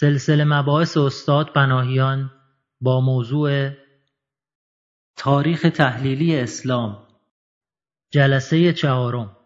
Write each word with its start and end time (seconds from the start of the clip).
سلسله 0.00 0.44
مباحث 0.44 0.96
استاد 0.96 1.52
بناهیان 1.52 2.30
با 2.80 3.00
موضوع 3.00 3.70
تاریخ 5.16 5.66
تحلیلی 5.76 6.40
اسلام. 6.40 6.96
جلسه 8.10 8.72
چهارم. 8.72 9.36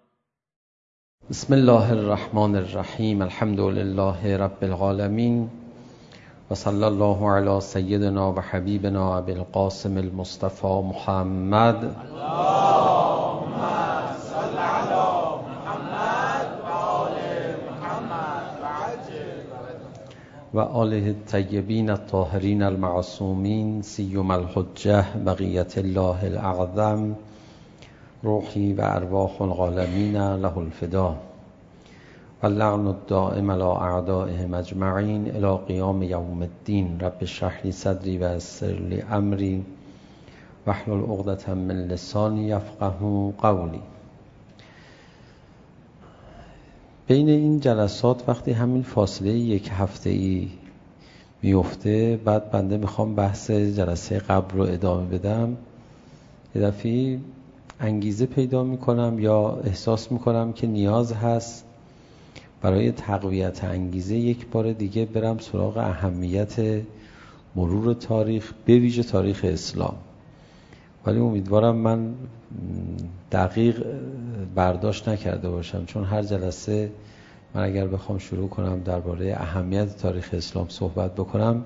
بسم 1.31 1.55
الله 1.55 1.91
الرحمن 1.91 2.55
الرحیم. 2.57 3.23
الحمد 3.23 3.61
لله 3.61 4.37
رب 4.37 4.65
العالمین. 4.65 5.51
و 6.51 6.55
صلی 6.55 6.85
الله 6.85 7.31
علی 7.31 7.61
سیدنا 7.61 8.33
و 8.33 8.41
حبیبنا 8.41 9.17
ابی 9.17 9.33
القاسم 9.33 9.97
المصطفى 9.97 10.81
محمد. 10.85 11.85
الله 11.85 12.54
وآله 20.55 21.11
الطيبين 21.11 21.91
الطاهرين 21.91 22.63
المعصومين 22.63 23.83
سيما 23.83 24.37
الحجة 24.37 25.05
بقية 25.17 25.73
الله 25.77 26.27
الأعظم 26.27 27.15
روحي 28.25 28.75
وأرواح 28.79 29.43
الغالمين 29.43 30.35
له 30.43 30.55
الفداء 30.61 31.17
واللعن 32.43 32.87
الدائم 32.89 33.51
على 33.51 33.65
أعدائهم 33.65 34.55
أجمعين 34.55 35.27
إلى 35.27 35.59
قيام 35.69 36.03
يوم 36.03 36.43
الدين 36.43 36.99
رب 37.03 37.23
اشرح 37.23 37.67
لي 37.67 37.73
صدري 37.73 38.19
ويسر 38.19 38.79
لي 38.91 39.03
أمري 39.03 39.63
واحلل 40.67 41.03
عقدة 41.11 41.55
من 41.55 41.89
لساني 41.89 42.49
يفقه 42.49 43.33
قولي 43.39 43.81
بین 47.07 47.29
این 47.29 47.61
جلسات 47.61 48.29
وقتی 48.29 48.53
همین 48.53 48.83
فاصله 48.83 49.31
یک 49.31 49.71
هفته 49.73 50.11
ای 50.11 50.49
میفته 51.43 52.21
بعد 52.25 52.51
بنده 52.51 52.77
میخوام 52.77 53.15
بحث 53.15 53.51
جلسه 53.51 54.19
قبل 54.19 54.59
رو 54.59 54.63
ادامه 54.63 55.19
بدم 55.19 55.57
یه 56.55 56.63
دفعه 56.63 57.19
انگیزه 57.81 58.27
پیدا 58.27 58.65
میکنم 58.65 59.19
یا 59.19 59.61
احساس 59.65 60.13
میکنم 60.13 60.53
که 60.53 60.67
نیاز 60.67 61.13
هست 61.13 61.65
برای 62.63 62.93
تقویت 62.93 63.65
انگیزه 63.65 64.15
یک 64.15 64.47
بار 64.47 64.73
دیگه 64.73 65.05
برم 65.05 65.39
سراغ 65.39 65.77
اهمیت 65.77 66.83
مرور 67.57 67.95
تاریخ 67.95 68.53
به 68.65 68.79
ویژه 68.79 69.03
تاریخ 69.03 69.41
اسلام 69.45 69.97
ولی 71.07 71.19
امیدوارم 71.19 71.77
من 71.77 72.15
دقیق 73.33 73.87
برداشت 74.55 75.09
نکرده 75.09 75.49
باشم. 75.49 75.85
چون 75.85 76.05
هر 76.05 76.23
جلسه 76.23 76.91
من 77.55 77.63
اگر 77.63 77.87
بخوام 77.87 78.19
شروع 78.19 78.49
کنم 78.49 78.81
درباره 78.81 79.35
اهمیت 79.37 79.97
تاریخ 79.97 80.31
اسلام 80.33 80.69
صحبت 80.69 81.15
بکنم 81.15 81.65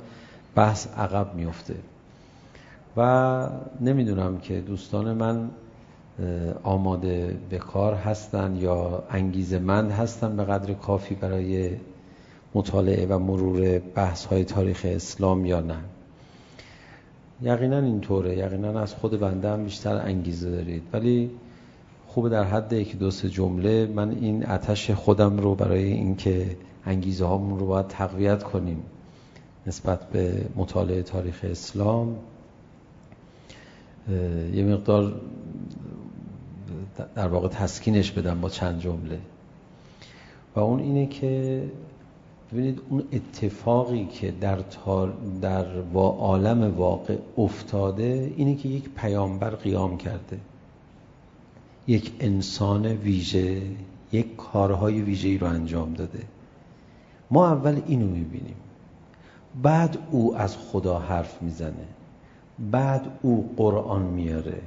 بحث 0.54 0.86
عقب 0.96 1.34
میفته 1.34 1.74
و 2.96 3.48
نمیدونم 3.80 4.38
که 4.38 4.60
دوستان 4.60 5.12
من 5.12 5.50
آماده 6.62 7.36
به 7.50 7.58
کار 7.58 7.94
هستن 7.94 8.56
یا 8.56 9.02
انگیزمند 9.10 9.90
هستن 9.90 10.36
به 10.36 10.44
قدر 10.44 10.74
کافی 10.74 11.14
برای 11.14 11.70
مطالعه 12.54 13.06
و 13.06 13.18
مرور 13.18 13.78
بحث 13.78 14.24
های 14.24 14.44
تاریخ 14.44 14.80
اسلام 14.84 15.46
یا 15.46 15.60
نه. 15.60 15.78
یقینا 17.42 17.78
اینطوره. 17.78 18.36
یقینا 18.36 18.80
از 18.80 18.94
خود 18.94 19.20
بنده 19.20 19.50
هم 19.50 19.64
بیشتر 19.64 19.96
انگیزه 19.96 20.50
دارید. 20.50 20.82
ولی 20.92 21.30
خوبه 22.06 22.28
در 22.28 22.44
حد 22.44 22.72
یک 22.72 22.98
دو 22.98 23.10
سه 23.10 23.28
جمله 23.28 23.86
من 23.86 24.10
این 24.10 24.46
آتش 24.46 24.90
خودم 24.90 25.38
رو 25.38 25.54
برای 25.54 25.84
اینکه 25.84 26.56
انگیزه 26.86 27.24
هامون 27.24 27.58
رو 27.58 27.66
باید 27.66 27.86
تقویت 27.86 28.42
کنیم 28.42 28.82
نسبت 29.66 30.10
به 30.10 30.44
مطالعه 30.56 31.02
تاریخ 31.02 31.40
اسلام. 31.42 32.16
یه 34.54 34.64
مقدار 34.64 35.20
در 37.14 37.28
واقع 37.28 37.48
تسکینش 37.48 38.12
بدم 38.12 38.40
با 38.40 38.48
چند 38.48 38.80
جمله. 38.80 39.18
و 40.56 40.60
اون 40.60 40.80
اینه 40.80 41.06
که 41.06 41.62
ببینید 42.52 42.80
اون 42.88 43.04
اتفاقی 43.12 44.06
که 44.06 44.30
در 44.30 44.56
تار 44.56 45.14
در 45.40 45.80
با 45.80 46.08
عالم 46.08 46.76
واقع 46.76 47.16
افتاده 47.38 48.32
اینه 48.36 48.54
که 48.54 48.68
یک 48.68 48.88
پیامبر 48.88 49.50
قیام 49.50 49.96
کرده 49.96 50.40
یک 51.86 52.12
انسان 52.20 52.86
ویژه 52.86 53.62
یک 54.12 54.36
کارهای 54.36 55.02
ویژه‌ای 55.02 55.38
رو 55.38 55.46
انجام 55.46 55.94
داده 55.94 56.22
ما 57.30 57.46
اول 57.46 57.80
اینو 57.86 58.06
می‌بینیم 58.06 58.56
بعد 59.62 59.98
او 60.10 60.36
از 60.36 60.56
خدا 60.56 60.98
حرف 60.98 61.42
میزنه 61.42 61.88
بعد 62.70 63.18
او 63.22 63.54
قرآن 63.56 64.02
میاره 64.02 64.60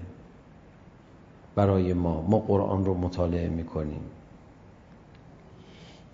برای 1.56 1.94
ما 1.94 2.22
ما 2.22 2.40
قرآن 2.40 2.86
رو 2.86 2.94
مطالعه 2.94 3.50
میکنیم 3.50 4.02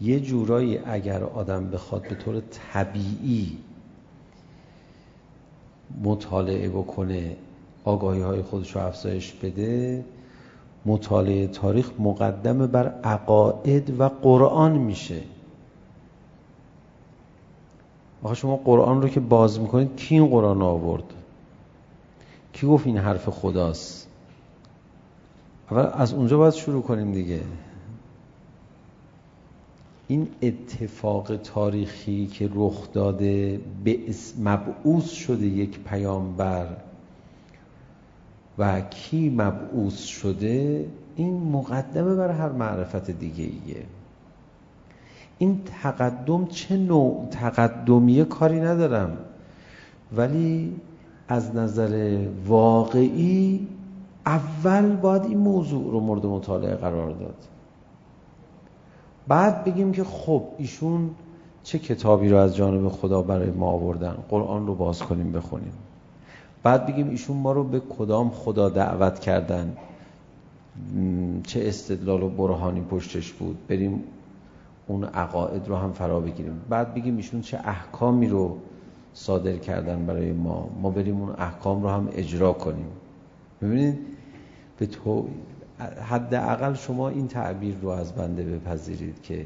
یه 0.02 0.20
جورایی 0.20 0.78
اگر 0.78 1.24
آدم 1.24 1.70
بخواد 1.70 2.08
به 2.08 2.16
طور 2.16 2.42
طبیعی 2.74 3.58
مطالعه 6.04 6.70
بکنه 6.70 7.36
آگاهی 7.84 8.22
های 8.22 8.42
خودش 8.42 8.76
رو 8.76 8.82
افزایش 8.82 9.34
بده 9.34 10.06
مطالعه 10.86 11.48
تاریخ 11.48 11.92
مقدم 12.00 12.68
بر 12.68 12.88
عقاید 13.04 14.00
و 14.00 14.10
قرآن 14.10 14.72
میشه. 14.72 15.22
آخه 18.24 18.36
شما 18.36 18.56
قرآن 18.56 19.02
رو 19.02 19.10
که 19.10 19.20
باز 19.20 19.60
میکنید 19.60 19.96
کی 19.96 20.16
این 20.16 20.28
قرآن 20.28 20.62
آورد؟ 20.62 21.04
کی 22.54 22.68
گفت 22.68 22.88
این 22.88 22.98
حرف 22.98 23.30
خداست؟ 23.30 24.08
اول 25.72 25.90
از 25.94 26.14
اونجا 26.14 26.38
باید 26.38 26.54
شروع 26.54 26.82
کنیم 26.82 27.12
دیگه. 27.12 27.42
این 30.08 30.28
اتفاق 30.42 31.36
تاریخی 31.36 32.28
که 32.28 32.50
رخ 32.56 32.92
داده 32.94 33.62
به 33.84 34.00
مبعوث 34.40 35.10
شده 35.10 35.46
یک 35.46 35.80
پیامبر 35.80 36.68
و 38.58 38.82
کی 38.82 39.30
مبعوث 39.30 40.04
شده 40.04 40.86
این 41.16 41.52
مقدمه 41.52 42.16
بر 42.16 42.32
هر 42.32 42.50
معرفت 42.50 43.12
دیگه 43.12 43.44
ایه. 43.44 43.84
این 45.38 45.62
تقدم 45.84 46.46
چه 46.46 46.78
نوع 46.78 47.28
تقدمیه 47.32 48.24
کاری 48.24 48.60
ندارم. 48.60 49.18
ولی 50.16 50.76
از 51.28 51.56
نظر 51.56 52.20
واقعی 52.48 53.68
اول 54.26 54.96
باید 54.96 55.24
این 55.24 55.38
موضوع 55.38 55.92
رو 55.92 56.00
مورد 56.00 56.26
مطالعه 56.26 56.76
قرار 56.76 57.12
داد. 57.12 57.36
بعد 59.28 59.64
بگیم 59.64 59.92
که 59.92 60.04
خب 60.04 60.44
ایشون 60.58 61.10
چه 61.64 61.80
کتابی 61.80 62.30
رو 62.30 62.38
از 62.38 62.56
جانب 62.56 62.90
خدا 62.90 63.22
برای 63.22 63.52
ما 63.52 63.68
آوردن؟ 63.68 64.18
قرآن 64.30 64.68
رو 64.68 64.76
باز 64.76 65.02
کنیم 65.02 65.32
بخونیم. 65.32 65.74
بعد 66.64 66.86
بگیم 66.86 67.10
ایشون 67.10 67.38
ما 67.38 67.52
رو 67.52 67.64
به 67.64 67.80
کدام 67.80 68.30
خدا 68.30 68.70
دعوت 68.70 69.20
کردن؟ 69.20 69.78
چه 71.48 71.68
استدلال 71.68 72.24
و 72.24 72.30
برهانی 72.30 72.82
پشتش 72.82 73.32
بود؟ 73.32 73.58
بریم 73.68 74.04
اون 74.88 75.04
عقاید 75.04 75.68
رو 75.68 75.76
هم 75.76 75.92
فرا 75.92 76.20
بگیریم. 76.20 76.62
بعد 76.70 76.94
بگیم 76.94 77.18
ایشون 77.18 77.42
چه 77.42 77.60
احکامی 77.64 78.28
رو 78.28 78.58
صادر 79.14 79.58
کردن 79.58 80.06
برای 80.06 80.32
ما؟ 80.32 80.70
ما 80.82 80.90
بریم 80.90 81.22
اون 81.22 81.30
احکام 81.38 81.84
رو 81.84 81.90
هم 81.90 82.10
اجرا 82.12 82.54
کنیم. 82.54 82.88
ببینید 83.62 83.98
به 84.78 84.86
تو 84.86 85.28
حداقل 85.80 86.74
شما 86.74 87.10
این 87.10 87.28
تعبیر 87.28 87.76
رو 87.82 87.90
از 87.90 88.14
بنده 88.14 88.44
بپذیرید 88.44 89.22
که 89.22 89.46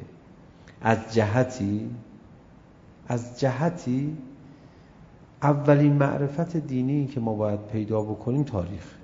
از 0.81 1.14
جهتی 1.14 1.90
از 3.08 3.40
جهتی 3.40 4.17
اولین 5.44 5.94
معرفت 5.94 6.58
دینی 6.58 7.08
که 7.08 7.20
ما 7.20 7.34
باید 7.34 7.59
پیدا 7.67 8.02
بکنیم 8.02 8.44
تاریخ. 8.44 8.96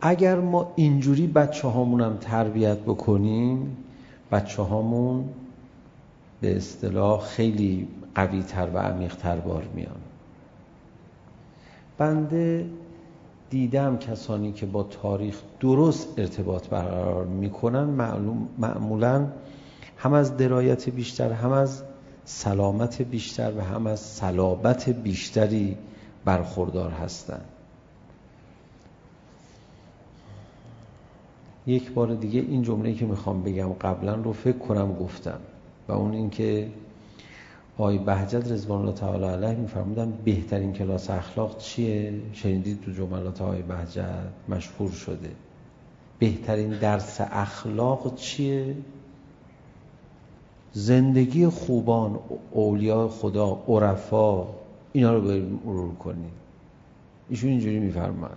اگر 0.00 0.40
ما 0.40 0.72
اینجوری 0.76 1.26
بچه 1.26 1.68
هامون 1.68 2.00
هم 2.00 2.16
تربیت 2.16 2.78
بکنیم 2.78 3.76
بچه 4.30 4.62
هامون 4.62 5.28
به 6.40 6.56
اصطلاح 6.56 7.20
خیلی 7.20 7.88
قوی 8.14 8.42
تر 8.42 8.68
و 8.74 8.78
عمیق 8.78 9.16
تر 9.16 9.36
بار 9.36 9.64
میان. 9.74 10.00
بنده 11.98 12.66
دیدم 13.52 13.96
کسانی 13.96 14.52
که 14.52 14.66
با 14.66 14.82
تاریخ 14.82 15.42
درست 15.60 16.18
ارتباط 16.18 16.68
برقرار 16.68 17.24
میکنن 17.24 17.84
معلوم 17.84 18.48
معمولا 18.58 19.26
هم 19.96 20.12
از 20.12 20.36
درایت 20.36 20.88
بیشتر 20.88 21.32
هم 21.32 21.52
از 21.52 21.82
سلامت 22.24 23.02
بیشتر 23.02 23.52
و 23.56 23.60
هم 23.60 23.86
از 23.86 24.00
صلابت 24.00 24.88
بیشتری 24.88 25.76
برخوردار 26.24 26.90
هستند 26.90 27.44
یک 31.66 31.92
بار 31.92 32.14
دیگه 32.14 32.40
این 32.40 32.62
جمله‌ای 32.62 32.94
که 32.94 33.06
میخوام 33.06 33.42
بگم 33.42 33.72
قبلا 33.72 34.14
رو 34.14 34.32
فکر 34.32 34.58
کنم 34.58 34.94
گفتم 34.94 35.38
و 35.88 35.92
اون 35.92 36.12
اینکه 36.12 36.68
آقای 37.78 37.98
بهجت 37.98 38.52
رضوان 38.52 38.80
الله 38.80 38.92
تعالی 38.92 39.24
علیه 39.24 39.54
میفرمودن 39.54 40.12
بهترین 40.24 40.72
کلاس 40.72 41.10
اخلاق 41.10 41.58
چیه؟ 41.58 42.12
شنیدید 42.32 42.80
تو 42.80 42.92
جملات 42.92 43.42
آقای 43.42 43.62
بهجت 43.62 44.04
مشهور 44.48 44.90
شده. 44.90 45.30
بهترین 46.18 46.70
درس 46.78 47.20
اخلاق 47.20 48.14
چیه؟ 48.14 48.74
زندگی 50.72 51.46
خوبان 51.46 52.18
اولیاء 52.50 53.08
خدا 53.08 53.62
عرفا 53.68 54.46
اینا 54.92 55.14
رو 55.14 55.20
بریم 55.20 55.60
مرور 55.64 55.94
کنیم 55.94 56.32
ایشون 57.28 57.50
اینجوری 57.50 57.78
میفرمان 57.78 58.36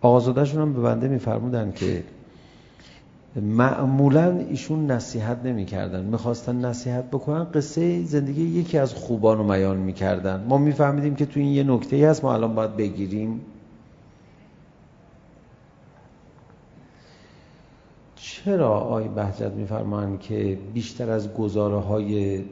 آقازادهشون 0.00 0.62
هم 0.62 0.72
به 0.72 0.80
بنده 0.80 1.08
میفرمودن 1.08 1.72
که 1.72 2.04
معمولا 3.36 4.38
ایشون 4.38 4.90
نصیحت 4.90 5.38
نمی‌کردن. 5.44 6.04
میخواستن 6.04 6.64
نصیحت 6.64 7.04
بکنن. 7.04 7.44
قصه 7.44 8.04
زندگی 8.04 8.42
یکی 8.42 8.78
از 8.78 8.94
خوبان 8.94 9.38
رو 9.38 9.44
بیان 9.44 9.76
می‌کردن. 9.76 10.44
ما 10.48 10.58
میفهمیدیم 10.58 11.14
که 11.14 11.26
تو 11.26 11.40
این 11.40 11.48
یه 11.48 11.62
نکته‌ای 11.62 12.04
هست 12.04 12.24
ما 12.24 12.34
الان 12.34 12.54
باید 12.54 12.76
بگیریم. 12.76 13.40
چرا 18.16 18.80
آی 18.80 19.08
بهجت 19.08 19.52
می‌فرمایند 19.52 20.20
که 20.20 20.58
بیشتر 20.74 21.10
از 21.10 21.34
گزاره‌های 21.34 22.44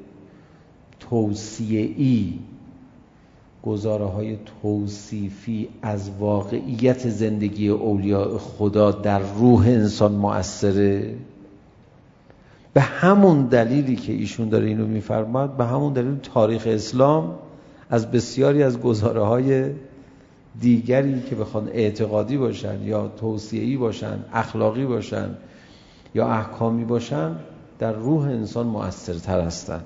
توصیه‌ای 1.01 2.39
گزاره 3.63 4.05
های 4.05 4.37
توصیفی 4.63 5.69
از 5.83 6.11
واقعیت 6.19 7.09
زندگی 7.09 7.69
اولیاء 7.69 8.39
خدا 8.39 8.91
در 8.91 9.19
روح 9.19 9.61
انسان 9.61 10.13
مؤثره. 10.13 11.15
به 12.75 12.81
همون 12.81 13.47
دلیلی 13.47 13.97
که 13.97 14.13
ایشون 14.13 14.49
داره 14.49 14.67
اینو 14.67 14.87
میفرماد 14.87 15.57
به 15.57 15.65
همون 15.65 15.93
دلیل 15.93 16.17
تاریخ 16.17 16.63
اسلام 16.67 17.35
از 17.91 18.11
بسیاری 18.11 18.63
از 18.63 18.81
گزاره 18.81 19.23
های 19.23 19.71
دیگری 20.61 21.23
که 21.23 21.35
بخوان 21.35 21.69
اعتقادی 21.69 22.37
باشن 22.37 22.83
یا 22.83 23.09
توصیه‌ای 23.09 23.77
باشن 23.77 24.19
اخلاقی 24.33 24.87
باشن 24.87 25.29
یا 26.15 26.29
احکامی 26.29 26.85
باشن 26.85 27.37
در 27.79 27.93
روح 27.93 28.23
انسان 28.23 28.67
مؤثرتر 28.67 29.41
هستند 29.41 29.85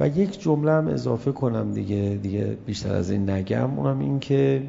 و 0.00 0.08
یک 0.08 0.40
جمله 0.40 0.72
هم 0.72 0.88
اضافه 0.88 1.32
کنم 1.32 1.72
دیگه 1.72 2.18
دیگه 2.22 2.56
بیشتر 2.66 2.94
از 2.94 3.10
این 3.10 3.30
نگم. 3.30 3.78
اونم 3.78 3.98
این 3.98 4.20
که 4.20 4.62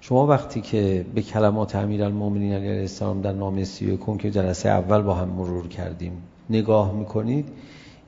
شما 0.00 0.26
وقتی 0.26 0.60
که 0.60 1.06
به 1.14 1.22
کلمات 1.22 1.76
امیرالمومنین 1.76 2.52
علیه 2.52 2.80
السلام 2.80 3.20
در 3.20 3.32
نامه 3.32 3.64
31 3.64 4.18
که 4.18 4.30
جلسه 4.30 4.68
اول 4.68 5.02
با 5.02 5.14
هم 5.14 5.28
مرور 5.28 5.68
کردیم 5.68 6.12
نگاه 6.50 6.92
میکنید 6.92 7.48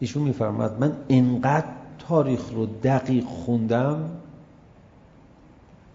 ایشون 0.01 0.23
میفرماد 0.23 0.81
من 0.81 0.93
اینقدر 1.09 1.67
تاریخ 2.09 2.51
رو 2.53 2.67
دقیق 2.67 3.25
خوندم 3.25 4.11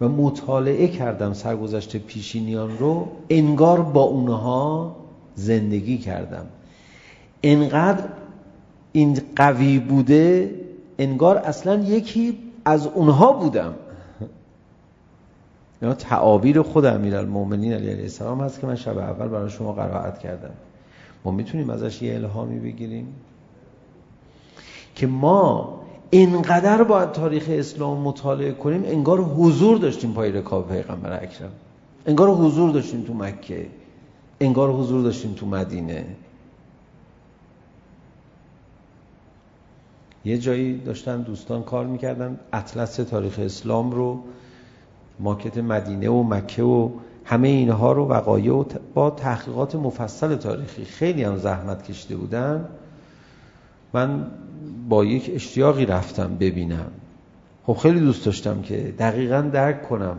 و 0.00 0.08
مطالعه 0.08 0.88
کردم 0.88 1.32
سرگذشت 1.32 1.96
پیشینیان 1.96 2.78
رو 2.78 3.08
انگار 3.30 3.82
با 3.82 4.02
اونها 4.02 4.96
زندگی 5.34 5.98
کردم. 5.98 6.46
انقدر 7.42 8.04
این 8.92 9.20
قوی 9.36 9.78
بوده 9.78 10.54
انگار 10.98 11.36
اصلا 11.36 11.74
یکی 11.74 12.38
از 12.64 12.86
اونها 12.86 13.32
بودم. 13.32 13.74
یا 15.82 15.94
تعابیر 15.94 16.62
خود 16.62 16.84
امیرالمومنین 16.84 17.72
علیه 17.72 18.02
السلام 18.02 18.40
هست 18.40 18.60
که 18.60 18.66
من 18.66 18.76
شب 18.76 18.98
اول 18.98 19.28
برای 19.28 19.50
شما 19.50 19.72
قرائت 19.72 20.18
کردم. 20.18 20.50
ما 21.24 21.30
میتونیم 21.30 21.70
ازش 21.70 22.02
یه 22.02 22.14
الهامی 22.14 22.58
بگیریم؟ 22.58 23.06
که 24.94 25.06
ما 25.06 25.80
اینقدر 26.10 26.82
باید 26.82 27.12
تاریخ 27.12 27.44
اسلام 27.48 28.00
مطالعه 28.00 28.52
کنیم 28.52 28.82
انگار 28.84 29.20
حضور 29.20 29.78
داشتیم 29.78 30.12
پای 30.12 30.32
رکاب 30.32 30.68
پیغمبر 30.68 31.22
اکرم. 31.22 31.52
انگار 32.06 32.28
حضور 32.28 32.70
داشتیم 32.70 33.02
تو 33.02 33.14
مکه. 33.14 33.66
انگار 34.40 34.72
حضور 34.72 35.02
داشتیم 35.02 35.32
تو 35.32 35.46
مدینه. 35.46 36.04
یه 40.28 40.38
جایی 40.38 40.78
داشتن 40.78 41.22
دوستان 41.22 41.62
کار 41.62 41.86
میکردن. 41.86 42.38
اطلس 42.52 42.96
تاریخ 42.96 43.38
اسلام 43.38 43.90
رو 43.90 44.22
ماکت 45.20 45.58
مدینه 45.58 46.08
و 46.08 46.22
مکه 46.22 46.62
و 46.62 46.90
همه 47.24 47.48
اینها 47.48 47.92
رو 47.92 48.08
وقایع 48.08 48.54
و 48.54 48.64
با 48.94 49.10
تحقیقات 49.10 49.74
مفصل 49.74 50.36
تاریخی 50.36 50.84
خیلی 50.84 51.24
هم 51.24 51.36
زحمت 51.36 51.82
کشیده 51.82 52.16
بودن. 52.16 52.68
من 53.92 54.26
با 54.88 55.04
یک 55.04 55.30
اشتیاقی 55.34 55.86
رفتم 55.86 56.36
ببینم. 56.40 56.90
خب 57.66 57.72
خیلی 57.72 58.00
دوست 58.00 58.24
داشتم 58.24 58.62
که 58.62 58.94
دقیقا 58.98 59.40
درک 59.40 59.88
کنم. 59.88 60.16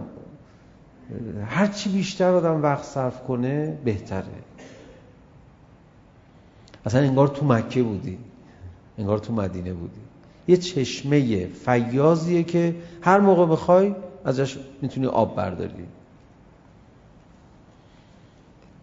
هر 1.45 1.67
چی 1.67 1.89
بیشتر 1.89 2.31
آدم 2.31 2.61
وقت 2.61 2.83
صرف 2.83 3.23
کنه 3.23 3.77
بهتره. 3.85 4.23
اصلا 6.85 7.01
انگار 7.01 7.27
تو 7.27 7.45
مکه 7.45 7.83
بودی. 7.83 8.17
انگار 8.99 9.17
تو 9.17 9.33
مدینه 9.33 9.73
بودی. 9.73 9.99
یه 10.47 10.57
چشمه 10.57 11.45
فیاضیه 11.45 12.43
که 12.43 12.75
هر 13.01 13.19
موقع 13.19 13.45
بخوای 13.45 13.95
ازش 14.25 14.57
میتونی 14.81 15.07
آب 15.07 15.35
برداری. 15.35 15.85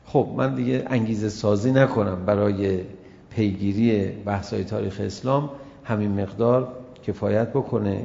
خب 0.07 0.29
من 0.37 0.55
دیگه 0.55 0.85
انگیزه 0.87 1.29
سازی 1.29 1.73
نکنم 1.73 2.25
برای 2.25 2.81
پیگیری 3.31 4.09
بحث‌های 4.09 4.65
تاریخ 4.65 5.01
اسلام. 5.01 5.51
همین 5.85 6.21
مقدار 6.21 6.73
کفایت 7.03 7.49
بکنه. 7.49 8.05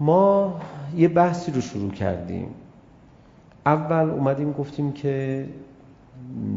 ما 0.00 0.60
یه 0.96 1.08
بحثی 1.08 1.52
رو 1.52 1.60
شروع 1.60 1.90
کردیم. 1.90 2.48
اول 3.66 4.10
اومدیم 4.10 4.52
گفتیم 4.52 4.92
که 4.92 5.48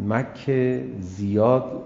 مکه 0.07 0.85
زیاد 0.99 1.83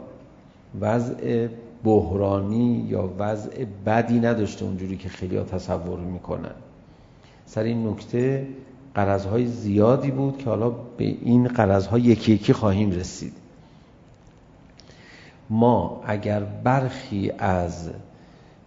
وضع 0.79 1.47
بحرانی 1.85 2.85
یا 2.89 3.09
وضع 3.19 3.65
بدی 3.85 4.19
نداشته 4.19 4.65
اونجوری 4.65 4.97
که 4.97 5.09
خیلی 5.09 5.37
ها 5.37 5.43
تصور 5.43 5.99
میکنن. 5.99 6.55
سر 7.45 7.63
این 7.63 7.87
نکته 7.87 8.47
قرضهای 8.95 9.45
زیادی 9.45 10.11
بود 10.11 10.37
که 10.37 10.49
حالا 10.49 10.69
به 10.69 11.03
این 11.03 11.47
قرضها 11.47 11.99
یکی 11.99 12.31
یکی 12.31 12.53
خواهیم 12.53 12.91
رسید. 12.91 13.33
ما 15.49 16.01
اگر 16.05 16.39
برخی 16.39 17.31
از 17.37 17.89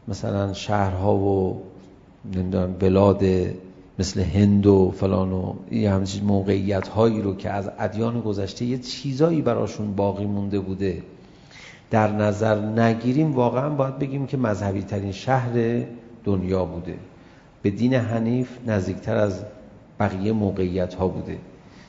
مثلا 0.08 0.52
شهرها 0.52 1.16
و 1.16 1.62
نمیدونم 2.34 2.72
بلاد 2.72 3.24
مثل 3.98 4.20
هند 4.20 4.66
و 4.66 4.90
فلان 4.90 5.32
و 5.32 5.54
یه 5.70 5.90
همچین 5.90 6.24
موقعیت 6.24 6.88
هایی 6.88 7.22
رو 7.22 7.36
که 7.36 7.50
از 7.50 7.70
ادیان 7.78 8.20
گذشته 8.20 8.64
یه 8.64 8.78
چیزایی 8.78 9.42
براشون 9.42 9.94
باقی 9.94 10.26
مونده 10.26 10.60
بوده 10.60 11.02
در 11.90 12.12
نظر 12.12 12.60
نگیریم 12.60 13.34
واقعا 13.34 13.68
باید 13.68 13.98
بگیم 13.98 14.26
که 14.26 14.36
مذهبی 14.36 14.82
ترین 14.82 15.12
شهر 15.12 15.82
دنیا 16.24 16.64
بوده. 16.64 16.94
به 17.62 17.70
دین 17.70 17.94
حنیف 17.94 18.48
نزدیکتر 18.66 19.16
از 19.16 19.44
بقیه 20.00 20.32
موقعیت 20.32 20.94
ها 20.94 21.08
بوده. 21.08 21.38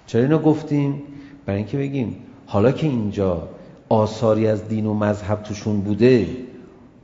چرا 0.07 0.21
اینو 0.21 0.39
گفتیم؟ 0.39 1.01
برای 1.45 1.57
اینکه 1.57 1.77
بگیم 1.77 2.15
حالا 2.45 2.71
که 2.71 2.87
اینجا 2.87 3.47
آثاری 3.89 4.47
از 4.47 4.67
دین 4.67 4.85
و 4.85 4.93
مذهب 4.93 5.43
توشون 5.43 5.81
بوده 5.81 6.27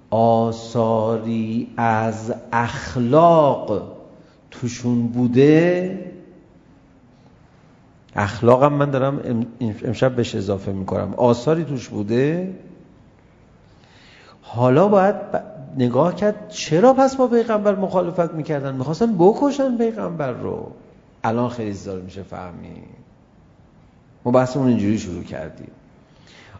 آثاری 0.09 1.67
از 1.77 2.33
اخلاق 2.51 3.83
توشون 4.51 5.07
بوده 5.07 5.99
اخلاقم 8.15 8.73
من 8.73 8.91
دارم 8.91 9.45
امشب 9.83 10.15
بهش 10.15 10.35
اضافه 10.35 10.71
میکنم. 10.71 11.13
آثاری 11.17 11.63
توش 11.63 11.87
بوده 11.87 12.53
حالا 14.47 14.87
باید 14.87 15.15
نگاه 15.77 16.15
کرد 16.15 16.49
چرا 16.49 16.93
پس 16.93 17.15
با 17.15 17.27
پیغمبر 17.27 17.75
مخالفت 17.75 18.33
میکردن؟ 18.33 18.75
میخواستن 18.75 19.15
بکشن 19.17 19.77
پیغمبر 19.77 20.31
رو. 20.31 20.71
الان 21.23 21.49
خیلی 21.49 21.73
زار 21.73 22.01
میشه 22.01 22.23
فهمی 22.23 22.83
ما 24.25 24.31
بحثمون 24.31 24.67
اینجوری 24.67 24.97
شروع 24.97 25.23
کردیم. 25.23 25.71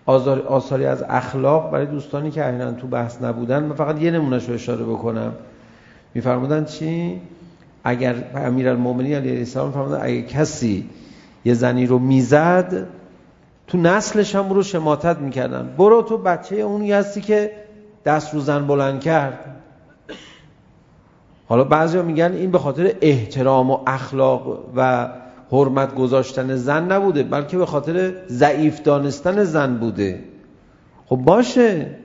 آزار 0.05 0.41
آثاری 0.41 0.85
از 0.85 1.03
اخلاق 1.09 1.71
برای 1.71 1.85
دوستانی 1.85 2.31
که 2.31 2.45
احیانا 2.45 2.71
تو 2.71 2.87
بحث 2.87 3.21
نبودن 3.21 3.63
من 3.63 3.75
فقط 3.75 4.01
یه 4.01 4.11
نمونهش 4.11 4.49
رو 4.49 4.53
اشاره 4.53 4.85
بکنم. 4.85 5.33
میفرمودن 6.13 6.65
چی؟ 6.65 7.21
اگر 7.83 8.15
امیرالمومنین 8.35 9.13
علیه 9.13 9.37
السلام 9.37 9.71
فرمودن 9.71 9.99
اگه 10.01 10.21
کسی 10.21 10.89
یه 11.45 11.53
زنی 11.53 11.85
رو 11.85 11.99
میزد 11.99 12.87
تو 13.67 13.77
نسلش 13.77 14.35
هم 14.35 14.49
رو 14.49 14.63
شماتت 14.63 15.17
میکردن. 15.17 15.75
برو 15.77 16.01
تو 16.01 16.17
بچه 16.17 16.55
اون 16.55 16.91
هستی 16.91 17.21
که 17.21 17.51
دست 18.05 18.33
رو 18.33 18.39
زن 18.39 18.67
بلند 18.67 19.01
کرد. 19.01 19.39
حالا 21.47 21.63
بعضی 21.63 21.97
ها 21.97 22.03
میگن 22.03 22.31
این 22.33 22.51
به 22.51 22.59
خاطر 22.59 22.95
احترام 23.01 23.71
و 23.71 23.79
اخلاق 23.87 24.65
و 24.75 25.09
حرمت 25.51 25.95
گذاشتن 25.95 26.55
زن 26.55 26.91
نبوده 26.91 27.23
بلکه 27.23 27.57
به 27.57 27.65
خاطر 27.65 28.13
ضعیف 28.27 28.81
دانستن 28.81 29.43
زن 29.43 29.77
بوده. 29.77 30.23
خب 31.05 31.15
باشه. 31.15 31.95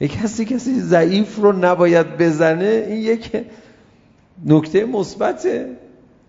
یک 0.00 0.22
کسی 0.22 0.44
کسی 0.44 0.80
ضعیف 0.80 1.36
رو 1.36 1.52
نباید 1.52 2.16
بزنه 2.18 2.84
این 2.88 3.00
یک 3.00 3.44
نکته 4.46 4.84
مثبته. 4.84 5.76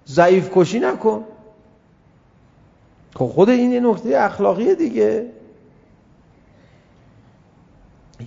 ضعیف 0.07 0.49
کشی 0.53 0.79
نکن. 0.79 1.23
خب 3.15 3.25
خود 3.25 3.49
این 3.49 3.71
یه 3.71 3.79
نکته 3.79 4.17
اخلاقی 4.17 4.75
دیگه. 4.75 5.25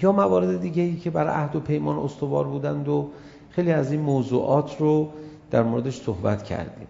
یا 0.03 0.13
موارد 0.13 0.61
دیگه 0.61 0.83
ای 0.83 0.97
که 0.97 1.11
بر 1.11 1.29
عهد 1.29 1.57
و 1.57 1.61
پیمان 1.61 1.99
استوار 1.99 2.45
بودند 2.45 2.89
و 2.89 3.09
خیلی 3.51 3.73
از 3.73 3.93
این 3.93 4.01
موضوعات 4.01 4.77
رو 4.79 5.09
در 5.51 5.63
موردش 5.63 6.01
صحبت 6.01 6.43
کردیم 6.43 6.87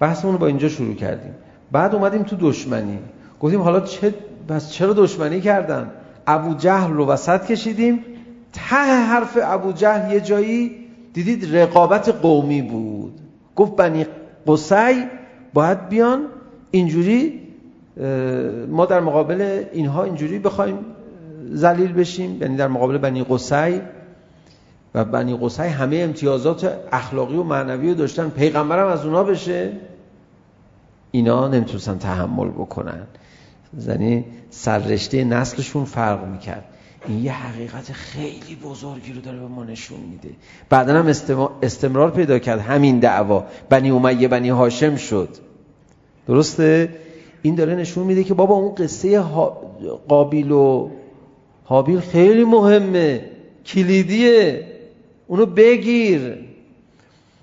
بحثمون 0.00 0.32
رو 0.32 0.38
با 0.38 0.46
اینجا 0.46 0.68
شروع 0.68 0.94
کردیم 0.94 1.34
بعد 1.72 1.94
اومدیم 1.94 2.22
تو 2.22 2.36
دشمنی 2.40 2.98
گفتیم 3.40 3.60
حالا 3.60 3.80
چه 3.80 4.14
بس 4.48 4.70
چرا 4.70 4.92
دشمنی 4.92 5.40
کردن 5.40 5.90
ابو 6.26 6.54
جهل 6.54 6.92
رو 6.92 7.06
وسط 7.06 7.46
کشیدیم 7.46 8.04
ته 8.52 8.76
حرف 8.76 9.38
ابو 9.42 9.72
جهل 9.72 10.12
یه 10.12 10.20
جایی 10.20 10.76
دیدید 11.12 11.56
رقابت 11.56 12.08
قومی 12.08 12.62
بود 12.62 13.20
گفت 13.56 13.76
بنی 13.76 14.06
قصی 14.46 15.04
باید 15.54 15.88
بیان 15.88 16.26
اینجوری 16.70 17.40
ما 18.68 18.86
در 18.86 19.00
مقابل 19.00 19.64
اینها 19.72 20.04
اینجوری 20.04 20.38
بخوایم 20.38 20.78
ذلیل 21.54 21.92
بشیم 21.92 22.42
یعنی 22.42 22.56
در 22.56 22.68
مقابل 22.68 22.98
بنی 22.98 23.24
قصی. 23.24 23.80
و 24.94 25.04
بنی 25.04 25.38
قصی 25.42 25.62
همه 25.62 25.96
امتیازات 25.96 26.78
اخلاقی 26.92 27.36
و 27.36 27.42
معنوی 27.42 27.88
رو 27.88 27.94
داشتن 27.94 28.28
پیغمبرم 28.28 28.86
از 28.86 29.04
اونها 29.04 29.24
بشه. 29.24 29.72
اینا 31.10 31.48
نمیتونستن 31.48 31.98
تحمل 31.98 32.48
بکنن. 32.48 33.06
یعنی 33.88 34.24
سررشته 34.50 35.24
نسلشون 35.24 35.84
فرق 35.84 36.26
میکرد. 36.26 36.64
این 37.06 37.24
یه 37.24 37.32
حقیقت 37.32 37.92
خیلی 37.92 38.56
بزرگی 38.64 39.12
رو 39.12 39.20
داره 39.20 39.38
به 39.38 39.46
ما 39.46 39.64
نشون 39.64 40.00
میده. 40.00 40.28
بعدا 40.68 41.02
هم 41.02 41.06
استمرار 41.62 42.10
پیدا 42.10 42.38
کرد 42.38 42.60
همین 42.60 42.98
دعوا. 42.98 43.44
بنی 43.68 43.90
امیه 43.90 44.28
بنی 44.28 44.48
هاشم 44.48 44.96
شد. 44.96 45.28
درسته؟ 46.26 46.88
این 47.42 47.54
داره 47.54 47.74
نشون 47.74 48.06
میده 48.06 48.24
که 48.24 48.34
بابا 48.34 48.54
اون 48.54 48.74
قصه 48.74 49.24
قابیل 50.08 50.50
و 50.50 50.90
حابیل 51.72 52.00
خیلی 52.00 52.44
مهمه 52.44 53.24
کلیدیه 53.66 54.66
اونو 55.26 55.46
بگیر 55.46 56.38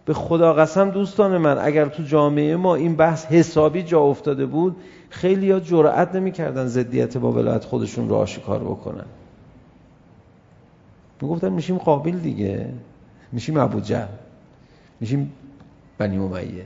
به 0.05 0.13
خدا 0.13 0.53
قسم 0.53 0.89
دوستان 0.89 1.37
من 1.37 1.57
اگر 1.57 1.85
تو 1.85 2.03
جامعه 2.03 2.55
ما 2.55 2.75
این 2.75 2.95
بحث 2.95 3.25
حسابی 3.25 3.83
جا 3.83 4.01
افتاده 4.01 4.45
بود 4.45 4.75
خیلی 5.09 5.51
ها 5.51 5.59
جرأت 5.59 6.15
نمی‌کردن 6.15 6.67
زدیت 6.67 7.17
با 7.17 7.31
ولایت 7.31 7.65
خودشون 7.65 8.09
رو 8.09 8.15
آشکار 8.15 8.59
بکنن 8.59 9.05
میگفتن 11.21 11.49
میشیم 11.49 11.77
قابل 11.77 12.11
دیگه 12.11 12.73
میشیم 13.31 13.57
ابوجهل 13.57 14.07
میشیم 14.99 15.33
بنی 15.97 16.17
امیه 16.17 16.65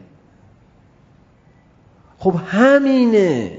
خب 2.18 2.36
همینه 2.48 3.58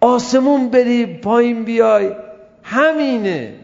آسمون 0.00 0.70
بری 0.70 1.06
پایین 1.06 1.64
بیای 1.64 2.25
همینه. 2.66 3.54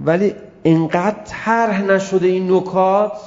ولی 0.00 0.34
اینقدر 0.62 1.16
طرح 1.24 1.82
نشده 1.82 2.26
این 2.26 2.52
نکات 2.52 3.18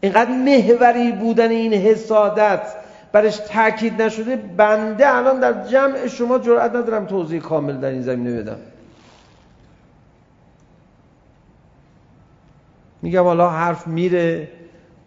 اینقدر 0.00 0.30
محوری 0.30 1.12
بودن 1.12 1.50
این 1.50 1.74
حسادت 1.74 2.74
برش 3.12 3.36
تاکید 3.36 4.02
نشده 4.02 4.36
بنده 4.36 5.16
الان 5.16 5.40
در 5.40 5.68
جمع 5.68 6.06
شما 6.06 6.38
جرأت 6.38 6.70
ندارم 6.70 7.06
توضیح 7.06 7.40
کامل 7.40 7.76
در 7.76 7.88
این 7.88 8.02
زمینه 8.02 8.42
بدم. 8.42 8.58
میگم 13.02 13.22
حالا 13.22 13.50
حرف 13.50 13.86
میره 13.86 14.48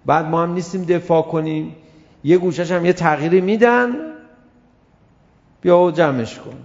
بعد 0.05 0.25
ما 0.25 0.43
هم 0.43 0.53
نیستیم 0.53 0.83
دفاع 0.83 1.21
کنیم. 1.21 1.75
یه 2.23 2.37
گوشش 2.37 2.71
هم 2.71 2.85
یه 2.85 2.93
تغییری 2.93 3.41
میدن. 3.41 4.16
بیا 5.61 5.79
و 5.79 5.91
جمعش 5.91 6.39
کن 6.39 6.57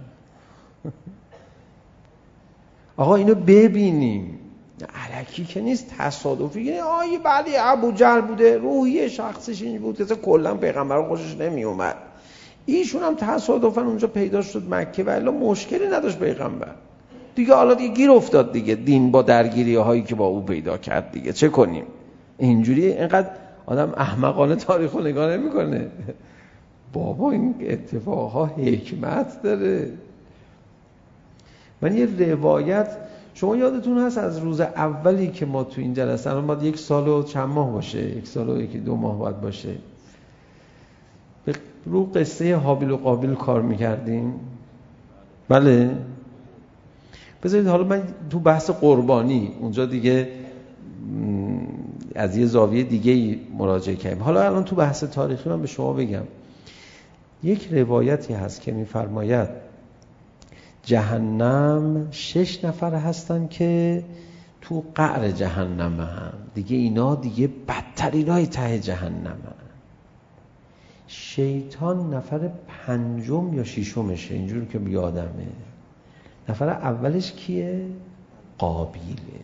آقا 2.97 3.15
اینو 3.15 3.35
ببینیم 3.35 4.39
علکی 4.95 5.45
که 5.45 5.61
نیست 5.61 5.93
تصادفی 5.97 6.61
یعنی 6.61 6.79
آیه 6.79 7.19
بعد 7.19 7.45
ابو 7.59 7.91
جهل 7.91 8.21
بوده 8.21 8.57
روحی 8.57 9.09
شخصش 9.09 9.61
این 9.61 9.81
بود 9.81 9.97
که 9.97 10.15
کلا 10.15 10.55
پیغمبر 10.55 11.07
خوشش 11.07 11.37
نمی 11.37 11.63
اومد 11.63 11.95
ایشون 12.65 13.03
هم 13.03 13.15
تصادفا 13.15 13.81
اونجا 13.81 14.07
پیدا 14.07 14.41
شد 14.41 14.63
مکه 14.69 15.03
ولی 15.03 15.29
مشکلی 15.29 15.87
نداشت 15.87 16.19
پیغمبر 16.19 16.75
دیگه 17.35 17.53
حالا 17.53 17.73
دیگه 17.73 17.93
گیر 17.93 18.11
افتاد 18.11 18.51
دیگه 18.51 18.75
دین 18.75 19.11
با 19.11 19.21
درگیری 19.21 19.75
هایی 19.75 20.01
که 20.01 20.15
با 20.15 20.25
او 20.25 20.41
پیدا 20.41 20.77
کرد 20.77 21.11
دیگه 21.11 21.33
چه 21.33 21.49
کنیم 21.49 21.85
اینجوری 22.37 22.87
اینقدر 22.87 23.29
آدم 23.65 23.93
احمقانه 23.97 24.55
تاریخو 24.55 24.99
نگاه 24.99 25.37
نمیکنه 25.37 25.87
بابا 26.93 27.31
این 27.31 27.55
اتفاقها 27.61 28.45
حکمت 28.45 29.41
داره 29.41 29.91
من 31.81 31.97
یه 31.97 32.07
روایت 32.19 32.87
شما 33.33 33.55
یادتون 33.55 33.97
هست 33.97 34.17
از 34.17 34.37
روز 34.37 34.61
اولی 34.61 35.27
که 35.27 35.45
ما 35.45 35.63
تو 35.63 35.81
این 35.81 35.93
جلسه 35.93 36.29
الان 36.29 36.47
باید 36.47 36.63
یک 36.63 36.77
سال 36.77 37.07
و 37.07 37.23
چند 37.23 37.49
ماه 37.49 37.71
باشه 37.71 38.17
یک 38.17 38.27
سال 38.27 38.49
و 38.49 38.61
یکی 38.61 38.79
دو 38.79 38.95
ماه 38.95 39.19
باید 39.19 39.41
باشه 39.41 39.75
رو 41.85 42.05
قصه 42.05 42.55
حابیل 42.55 42.91
و 42.91 42.97
قابیل 42.97 43.35
کار 43.35 43.61
میکردیم 43.61 44.33
بله 45.49 45.97
بذارید 47.43 47.67
حالا 47.67 47.83
من 47.83 48.03
تو 48.29 48.39
بحث 48.39 48.69
قربانی 48.69 49.51
اونجا 49.59 49.85
دیگه 49.85 50.27
از 52.15 52.37
یه 52.37 52.45
زاویه 52.45 52.83
دیگه 52.83 53.39
مراجعه 53.57 53.95
کردیم 53.95 54.23
حالا 54.23 54.43
الان 54.43 54.63
تو 54.63 54.75
بحث 54.75 55.03
تاریخی 55.03 55.49
من 55.49 55.61
به 55.61 55.67
شما 55.67 55.93
بگم 55.93 56.23
یک 57.43 57.67
روایتی 57.71 58.33
هست 58.33 58.61
که 58.61 58.71
میفرماید 58.71 59.49
جهنم 60.83 62.07
شش 62.11 62.65
نفر 62.65 62.95
هستن 62.95 63.47
که 63.47 64.03
تو 64.61 64.83
قعر 64.95 65.31
جهنم 65.31 66.01
هم. 66.01 66.33
دیگه 66.53 66.77
اینا 66.77 67.15
دیگه 67.15 67.47
بدترین 67.47 68.29
های 68.29 68.47
ته 68.47 68.79
جهنم 68.79 69.25
هم. 69.25 69.53
شیطان 71.07 72.13
نفر 72.13 72.49
پنجم 72.67 73.53
یا 73.53 73.63
ششمشه؟ 73.63 74.33
اینجور 74.33 74.65
که 74.65 74.79
بیادمه 74.79 75.47
نفر 76.49 76.69
اولش 76.69 77.31
کیه؟ 77.31 77.85
قابیله. 78.57 79.43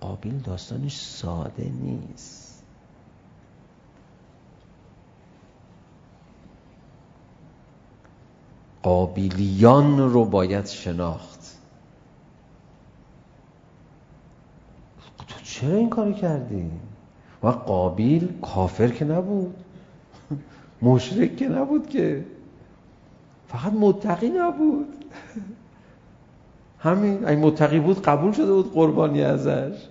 قابیل 0.00 0.38
داستانش 0.38 0.96
ساده 0.96 1.70
نیست. 1.82 2.45
قابیلیان 8.86 9.98
رو 9.98 10.24
باید 10.24 10.66
شناخت 10.66 11.58
تو 15.28 15.40
چرا 15.42 15.76
این 15.76 15.90
کاری 15.90 16.14
کردی؟ 16.14 16.70
و 17.42 17.48
قابیل 17.48 18.28
کافر 18.42 18.88
که 18.88 19.04
نبود 19.04 19.54
مشرک 20.82 21.36
که 21.36 21.48
نبود 21.48 21.88
که 21.88 22.24
فقط 23.48 23.72
متقی 23.72 24.28
نبود 24.28 25.04
همین 26.78 27.24
این 27.24 27.38
متقی 27.38 27.80
بود 27.80 28.02
قبول 28.02 28.32
شده 28.32 28.52
بود 28.52 28.72
قربانی 28.72 29.22
ازش 29.22 29.88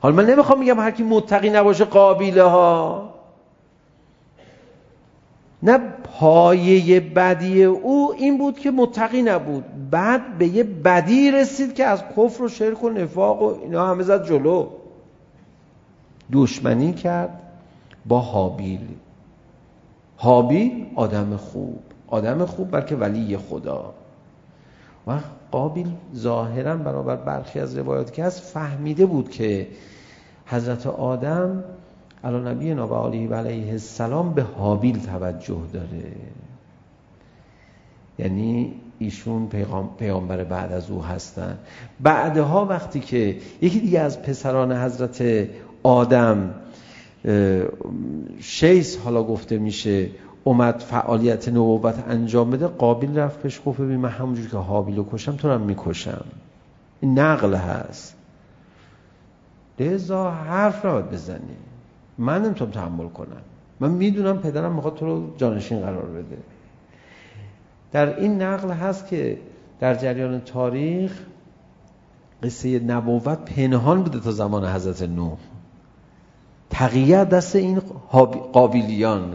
حالا 0.00 0.14
من 0.14 0.26
نمیخوام 0.26 0.58
میگم 0.58 0.80
هر 0.80 0.90
کی 0.90 1.02
متقی 1.02 1.50
نباشه 1.50 1.84
قابیله 1.84 2.42
ها 2.42 3.14
نه 5.62 5.78
پایه 6.20 7.00
بدی 7.00 7.64
او 7.64 8.14
این 8.18 8.38
بود 8.38 8.58
که 8.58 8.70
متقی 8.70 9.22
نبود. 9.22 9.64
بعد 9.90 10.38
به 10.38 10.46
یه 10.46 10.64
بدی 10.64 11.30
رسید 11.30 11.74
که 11.74 11.84
از 11.84 12.02
کفر 12.16 12.42
و 12.42 12.48
شرک 12.48 12.84
و 12.84 12.90
نفاق 12.90 13.42
و 13.42 13.60
اینا 13.62 13.86
همه 13.86 14.02
زد 14.02 14.26
جلو. 14.26 14.66
دشمنی 16.32 16.92
کرد 16.92 17.42
با 18.06 18.20
حابیل. 18.20 18.88
حابیل 20.16 20.86
آدم 20.94 21.36
خوب. 21.36 21.78
آدم 22.08 22.46
خوب 22.46 22.70
بلکه 22.70 22.96
ولی 22.96 23.36
خدا. 23.36 23.94
و 25.06 25.18
قابیل 25.50 25.88
ظاهرا 26.14 26.76
برابر 26.76 27.16
برخی 27.16 27.60
از 27.60 27.78
روایات 27.78 28.12
که 28.12 28.24
هست 28.24 28.40
فهمیده 28.40 29.06
بود 29.06 29.30
که 29.30 29.68
حضرت 30.46 30.86
آدم 30.86 31.64
علی 32.26 32.38
نبینا 32.38 32.88
و 32.88 32.94
علیه 32.94 33.28
و 33.28 33.34
علیه 33.34 33.70
السلام 33.70 34.34
به 34.34 34.42
حابیل 34.42 34.98
توجه 34.98 35.60
داره. 35.72 36.12
یعنی 38.18 38.74
ایشون 38.98 39.48
پیغام، 39.48 39.90
پیامبر 39.98 40.44
بعد 40.44 40.72
از 40.72 40.90
او 40.90 41.02
هستن. 41.04 41.58
بعدها 42.00 42.64
وقتی 42.64 43.00
که 43.00 43.36
یکی 43.60 43.80
دیگه 43.80 44.00
از 44.00 44.22
پسران 44.22 44.72
حضرت 44.72 45.48
آدم 45.82 46.54
شیس 48.40 48.98
حالا 48.98 49.22
گفته 49.22 49.58
میشه 49.58 50.10
اومد 50.44 50.78
فعالیت 50.78 51.48
نبوت 51.48 52.04
انجام 52.08 52.50
بده 52.50 52.66
قابل 52.66 53.18
رفت 53.18 53.42
پیش 53.42 53.60
گفت 53.66 53.80
ببین 53.80 53.96
من 53.96 54.08
همونجور 54.08 54.48
که 54.48 54.56
حابیل 54.56 54.96
رو 54.96 55.06
کشم 55.12 55.36
تو 55.36 55.48
رو 55.48 55.58
میکشم. 55.58 56.24
این 57.00 57.18
نقل 57.18 57.54
هست. 57.54 58.16
لذا 59.80 60.30
حرف 60.30 60.84
را 60.84 61.02
بزنیم. 61.02 61.56
من 62.18 62.42
نمیتونم 62.42 62.70
تحمل 62.70 63.08
کنم 63.08 63.42
من 63.80 63.90
میدونم 63.90 64.38
پدرم 64.38 64.72
میخواد 64.72 64.94
تو 64.94 65.06
رو 65.06 65.36
جانشین 65.36 65.80
قرار 65.80 66.06
بده 66.06 66.38
در 67.92 68.18
این 68.18 68.42
نقل 68.42 68.70
هست 68.70 69.08
که 69.08 69.38
در 69.80 69.94
جریان 69.94 70.40
تاریخ 70.40 71.22
قصه 72.42 72.78
نبوت 72.78 73.38
پنهان 73.38 74.02
بوده 74.02 74.20
تا 74.20 74.30
زمان 74.30 74.66
حضرت 74.68 75.02
نوح 75.02 75.38
تقیه 76.70 77.24
دست 77.24 77.56
این 77.56 77.80
قابلیان 78.52 79.34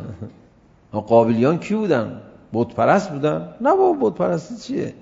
قابلیان 0.91 1.57
کی 1.57 1.75
بودن؟ 1.75 2.21
بودپرست 2.51 3.11
بودن؟ 3.11 3.50
نه 3.61 3.75
با 3.75 3.93
بودپرستی 3.93 4.55
چیه؟ 4.55 4.93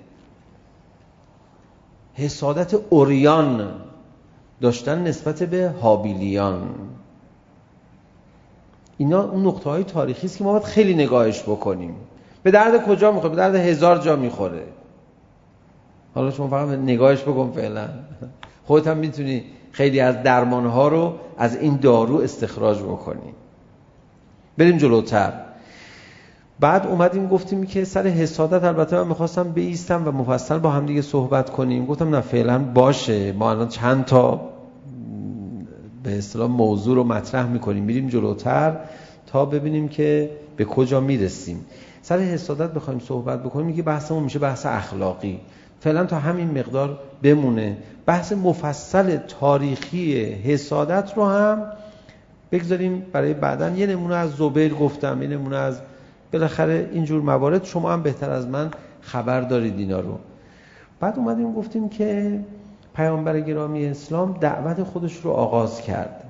حسادت 2.13 2.73
اوریان 2.89 3.71
داشتن 4.61 5.03
نسبت 5.03 5.43
به 5.43 5.73
حابیلیان 5.81 6.69
اینا 8.99 9.23
اون 9.23 9.45
نقطه 9.45 9.69
های 9.69 9.83
تاریخی 9.83 10.27
است 10.27 10.37
که 10.37 10.43
ما 10.43 10.51
باید 10.51 10.63
خیلی 10.63 10.93
نگاهش 10.93 11.41
بکنیم. 11.41 11.95
به 12.43 12.51
درد 12.51 12.85
کجا 12.85 13.11
میخوره؟ 13.11 13.29
به 13.29 13.35
درد 13.35 13.55
هزار 13.55 13.97
جا 13.97 14.15
میخوره. 14.15 14.63
حالا 16.15 16.31
شما 16.31 16.47
فقط 16.47 16.67
نگاهش 16.67 17.21
بکن 17.21 17.51
فعلا. 17.51 17.89
خودت 18.65 18.87
هم 18.87 18.97
میتونی 18.97 19.43
خیلی 19.71 19.99
از 19.99 20.23
درمان 20.23 20.65
ها 20.65 20.87
رو 20.87 21.13
از 21.37 21.57
این 21.57 21.75
دارو 21.75 22.15
استخراج 22.15 22.79
بکنی. 22.79 23.33
بریم 24.57 24.77
جلوتر. 24.77 25.33
بعد 26.59 26.87
اومدیم 26.87 27.27
گفتیم 27.27 27.65
که 27.65 27.85
سر 27.85 28.07
حسادت 28.07 28.63
البته 28.63 28.97
من 28.97 29.07
میخواستم 29.07 29.51
بیستم 29.51 30.07
و 30.07 30.11
مفصل 30.11 30.57
با 30.57 30.69
هم 30.69 30.85
دیگه 30.85 31.01
صحبت 31.01 31.49
کنیم. 31.49 31.85
گفتم 31.85 32.15
نه 32.15 32.21
فعلا 32.21 32.59
باشه. 32.59 33.31
ما 33.31 33.49
الان 33.49 33.67
چند 33.67 34.05
تا 34.05 34.41
به 36.09 36.17
اصطلاح 36.17 36.49
موضوع 36.49 36.95
رو 36.95 37.03
مطرح 37.03 37.47
میکنیم. 37.47 37.83
میریم 37.83 38.07
جلوتر 38.07 38.77
تا 39.27 39.45
ببینیم 39.45 39.87
که 39.87 40.29
به 40.57 40.65
کجا 40.65 40.99
میرسیم. 40.99 41.65
سر 42.01 42.19
حسادت 42.19 42.73
بخوایم 42.73 42.99
صحبت 42.99 43.43
بکنیم 43.43 43.75
که 43.75 43.81
بحثمون 43.81 44.23
میشه 44.23 44.39
بحث 44.39 44.65
اخلاقی. 44.65 45.39
فعلا 45.79 46.05
تا 46.05 46.19
همین 46.19 46.59
مقدار 46.59 46.99
بمونه. 47.23 47.77
بحث 48.05 48.33
مفصل 48.33 49.17
تاریخی 49.17 50.23
حسادت 50.23 51.13
رو 51.15 51.25
هم 51.25 51.63
بگذاریم. 52.51 53.05
برای 53.13 53.33
بعدن 53.33 53.77
یه 53.77 53.85
نمونه 53.85 54.15
از 54.15 54.31
زبیر 54.31 54.73
گفتم. 54.73 55.21
یه 55.21 55.27
نمونه 55.27 55.57
از 55.57 55.79
بالاخره 56.33 56.89
اینجور 56.93 57.21
موارد. 57.21 57.63
شما 57.63 57.93
هم 57.93 58.03
بهتر 58.03 58.29
از 58.29 58.47
من 58.47 58.71
خبر 59.01 59.41
دارید 59.41 59.79
اینا 59.79 59.99
رو. 59.99 60.19
بعد 60.99 61.17
اومدیم 61.17 61.53
گفتیم 61.53 61.89
که 61.89 62.39
پیامبر 62.99 63.39
گرامی 63.39 63.85
اسلام 63.85 64.37
دعوت 64.41 64.83
خودش 64.83 65.15
رو 65.15 65.31
آغاز 65.31 65.81
کرد. 65.81 66.23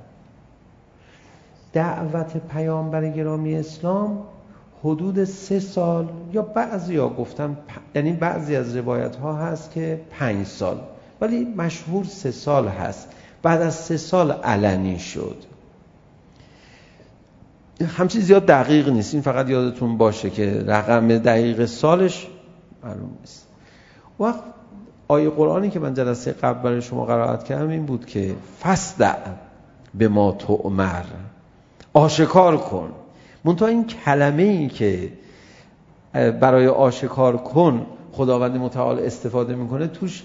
دعوت 1.73 2.37
پیامبر 2.37 3.09
گرامی 3.09 3.55
اسلام 3.55 4.23
حدود 4.83 5.23
سه 5.23 5.59
سال 5.59 6.07
یا 6.33 6.41
بعضی 6.41 6.97
ها 6.97 7.09
گفتم 7.09 7.57
یعنی 7.95 8.11
بعضی 8.11 8.55
از 8.55 8.75
روایت 8.75 9.15
ها 9.15 9.33
هست 9.33 9.71
که 9.71 10.01
پنج 10.11 10.47
سال. 10.47 10.81
ولی 11.21 11.45
مشهور 11.45 12.05
سه 12.05 12.31
سال 12.31 12.67
هست. 12.67 13.07
بعد 13.43 13.61
از 13.61 13.75
سه 13.75 13.97
سال 13.97 14.31
علنی 14.31 14.99
شد. 14.99 15.37
همچی 17.97 18.21
زیاد 18.21 18.45
دقیق 18.45 18.89
نیست. 18.89 19.13
این 19.13 19.23
فقط 19.23 19.49
یادتون 19.49 19.97
باشه 19.97 20.29
که 20.29 20.63
رقم 20.67 21.17
دقیق 21.17 21.65
سالش 21.65 22.27
معلوم 22.83 23.09
نیست. 23.21 23.47
وقت 24.19 24.58
آیه 25.11 25.29
قرآنی 25.29 25.69
که 25.69 25.79
من 25.79 25.93
جلسه 25.93 26.31
قبل 26.31 26.61
برای 26.61 26.81
شما 26.81 27.05
قرائت 27.05 27.43
کردم 27.43 27.69
این 27.69 27.85
بود 27.85 28.05
که 28.05 28.35
فصدع 28.61 29.15
به 29.93 30.07
ما 30.07 30.31
تعمر 30.31 31.03
آشکار 31.93 32.57
کن. 32.57 32.89
منتها 33.43 33.67
این 33.67 33.85
کلمه 33.87 34.43
ای 34.43 34.67
که 34.67 35.09
برای 36.13 36.67
آشکار 36.67 37.37
کن 37.37 37.85
خداوند 38.11 38.57
متعال 38.57 38.99
استفاده 38.99 39.55
میکنه 39.55 39.87
توش 39.87 40.23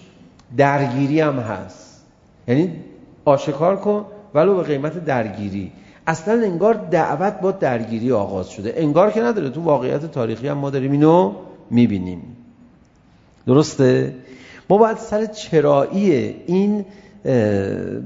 درگیری 0.57 1.21
هم 1.21 1.39
هست. 1.39 2.05
یعنی 2.49 2.73
آشکار 3.25 3.77
کن 3.77 4.05
ولو 4.35 4.57
به 4.57 4.63
قیمت 4.63 5.05
درگیری. 5.05 5.73
اصلا 6.07 6.35
انگار 6.35 6.75
دعوت 6.75 7.41
با 7.41 7.51
درگیری 7.51 8.13
آغاز 8.13 8.51
شده. 8.51 8.75
انگار 8.77 9.11
که 9.11 9.21
نداره 9.21 9.51
تو 9.51 9.63
واقعیت 9.63 10.07
تاریخی 10.07 10.49
هم 10.49 10.59
ما 10.59 10.71
داریم 10.71 10.93
اینو 10.93 11.33
میبینیم. 11.71 12.37
درسته؟ 13.47 14.15
ما 14.71 14.79
باید 14.79 14.97
سر 14.97 15.27
چرایی 15.27 16.13
این 16.47 16.85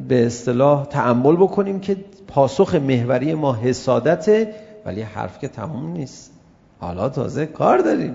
به 0.09 0.27
اصطلاح 0.27 0.85
تعمل 0.85 1.37
بکنیم 1.37 1.81
که 1.81 1.97
پاسخ 2.29 2.75
محوری 2.75 3.35
ما 3.35 3.55
حسادته 3.55 4.55
ولی 4.85 5.03
حرف 5.03 5.39
که 5.39 5.49
تموم 5.49 5.93
نیست. 5.93 6.33
حالا 6.81 7.09
تازه 7.09 7.47
کار 7.47 7.79
داریم. 7.79 8.15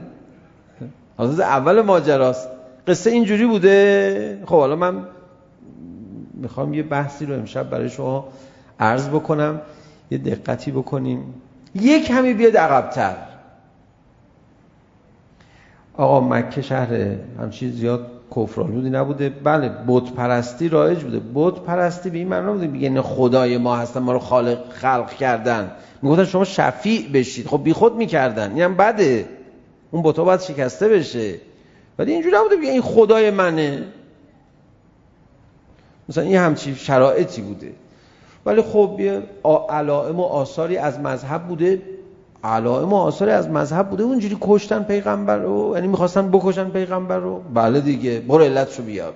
حالا 1.18 1.30
تازه 1.30 1.44
اول 1.44 1.82
ماجراست. 1.82 2.48
قصه 2.88 3.10
اینجوری 3.10 3.46
بوده. 3.46 4.40
خب 4.46 4.56
حالا 4.56 4.76
من 4.76 5.08
میخوام 6.34 6.74
یه 6.74 6.84
بحثی 6.84 7.26
رو 7.26 7.34
امشب 7.34 7.70
برای 7.70 7.90
شما 7.90 8.28
عرض 8.80 9.10
بکنم 9.10 9.62
یه 10.12 10.18
دقتی 10.18 10.72
بکنیم. 10.72 11.34
یک 11.76 12.06
کمی 12.06 12.34
بیاد 12.34 12.58
عقبتر. 12.58 13.16
آقا 15.98 16.20
مکه 16.20 16.62
شهر 16.62 17.16
همچی 17.40 17.72
زیاد 17.72 18.13
کفرانی 18.36 18.90
نبوده 18.90 19.30
بله 19.30 19.72
بت 19.88 20.12
پرستی 20.12 20.70
رایج 20.70 21.04
بوده. 21.04 21.22
بت 21.36 21.60
پرستی 21.60 22.10
به 22.10 22.18
این 22.18 22.28
معنا 22.28 22.54
بوده 22.54 22.68
میگن 22.68 23.02
خدای 23.02 23.58
ما 23.58 23.76
هستن 23.76 24.00
ما 24.00 24.14
رو 24.14 24.20
خالق 24.20 24.70
خلق 24.70 25.14
کردن. 25.14 25.72
میگفتن 26.02 26.26
شما 26.26 26.44
شفیع 26.44 27.10
بشید. 27.14 27.48
خب 27.48 27.64
بیخود 27.64 27.96
میکردن. 27.96 28.44
اینم 28.44 28.58
یعنی 28.58 28.74
بده. 28.74 29.26
اون 29.92 30.04
بت 30.04 30.16
باید 30.16 30.40
شکسته 30.40 30.88
بشه. 30.90 31.36
ولی 32.00 32.12
اینجوری 32.12 32.36
نبوده. 32.36 32.56
میگه 32.56 32.72
این 32.72 32.82
خدای 32.82 33.32
منه. 33.32 33.84
مثلا 36.10 36.24
این 36.24 36.36
همچی 36.36 36.76
شرایطی 36.76 37.42
بوده. 37.42 37.74
ولی 38.46 38.62
خب 38.62 38.98
یه 39.00 39.24
علائم 39.70 40.20
و 40.20 40.24
آثاری 40.24 40.78
از 40.78 41.00
مذهب 41.00 41.48
بوده. 41.48 41.82
علائم 42.44 42.94
و 42.94 42.96
آثار 42.96 43.30
از 43.30 43.50
مذهب 43.50 43.90
بوده. 43.90 44.04
اونجوری 44.04 44.38
کشتن 44.42 44.84
پیغمبر 44.84 45.38
رو 45.38 45.72
یعنی 45.76 45.88
میخواستن 45.88 46.32
بکشن 46.32 46.70
پیغمبر 46.70 47.18
رو. 47.18 47.42
بله 47.54 47.82
دیگه 47.82 48.20
برو 48.20 48.44
علتشو 48.44 48.84
بیا. 48.84 49.14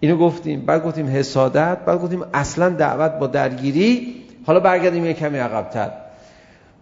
اینو 0.00 0.16
گفتیم 0.16 0.60
بعد 0.60 0.84
گفتیم 0.84 1.06
حسادت 1.06 1.78
بعد 1.78 2.00
گفتیم 2.00 2.22
اصلا 2.34 2.68
دعوت 2.68 3.12
با 3.12 3.26
درگیری. 3.26 4.14
حالا 4.46 4.60
برگردیم 4.60 5.06
یه 5.06 5.12
کمی 5.12 5.38
عقب‌تر. 5.38 5.90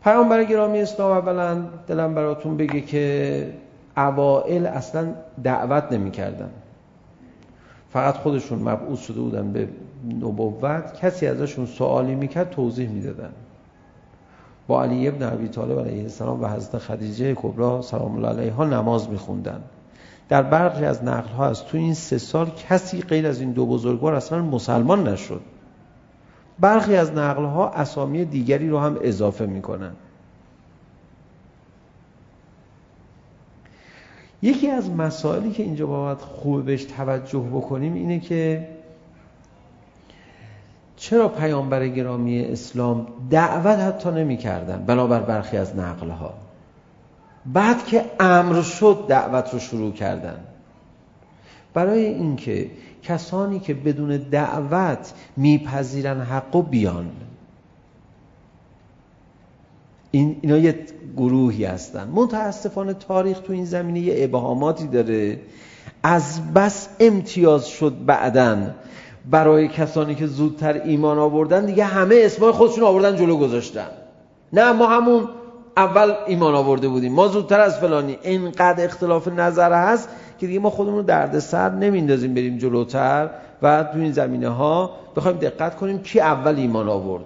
پیامبر 0.05 0.45
گرامی 0.45 0.81
اسلام 0.81 1.13
اولا 1.13 1.65
دلم 1.87 2.15
براتون 2.15 2.57
بگه 2.57 2.81
که 2.81 3.53
اوائل 3.97 4.67
اصلا 4.67 5.09
دعوت 5.45 5.93
نمی‌کردن. 5.93 6.51
فقط 7.91 8.15
خودشون 8.15 8.59
مبعوث 8.59 9.07
شده 9.07 9.21
بودن 9.21 9.53
به 9.53 9.69
نبوت. 10.21 11.01
کسی 11.01 11.27
ازشون 11.27 11.67
سوالی 11.67 12.15
میکرد 12.15 12.51
توضیح 12.51 12.89
میدادن. 12.89 13.31
با 14.69 14.83
علی 14.83 15.09
ابن 15.09 15.33
ابی 15.33 15.49
طالب 15.49 15.81
علیه 15.81 16.03
السلام 16.03 16.43
و 16.43 16.49
حضرت 16.49 16.79
خدیجه 16.79 17.35
کبرا 17.35 17.83
سلام 17.83 18.15
الله 18.17 18.29
علیها 18.29 18.65
نماز 18.65 19.11
میخوندن. 19.11 19.61
در 20.29 20.43
برخی 20.43 20.85
از 20.85 21.05
نقل 21.05 21.29
ها 21.29 21.47
از 21.47 21.65
تو 21.65 21.79
این 21.79 21.95
سه 21.95 22.19
سال 22.19 22.51
کسی 22.51 23.01
غیر 23.01 23.27
از 23.27 23.41
این 23.41 23.53
دو 23.53 23.67
بزرگوار 23.67 24.15
اصلا 24.15 24.43
مسلمان 24.43 25.09
نشد. 25.09 25.41
برخی 26.59 26.97
از 26.97 27.13
نقل 27.13 27.45
ها 27.45 27.69
اسامی 27.69 28.25
دیگری 28.25 28.69
رو 28.69 28.79
هم 28.79 28.99
اضافه 29.03 29.47
میکنن. 29.47 29.93
یکی 34.43 34.71
از 34.71 34.91
مسائلی 34.91 35.51
که 35.51 35.63
اینجا 35.63 35.87
باید 35.87 36.19
خوب 36.19 36.65
بهش 36.65 36.85
توجه 36.85 37.39
بکنیم 37.53 37.95
اینه 37.95 38.21
که 38.21 38.69
چرا 40.99 41.29
پیامبر 41.29 41.89
گرامی 41.89 42.45
اسلام 42.45 43.07
دعوت 43.31 43.79
حتی 43.79 44.11
نمی 44.11 44.37
کردن 44.37 44.85
بنابر 44.87 45.21
برخی 45.21 45.57
از 45.57 45.77
نقل 45.77 46.11
ها 46.11 46.35
بعد 47.47 47.87
که 47.87 48.05
امر 48.21 48.63
شد 48.63 49.05
دعوت 49.09 49.53
رو 49.53 49.59
شروع 49.59 49.93
کردن. 49.93 50.41
برای 51.75 52.07
اینکه 52.07 52.71
کسانی 53.03 53.61
که 53.61 53.75
بدون 53.75 54.17
دعوت 54.17 55.13
میپذیرن 55.37 56.21
حق 56.21 56.57
و 56.57 56.63
بیان. 56.63 57.11
این 60.11 60.37
اینا 60.41 60.57
یه 60.59 60.87
گروهی 61.17 61.65
هستن. 61.65 62.09
متاسفانه 62.09 62.95
تاریخ 62.95 63.41
تو 63.41 63.53
این 63.53 63.65
زمینه 63.65 64.01
یه 64.01 64.25
ابهاماتی 64.25 64.87
داره. 64.87 65.41
از 66.03 66.53
بس 66.55 66.89
امتیاز 67.01 67.69
شد 67.69 68.05
بعدن 68.07 68.75
برای 69.31 69.69
کسانی 69.69 70.15
که 70.15 70.27
زودتر 70.27 70.73
ایمان 70.73 71.19
آوردن 71.19 71.67
دیگه 71.67 71.85
همه 71.85 72.15
اسمای 72.19 72.53
خودشون 72.53 72.85
آوردن 72.85 73.17
جلو 73.17 73.37
گذاشتن. 73.37 73.89
نه 74.53 74.73
ما 74.73 74.87
همون 74.87 75.29
اول 75.77 76.15
ایمان 76.27 76.55
آورده 76.55 76.89
بودیم. 76.89 77.13
ما 77.13 77.29
زودتر 77.29 77.61
از 77.61 77.79
فلانی. 77.79 78.19
اینقدر 78.23 78.85
اختلاف 78.85 79.29
نظر 79.29 79.73
هست 79.73 80.09
که 80.39 80.47
دیگه 80.47 80.59
ما 80.59 80.71
خودمون 80.71 80.97
رو 80.97 81.03
دردسر 81.03 81.71
نمیندازیم 81.71 82.35
بریم 82.35 82.59
جلوتر 82.59 83.31
و 83.63 83.85
تو 83.93 83.99
این 83.99 84.13
زمینه 84.13 84.49
ها 84.49 84.91
بخوایم 85.17 85.37
دقت 85.37 85.77
کنیم 85.77 85.99
کی 85.99 86.21
اول 86.21 86.57
ایمان 86.57 86.89
آورد. 86.89 87.25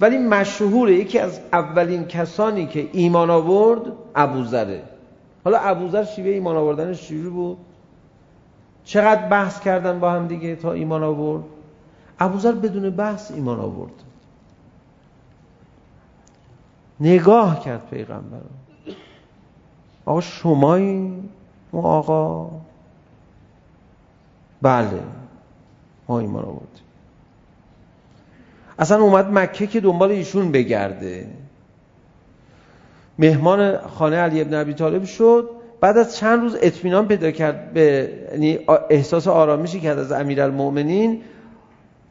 ولی 0.00 0.18
مشهور 0.18 0.90
یکی 0.90 1.18
از 1.18 1.40
اولین 1.52 2.04
کسانی 2.04 2.66
که 2.66 2.88
ایمان 2.92 3.30
آورد 3.30 3.80
ابوذره. 4.14 4.82
حالا 5.44 5.58
ابوذر 5.58 6.04
شیوه 6.04 6.30
ایمان 6.30 6.56
آوردنش 6.56 7.02
چجوری 7.02 7.28
بود؟ 7.28 7.56
چقدر 8.86 9.28
بحث 9.28 9.60
کردن 9.60 10.00
با 10.00 10.12
هم 10.12 10.26
دیگه 10.26 10.56
تا 10.56 10.72
ایمان 10.72 11.02
آورد؟ 11.02 11.44
ابوذر 12.18 12.52
بدون 12.52 12.90
بحث 12.90 13.30
ایمان 13.30 13.60
آورد. 13.60 13.92
نگاه 17.00 17.64
کرد 17.64 17.88
پیغمبر 17.90 18.40
آقا 20.04 20.20
شمایی 20.20 21.30
اون 21.70 21.84
آقا؟ 21.84 22.50
بله 24.62 25.02
ما 26.08 26.18
ایمان 26.18 26.44
آورد 26.44 26.80
اصلا 28.78 29.02
اومد 29.02 29.30
مکه 29.32 29.66
که 29.66 29.80
دنبال 29.80 30.10
ایشون 30.10 30.52
بگرده. 30.52 31.30
مهمان 33.18 33.78
خانه 33.78 34.16
علی 34.16 34.40
ابن 34.40 34.54
ابی 34.54 34.74
طالب 34.74 35.04
شد. 35.04 35.55
بعد 35.86 35.98
از 35.98 36.16
چند 36.16 36.40
روز 36.40 36.56
اطمینان 36.62 37.08
پیدا 37.08 37.30
کرد 37.30 37.72
به 37.72 38.10
یعنی 38.32 38.58
احساس 38.90 39.28
آرامشی 39.28 39.80
کرد 39.80 39.98
از 39.98 40.12
امیرالمومنین 40.12 41.22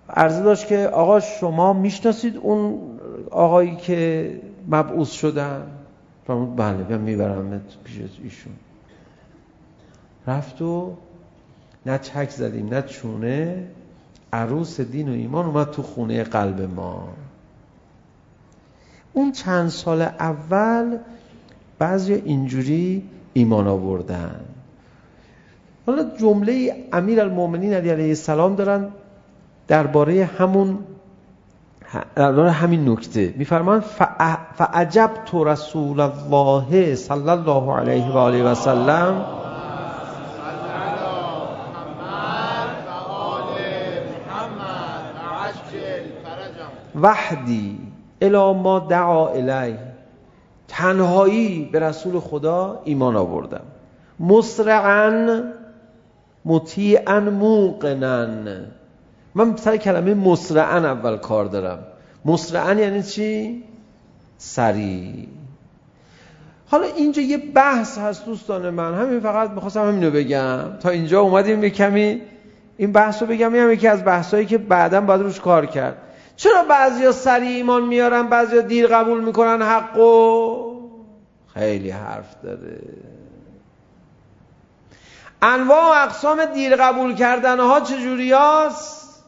عرضه 0.10 0.44
داشت 0.44 0.68
که 0.68 0.88
آقا 0.88 1.20
شما 1.20 1.74
میشناسید 1.74 2.38
اون 2.38 2.80
آقایی 3.32 3.76
که 3.76 4.32
مبعوث 4.68 5.12
شدن؟ 5.12 5.68
فرمود 6.28 6.56
بله 6.56 6.86
من 6.90 7.02
میبرم 7.02 7.62
پیش 7.84 8.00
ایشون. 8.24 8.54
رفت 10.28 10.62
و 10.62 10.94
نه 11.86 11.98
چک 11.98 12.30
زدیم 12.30 12.70
نه 12.70 12.82
چونه. 12.82 13.68
عروس 14.34 14.82
دین 14.82 15.10
و 15.10 15.12
ایمان 15.12 15.46
اومد 15.46 15.72
تو 15.72 15.82
خونه 15.82 16.24
قلب 16.24 16.62
ما. 16.62 17.08
اون 19.14 19.32
چند 19.32 19.70
سال 19.70 20.02
اول 20.02 20.98
بعضی 21.80 22.14
اینجوری 22.14 23.10
ایمان 23.38 23.68
آوردن. 23.68 24.36
حالا 25.88 26.04
جمله 26.20 26.54
امیر 26.94 27.22
المومنین 27.22 27.74
علی 27.74 27.90
علیه 27.90 28.08
السلام 28.08 28.56
دارن 28.56 28.88
درباره 29.68 30.30
همون 30.38 30.80
درباره 32.16 32.52
همین 32.52 32.90
نکته. 32.90 33.34
میفرمان 33.38 33.80
فعجب 34.58 35.10
تو 35.26 35.44
رسول 35.44 36.00
الله 36.00 36.96
صلی 36.96 37.30
الله 37.30 37.74
علیه 37.78 38.12
و 38.12 38.18
آله 38.18 38.44
و 38.44 38.56
سلم 38.56 39.26
وحدی 47.02 47.80
الا 48.22 48.54
ما 48.54 48.80
دعا 48.80 49.28
الیه. 49.28 49.95
تنهایی 50.68 51.70
به 51.72 51.80
رسول 51.80 52.20
خدا 52.20 52.82
ایمان 52.84 53.16
آوردم 53.16 53.62
مسرعا 54.20 55.44
مطیعا 56.46 57.20
موقنا. 57.20 58.28
من 59.36 59.56
سر 59.56 59.78
کلمه 59.78 60.14
مسرعا 60.14 60.78
اول 60.78 61.18
کار 61.18 61.46
دارم. 61.46 61.80
مسرعا 62.26 62.74
یعنی 62.74 63.04
چی؟ 63.04 63.64
سریع. 64.38 65.28
حالا 66.68 66.86
اینجا 66.86 67.22
یه 67.22 67.38
بحث 67.38 67.98
هست 67.98 68.26
دوستان 68.26 68.70
من. 68.70 68.94
همین 68.94 69.20
فقط 69.20 69.50
میخواستم 69.50 69.88
همینو 69.88 70.12
بگم. 70.12 70.78
تا 70.80 70.90
اینجا 70.90 71.22
اومدیم 71.22 71.64
یه 71.64 71.70
کمی 71.70 72.22
این 72.78 72.92
بحث 72.92 73.22
رو 73.22 73.28
بگم. 73.28 73.56
یه 73.56 73.74
یکی 73.74 73.88
از 73.88 74.06
بحثایی 74.06 74.46
که 74.46 74.58
بعدا 74.58 75.02
باید 75.02 75.22
روش 75.22 75.40
کار 75.40 75.66
کرد. 75.66 75.98
چرا 76.36 76.64
بعضیا 76.64 77.12
سری 77.12 77.48
ایمان 77.48 77.84
میارن 77.86 78.28
بعضیا 78.28 78.62
دیر 78.62 78.88
قبول 78.88 79.24
میکنن 79.24 79.62
حقو؟ 79.62 80.76
خیلی 81.54 81.90
حرف 81.90 82.42
داره. 82.44 82.82
انواع 85.42 85.86
و 85.86 86.04
اقسام 86.04 86.46
دیر 86.46 86.76
قبول 86.76 87.16
کردن 87.16 87.60
ها 87.60 87.80
چجوری 87.80 88.32
هاست؟ 88.32 89.24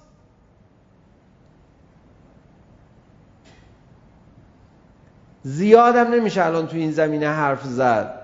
زیاد 5.43 5.95
هم 5.95 6.07
نمیشه 6.07 6.45
الان 6.45 6.67
تو 6.67 6.77
این 6.77 6.91
زمینه 6.91 7.29
حرف 7.29 7.63
زد. 7.63 8.16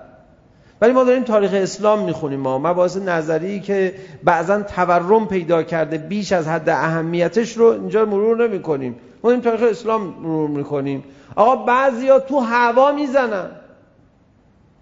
ولی 0.84 0.92
ما 0.92 1.04
داریم 1.04 1.22
تاریخ 1.22 1.50
اسلام 1.54 2.04
میخونیم 2.04 2.40
ما. 2.40 2.58
مباحث 2.58 2.96
نظری 2.96 3.60
که 3.60 3.94
بعضا 4.24 4.62
تورم 4.62 5.26
پیدا 5.26 5.62
کرده 5.62 5.98
بیش 5.98 6.32
از 6.32 6.48
حد 6.48 6.68
اهمیتش 6.68 7.56
رو 7.56 7.66
اینجا 7.66 8.04
مرور 8.04 8.48
نمیکنیم. 8.48 8.96
ما 9.22 9.30
داریم 9.30 9.44
تاریخ 9.44 9.62
اسلام 9.62 10.02
مرور 10.02 10.50
میکنیم. 10.50 11.04
آقا 11.36 11.56
بعضیا 11.56 12.18
تو 12.18 12.38
هوا 12.38 12.92
میزنن. 12.92 13.50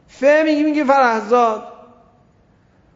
فه 0.09 0.43
میگه 0.47 0.63
میگه 0.63 0.85
فرحزاد 0.85 1.63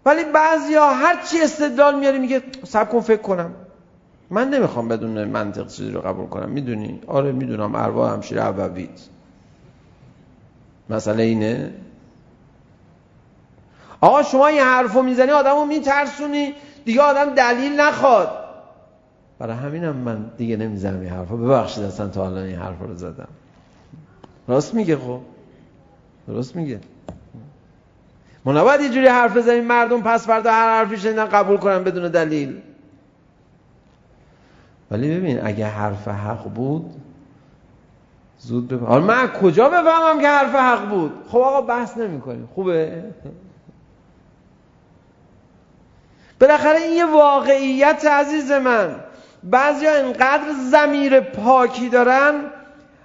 ولی 0.06 0.24
بعضیا 0.24 0.86
هر 0.86 1.22
چی 1.30 1.42
استدلال 1.42 1.98
میاره 1.98 2.18
میگه 2.18 2.42
سب 2.64 2.90
کن 2.90 3.00
فکر 3.00 3.22
کنم. 3.22 3.50
من 4.30 4.50
نمیخوام 4.50 4.88
بدون 4.88 5.24
منطق 5.24 5.66
چیزی 5.66 5.90
رو 5.90 6.00
قبول 6.00 6.26
کنم. 6.26 6.50
میدونی؟ 6.50 7.00
آره 7.06 7.32
میدونم. 7.32 7.74
ارواح 7.74 8.12
همشیر 8.12 8.40
عبوید 8.40 9.00
مسئله 10.90 11.22
اینه 11.22 11.72
آقا 14.00 14.22
شما 14.22 14.46
این 14.46 14.60
حرفو 14.60 15.02
میزنی 15.02 15.30
آدمو 15.30 15.64
میترسونی. 15.64 16.54
دیگه 16.84 17.02
آدم 17.02 17.34
دلیل 17.34 17.80
نخواد. 17.80 18.30
برای 19.38 19.56
همینم 19.56 19.96
من 19.96 20.30
دیگه 20.36 20.56
نمیزنم 20.56 21.00
این 21.00 21.10
حرفو. 21.10 21.36
ببخشید 21.36 21.84
اصلا 21.84 22.08
تا 22.08 22.26
الان 22.26 22.44
این 22.44 22.58
حرفو 22.58 22.86
رو 22.86 22.94
زدم. 22.94 23.28
راست 24.48 24.74
میگه 24.74 24.96
خب؟ 24.96 25.20
درست 26.28 26.56
میگه؟ 26.56 26.80
ما 28.44 28.52
نباید 28.52 28.80
یه 28.80 28.88
جوری 28.88 29.06
حرف 29.06 29.36
بزنیم 29.36 29.64
مردم 29.64 30.02
پس 30.02 30.26
فردا 30.26 30.52
هر 30.52 30.78
حرفی 30.78 30.96
شنیدن 30.96 31.24
قبول 31.24 31.56
کنن 31.56 31.84
بدون 31.84 32.10
دلیل. 32.10 32.60
ولی 34.90 35.16
ببین 35.16 35.46
اگه 35.46 35.66
حرف 35.66 36.08
حق 36.08 36.44
بود 36.44 36.94
زود 38.38 38.68
بفهم 38.68 38.86
حالا 38.86 39.04
من 39.04 39.28
کجا 39.28 39.68
بفهمم 39.68 40.20
که 40.20 40.28
حرف 40.28 40.54
حق 40.54 40.88
بود؟ 40.88 41.12
خب 41.28 41.38
آقا 41.38 41.60
بحث 41.60 41.96
نمی 41.96 42.20
کنیم 42.20 42.48
خوبه؟ 42.54 43.02
بالاخره 46.40 46.80
این 46.80 46.96
یه 46.96 47.06
واقعیت 47.06 48.04
عزیز 48.04 48.52
من. 48.52 48.94
بعضی 49.42 49.86
ها 49.86 49.94
اینقدر 49.94 50.52
زمیر 50.70 51.20
پاکی 51.20 51.88
دارن 51.88 52.34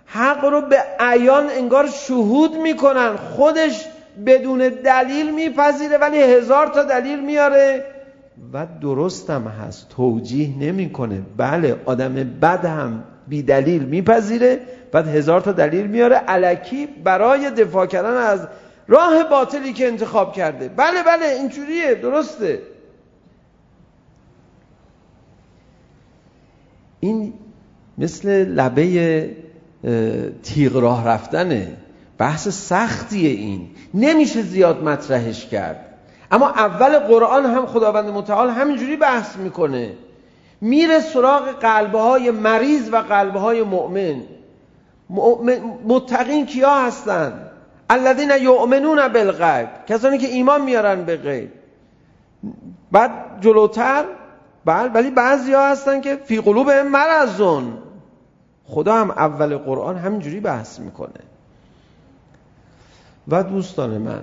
حق 0.06 0.46
رو 0.46 0.62
به 0.62 0.78
عیان 1.00 1.50
انگار 1.50 1.88
شهود 1.88 2.56
میکنن. 2.56 3.16
خودش 3.16 3.86
بدون 4.26 4.58
دلیل 4.70 5.34
میپذیره 5.36 5.98
ولی 5.98 6.18
هزار 6.18 6.68
تا 6.68 6.84
دلیل 6.84 7.20
میاره 7.20 7.86
و 8.54 8.68
درستم 8.82 9.48
هست. 9.48 9.90
توجیه 9.90 10.50
نمیکنه. 10.60 11.22
بله 11.38 11.76
آدم 11.86 12.14
بد 12.14 12.66
هم 12.66 13.04
بی 13.28 13.44
دلیل 13.44 13.84
میپذیره 13.84 14.60
بعد 14.92 15.08
هزار 15.08 15.42
تا 15.42 15.52
دلیل 15.52 15.88
میاره 15.88 16.16
علکی 16.16 16.86
برای 16.86 17.50
دفاع 17.50 17.86
کردن 17.86 18.18
از 18.18 18.48
راه 18.88 19.24
باطلی 19.24 19.74
که 19.74 19.88
انتخاب 19.88 20.34
کرده. 20.34 20.70
بله 20.70 21.04
بله 21.04 21.26
اینجوریه 21.26 21.96
درسته. 21.96 22.60
این 27.02 27.34
مثل 27.98 28.30
لبه 28.30 29.36
تیغ 30.44 30.76
راه 30.76 31.08
رفتنه. 31.08 31.78
بحث 32.18 32.48
سختیه 32.48 33.30
این. 33.30 33.70
نمیشه 33.94 34.42
زیاد 34.42 34.84
مطرحش 34.84 35.46
کرد. 35.46 35.86
اما 36.32 36.50
اول 36.50 37.00
قرآن 37.00 37.46
هم 37.46 37.66
خداوند 37.66 38.10
متعال 38.10 38.50
همینجوری 38.50 38.96
بحث 38.96 39.36
میکنه. 39.36 39.94
میره 40.62 41.00
سراغ 41.00 41.50
قلبه 41.50 42.00
های 42.00 42.32
مریض 42.32 42.90
و 42.92 42.96
قلبه 42.96 43.40
های 43.40 43.64
مؤمن 43.64 44.22
متقین 45.88 46.46
کیا 46.46 46.76
هستن؟ 46.76 47.48
الذین 47.90 48.32
یؤمنون 48.42 49.08
بالغیب. 49.08 49.68
کسانی 49.88 50.18
که 50.18 50.28
ایمان 50.28 50.62
میارن 50.62 51.04
به 51.04 51.18
غیب. 51.18 51.50
بعد 52.92 53.12
جلوتر 53.42 54.06
بل 54.66 54.90
ولی 54.94 55.12
بعضی 55.12 55.54
ها 55.54 55.72
هستن 55.72 56.02
که 56.02 56.16
فی 56.16 56.42
قلوب 56.42 56.70
مرزون 56.70 57.74
خدا 58.66 58.96
هم 58.96 59.12
اول 59.12 59.58
قرآن 59.58 59.98
همینجوری 59.98 60.40
بحث 60.40 60.80
میکنه. 60.80 61.20
و 63.28 63.44
دوستان 63.44 63.98
من 63.98 64.22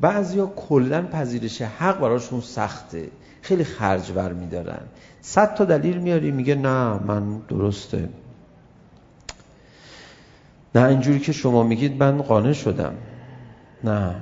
بعضی 0.00 0.38
ها 0.38 0.46
کلن 0.46 1.06
پذیرش 1.06 1.62
حق 1.62 2.00
براشون 2.00 2.40
سخته. 2.40 3.10
خیلی 3.42 3.64
خرج 3.64 4.12
بر 4.12 4.32
میدارن. 4.32 4.80
صد 5.20 5.54
تا 5.54 5.64
دلیل 5.64 5.98
میاری 5.98 6.30
میگه 6.30 6.54
نه 6.54 7.00
من 7.06 7.38
درسته. 7.38 8.08
نه 10.74 10.84
اینجوری 10.84 11.18
که 11.18 11.32
شما 11.32 11.62
میگید 11.62 12.02
من 12.02 12.22
قانع 12.22 12.52
شدم. 12.52 12.94
نه 13.84 14.14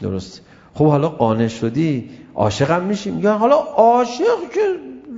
درست 0.00 0.40
خب 0.74 0.86
حالا 0.86 1.08
قانع 1.08 1.48
شدی 1.48 2.10
عاشقم 2.34 2.82
میشی 2.84 3.10
یا 3.10 3.38
حالا 3.38 3.56
عاشق 3.56 4.50
که 4.54 4.60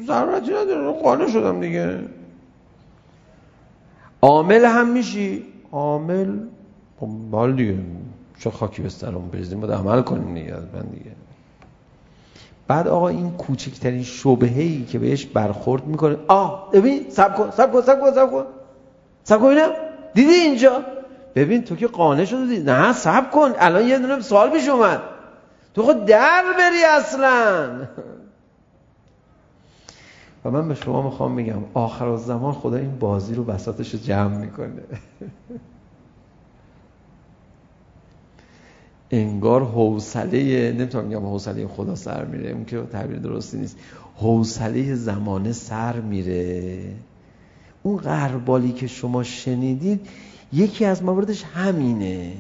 ضرورتی 0.06 0.50
نداره 0.50 0.92
قانع 0.92 1.28
شدم 1.28 1.60
دیگه 1.60 2.00
عامل 4.22 4.64
هم 4.64 4.88
میشی 4.88 5.42
عامل 5.72 6.38
حال 7.32 7.56
دیگه 7.56 7.78
چه 8.38 8.50
خاکی 8.50 8.82
به 8.82 8.88
سرمون 8.88 9.28
بریزیم 9.28 9.60
باید 9.60 9.72
عمل 9.72 10.02
کنیم 10.02 10.34
دیگه 10.34 10.54
من 10.54 10.82
دیگه 10.82 11.10
بعد 12.68 12.88
آقا 12.88 13.08
این 13.08 13.30
کوچکترین 13.30 14.02
شبهه 14.02 14.60
ای 14.60 14.84
که 14.84 14.98
بهش 14.98 15.26
برخورد 15.26 15.86
میکنه 15.86 16.16
آه 16.28 16.70
ببین 16.72 17.06
سب 17.10 17.36
کن 17.36 17.50
سب 17.50 17.72
کن 17.72 17.80
سب 17.80 18.00
کن 18.00 18.12
سب 18.12 18.30
کن 18.30 18.44
سب 19.24 19.40
کن 19.40 19.46
اینم 19.46 19.70
دیدی 20.14 20.32
اینجا 20.32 20.82
ببین 21.34 21.64
تو 21.64 21.76
که 21.76 21.86
قانع 21.86 22.24
شدی 22.24 22.58
نه 22.58 22.92
سب 22.92 23.30
کن 23.30 23.52
الان 23.58 23.88
یه 23.88 23.98
دونه 23.98 24.20
سوال 24.20 24.50
پیش 24.50 24.68
اومد 24.68 25.00
تو 25.76 25.82
خود 25.82 26.04
در 26.04 26.42
بری 26.58 26.84
اصلا 26.84 27.88
و 30.44 30.50
من 30.50 30.68
به 30.68 30.74
شما 30.74 31.02
میخوام 31.02 31.32
میگم 31.32 31.62
آخر 31.74 32.16
زمان 32.16 32.52
خدا 32.52 32.76
این 32.76 32.98
بازی 32.98 33.34
رو 33.34 33.44
بساطش 33.44 33.94
رو 33.94 34.00
جمع 34.00 34.36
میکنه 34.36 34.82
انگار 39.10 39.64
حوصله 39.64 40.72
نمیتونم 40.72 41.04
میگم 41.04 41.26
حوصله 41.26 41.66
خدا 41.66 41.94
سر 41.94 42.24
میره 42.24 42.50
اون 42.50 42.64
که 42.64 42.82
تعبیر 42.92 43.18
درستی 43.18 43.58
نیست 43.58 43.76
حوصله 44.16 44.94
زمانه 44.94 45.52
سر 45.52 46.00
میره 46.00 46.82
اون 47.82 47.96
قربالی 47.96 48.72
که 48.72 48.86
شما 48.86 49.22
شنیدید 49.22 50.08
یکی 50.52 50.84
از 50.84 51.02
مواردش 51.02 51.44
همینه 51.44 52.32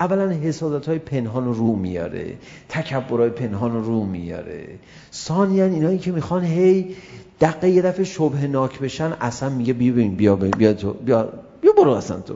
اولا 0.00 0.30
حسادت 0.30 0.88
های 0.88 0.98
پنهان 0.98 1.54
رو 1.54 1.76
میاره 1.76 2.34
تکبر 2.68 3.18
های 3.18 3.30
پنهان 3.30 3.84
رو 3.84 4.04
میاره 4.04 4.68
ثانیا 5.12 5.64
اینایی 5.64 5.98
که 5.98 6.12
میخوان 6.12 6.44
هی 6.44 6.96
دقیقه 7.40 7.70
یه 7.70 7.82
دفعه 7.82 8.04
شبه 8.04 8.46
ناک 8.46 8.78
بشن 8.78 9.12
اصلا 9.20 9.48
میگه 9.48 9.72
بیا 9.72 9.92
ببین 9.92 10.14
بیا 10.14 10.36
بیا 10.36 10.72
تو 10.72 10.92
بیا 10.92 11.28
بیا 11.60 11.72
برو 11.72 11.90
اصلا 11.90 12.20
تو 12.20 12.34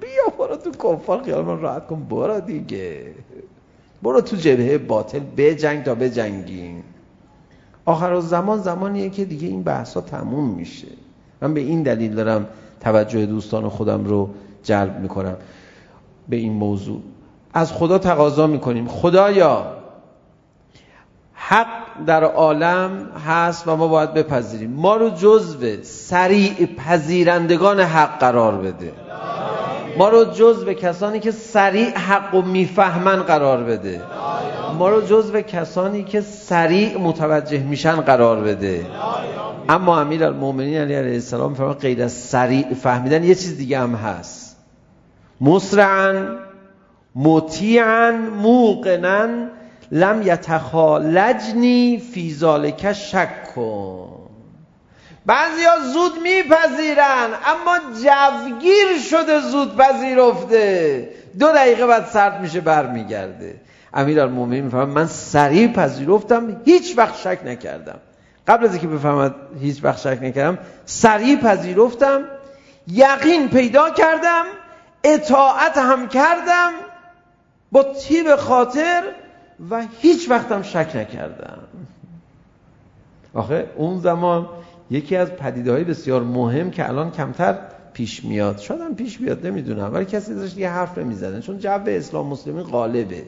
بیا 0.00 0.32
برو 0.38 0.56
تو 0.56 0.70
کفار 0.70 1.22
خیال 1.22 1.44
من 1.44 1.60
راحت 1.60 1.86
کن 1.86 2.04
برو 2.10 2.40
دیگه 2.40 3.06
برو 4.02 4.20
تو 4.20 4.36
جبهه 4.36 4.78
باطل 4.78 5.20
به 5.36 5.54
جنگ 5.54 5.84
تا 5.84 5.94
به 5.94 6.10
جنگیم 6.10 6.82
آخر 7.84 8.12
از 8.12 8.28
زمان 8.28 8.58
زمانیه 8.58 9.10
که 9.10 9.24
دیگه 9.24 9.48
این 9.48 9.62
بحثا 9.62 10.00
تموم 10.00 10.54
میشه 10.54 10.88
من 11.42 11.54
به 11.54 11.60
این 11.60 11.82
دلیل 11.82 12.14
دارم 12.14 12.46
توجه 12.80 13.26
دوستان 13.26 13.68
خودم 13.68 14.04
رو 14.04 14.30
جلب 14.62 15.00
میکنم 15.00 15.36
به 16.28 16.36
این 16.36 16.52
موضوع. 16.52 17.00
از 17.54 17.72
خدا 17.72 17.98
تقاضا 17.98 18.46
میکنیم. 18.46 18.88
خدایا 18.88 19.66
حق 21.34 22.04
در 22.06 22.24
عالم 22.24 23.10
هست 23.26 23.68
و 23.68 23.76
ما 23.76 23.88
باید 23.88 24.14
بپذیریم. 24.14 24.70
ما 24.70 24.96
رو 24.96 25.10
جزو 25.10 25.82
سریع 25.82 26.66
پذیرندگان 26.66 27.80
حق 27.80 28.18
قرار 28.18 28.56
بده. 28.56 28.92
ما 29.98 30.08
رو 30.08 30.24
جزو 30.24 30.72
کسانی 30.72 31.20
که 31.20 31.30
سریع 31.30 31.98
حق 31.98 32.34
و 32.34 32.42
میفهمن 32.42 33.22
قرار 33.22 33.64
بده. 33.64 34.02
ما 34.78 34.88
رو 34.88 35.00
جزو 35.00 35.40
کسانی 35.40 36.04
که 36.04 36.20
سریع 36.20 36.98
متوجه 36.98 37.58
میشن 37.58 37.94
قرار 37.94 38.40
بده. 38.40 38.86
اما 39.68 40.00
امیر 40.00 40.24
المومنین 40.24 40.76
علیه 40.76 40.96
السلام 40.96 41.54
فرمان 41.54 41.74
غیر 41.74 42.02
از 42.02 42.12
سریع 42.12 42.74
فهمیدن 42.74 43.24
یه 43.24 43.34
چیز 43.34 43.56
دیگه 43.56 43.78
هم 43.78 43.94
هست. 43.94 44.45
مسرعا 45.40 46.36
مطیعا 47.14 48.12
موقنا 48.42 49.28
لم 49.92 50.22
یتخالجنی 50.22 52.02
فی 52.12 52.34
ذالک 52.34 52.92
شک 52.92 53.54
کن 53.54 54.26
بعضی 55.26 55.64
ها 55.64 55.92
زود 55.92 56.12
میپذیرن 56.22 57.30
اما 57.46 57.78
جوگیر 58.02 58.98
شده 59.10 59.40
زود 59.40 59.76
پذیرفته 59.76 61.08
دو 61.38 61.46
دقیقه 61.46 61.86
بعد 61.86 62.06
سرد 62.06 62.40
میشه 62.40 62.60
برمیگرده 62.60 63.60
امیرالمومنین 63.94 64.64
میفهمد 64.64 64.88
من 64.88 65.06
سریع 65.06 65.72
پذیرفتم 65.72 66.60
هیچ 66.64 66.98
وقت 66.98 67.16
شک 67.16 67.38
نکردم 67.46 67.98
قبل 68.48 68.64
از 68.64 68.72
اینکه 68.72 68.88
بفهمد 68.88 69.34
هیچ 69.60 69.84
وقت 69.84 69.98
شک 69.98 70.18
نکردم 70.22 70.58
سریع 70.84 71.36
پذیرفتم 71.36 72.24
یقین 72.88 73.48
پیدا 73.48 73.90
کردم 73.90 74.44
اطاعت 75.06 75.78
هم 75.78 76.08
کردم 76.08 76.72
با 77.72 77.82
تیب 77.82 78.36
خاطر 78.36 79.02
و 79.70 79.86
هیچ 80.00 80.30
وقت 80.30 80.52
هم 80.52 80.62
شک 80.62 80.92
نکردم. 80.94 81.58
آخه 83.34 83.70
اون 83.76 83.98
زمان 83.98 84.48
یکی 84.90 85.16
از 85.16 85.32
پدیده 85.32 85.72
های 85.72 85.84
بسیار 85.84 86.22
مهم 86.22 86.70
که 86.70 86.88
الان 86.88 87.10
کمتر 87.10 87.58
پیش 87.92 88.24
میاد 88.24 88.58
شاید 88.58 88.80
هم 88.80 88.94
پیش 88.94 89.18
بیاد 89.18 89.46
نمیدونم 89.46 89.94
ولی 89.94 90.04
کسی 90.04 90.34
داشت 90.34 90.58
یه 90.58 90.70
حرف 90.70 90.98
نمیزدن 90.98 91.40
چون 91.40 91.58
جو 91.58 91.80
اسلام 91.86 92.26
مسلمی 92.26 92.62
غالبه. 92.62 93.24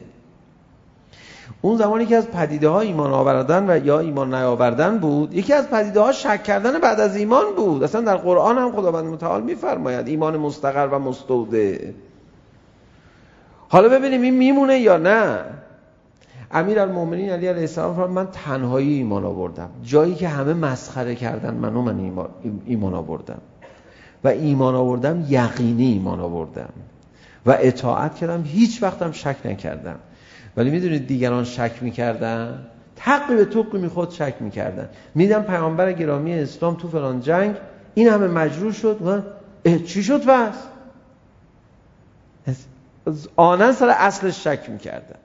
اون 1.61 1.77
زمانی 1.77 2.05
که 2.05 2.15
از 2.15 2.31
پدیده 2.31 2.69
ها 2.69 2.79
ایمان 2.79 3.11
آوردن 3.11 3.69
و 3.69 3.85
یا 3.85 3.99
ایمان 3.99 4.33
نیاوردن 4.35 4.97
بود 4.97 5.33
یکی 5.33 5.53
از 5.53 5.69
پدیده 5.69 5.99
ها 5.99 6.11
شک 6.11 6.43
کردن 6.43 6.79
بعد 6.79 6.99
از 6.99 7.15
ایمان 7.15 7.45
بود. 7.55 7.83
اصلا 7.83 8.01
در 8.01 8.15
قرآن 8.15 8.57
هم 8.57 8.71
خداوند 8.71 9.05
متعال 9.05 9.43
میفرماید 9.43 10.07
ایمان 10.07 10.37
مستقر 10.37 10.87
و 10.87 10.99
مستوده. 10.99 11.93
حالا 13.69 13.89
ببینیم 13.89 14.21
این 14.21 14.37
میمونه 14.37 14.79
یا 14.79 14.97
نه. 14.97 15.39
امیر 16.51 16.79
المومنین 16.79 17.29
علی 17.29 17.47
علیه 17.47 17.61
السلام 17.61 17.95
فرمود 17.95 18.09
من 18.09 18.27
تنهایی 18.31 18.93
ایمان 18.93 19.25
آوردم. 19.25 19.69
جایی 19.83 20.15
که 20.15 20.27
همه 20.27 20.53
مسخره 20.53 21.15
کردن 21.15 21.53
منو 21.53 21.81
من 21.81 21.99
ایمان, 21.99 22.29
ایمان 22.65 22.93
آوردم. 22.93 23.41
و 24.23 24.27
ایمان 24.27 24.75
آوردم 24.75 25.25
یقینی 25.29 25.91
ایمان 25.91 26.19
آوردم. 26.19 26.69
و 27.45 27.57
اطاعت 27.59 28.15
کردم 28.15 28.43
هیچ 28.43 28.83
وقتم 28.83 29.11
شک 29.11 29.35
نکردم. 29.45 29.99
ولی 30.57 30.69
میدونید 30.69 31.07
دیگران 31.07 31.43
شک 31.43 31.71
میکردن؟ 31.81 32.65
تقی 32.95 33.35
به 33.35 33.45
توقی 33.45 33.87
خود 33.87 34.11
شک 34.11 34.35
میکردن. 34.39 34.89
میدم 35.15 35.43
پیامبر 35.43 35.93
گرامی 35.93 36.33
اسلام 36.33 36.75
تو 36.75 36.87
فلان 36.87 37.21
جنگ 37.21 37.55
این 37.95 38.07
همه 38.07 38.27
مجروح 38.27 38.73
شد. 38.73 38.97
و 39.05 39.21
چی 39.77 40.03
شد 40.03 40.25
بس؟ 40.25 40.55
آنن 43.35 43.71
سر 43.71 43.89
اصلش 43.89 44.43
شک 44.43 44.69
میکردن. 44.69 45.15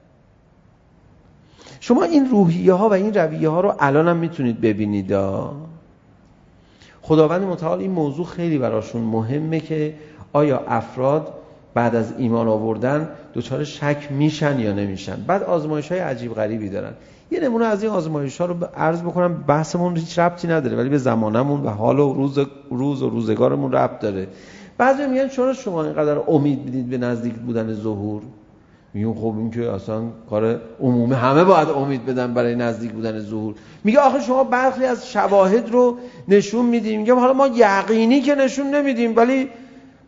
شما 1.79 2.03
این 2.03 2.29
روحیه 2.29 2.73
ها 2.73 2.89
و 2.89 2.93
این 2.93 3.13
رویه 3.13 3.49
ها 3.49 3.61
رو 3.61 3.75
الان 3.79 4.07
هم 4.07 4.17
میتونید 4.17 4.61
ببینید. 4.61 5.13
خداوند 7.01 7.41
متعال 7.41 7.79
این 7.79 7.91
موضوع 7.91 8.25
خیلی 8.25 8.57
براشون 8.57 9.01
مهمه 9.01 9.59
که 9.59 9.95
آیا 10.33 10.59
افراد 10.67 11.33
بعد 11.75 11.95
از 11.95 12.13
ایمان 12.17 12.47
آوردن 12.47 13.09
دوچار 13.33 13.63
شک 13.63 14.07
میشن 14.11 14.59
یا 14.59 14.73
نمیشن؟ 14.73 15.15
بعد 15.27 15.43
آزمایش 15.43 15.91
های 15.91 16.01
عجیب 16.01 16.33
غریبی 16.33 16.69
دارن. 16.69 16.91
یه 17.31 17.39
نمونه 17.39 17.65
از 17.65 17.83
این 17.83 17.91
آزمایش 17.91 18.41
ها 18.41 18.45
رو 18.45 18.55
عرض 18.77 19.01
بکنم 19.01 19.43
بحثمون 19.47 19.97
هیچ 19.97 20.19
ربطی 20.19 20.47
نداره 20.47 20.77
ولی 20.77 20.89
به 20.89 20.97
زمانمون 20.97 21.63
و 21.63 21.69
حال 21.69 21.99
و 21.99 22.13
روز 22.13 22.39
روز 22.69 23.01
و 23.01 23.09
روزگارمون 23.09 23.71
ربط 23.71 23.99
داره. 23.99 24.27
بعضی 24.77 25.07
میگن 25.07 25.27
چرا 25.27 25.53
شما 25.53 25.83
اینقدر 25.83 26.17
امید 26.27 26.65
میدید 26.65 26.89
به 26.89 26.97
نزدیک 26.97 27.33
بودن 27.33 27.73
ظهور؟ 27.73 28.21
میگن 28.93 29.13
خب 29.13 29.33
این 29.37 29.51
که 29.51 29.71
اصلا 29.71 30.01
کار 30.29 30.61
عمومی 30.81 31.15
همه 31.15 31.43
باید 31.43 31.69
امید 31.69 32.05
بدن 32.05 32.33
برای 32.33 32.55
نزدیک 32.55 32.91
بودن 32.91 33.19
ظهور. 33.19 33.55
میگه 33.83 33.99
آخه 33.99 34.21
شما 34.21 34.43
برخی 34.43 34.85
از 34.85 35.09
شواهد 35.09 35.69
رو 35.71 35.97
نشون 36.27 36.65
میدیم 36.65 36.99
میگم 36.99 37.19
حالا 37.19 37.33
ما 37.33 37.47
یقینی 37.47 38.21
که 38.21 38.35
نشون 38.35 38.75
نمیدیم 38.75 39.15
ولی 39.15 39.49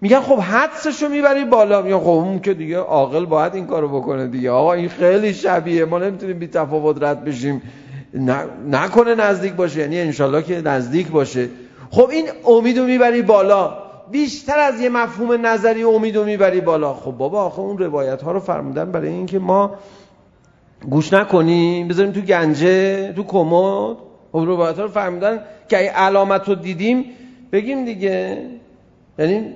میگن 0.02 0.20
خب 0.20 0.40
حدسش 0.40 1.04
رو 1.04 1.10
میبری 1.10 1.46
بالا. 1.46 1.82
میگن 1.82 2.00
خب 2.00 2.08
اون 2.08 2.40
که 2.40 2.54
دیگه 2.54 2.78
عاقل 2.78 3.26
باید 3.26 3.56
این 3.56 3.68
کارو 3.68 4.02
بکنه 4.02 4.28
دیگه. 4.28 4.52
آقا 4.52 4.74
این 4.74 4.90
خیلی 4.90 5.34
شبیه. 5.34 5.86
ما 5.86 6.00
نمیتونیم 6.00 6.40
بی 6.40 6.48
تفاوت 6.48 7.04
رد 7.04 7.26
بشیم. 7.26 7.62
نکنه 8.72 9.16
نزدیک 9.16 9.54
باشه. 9.54 9.80
یعنی 9.80 10.00
انشالله 10.00 10.44
که 10.44 10.62
نزدیک 10.62 11.08
باشه. 11.08 11.50
خب 11.92 12.10
این 12.10 12.26
امیدو 12.46 12.84
میبری 12.84 13.22
بالا. 13.22 13.78
بیشتر 14.12 14.60
از 14.60 14.82
یه 14.82 14.90
مفهوم 14.90 15.46
نظری 15.46 15.84
امیدو 15.84 16.24
میبری 16.24 16.62
بالا. 16.62 16.94
خب 16.94 17.12
بابا 17.12 17.44
آخه 17.44 17.60
اون 17.60 17.78
روایت 17.78 18.22
ها 18.22 18.32
رو 18.32 18.40
فرمودن 18.40 18.92
برای 18.92 19.10
اینکه 19.10 19.40
ما 19.40 19.76
گوش 20.90 21.14
نکنیم. 21.14 21.88
بذاریم 21.88 22.12
تو 22.12 22.22
گنجه 22.22 23.14
تو 23.14 23.24
کمد. 23.24 23.98
خب 24.32 24.38
روایت 24.38 24.78
ها 24.78 24.84
رو 24.84 24.90
فرمودن 24.90 25.40
که 25.70 25.78
اگه 25.78 25.92
علامت 25.92 26.50
رو 26.50 26.56
دیدیم 26.56 27.06
بگیم 27.52 27.86
دیگه. 27.86 28.38
یعنی 29.20 29.56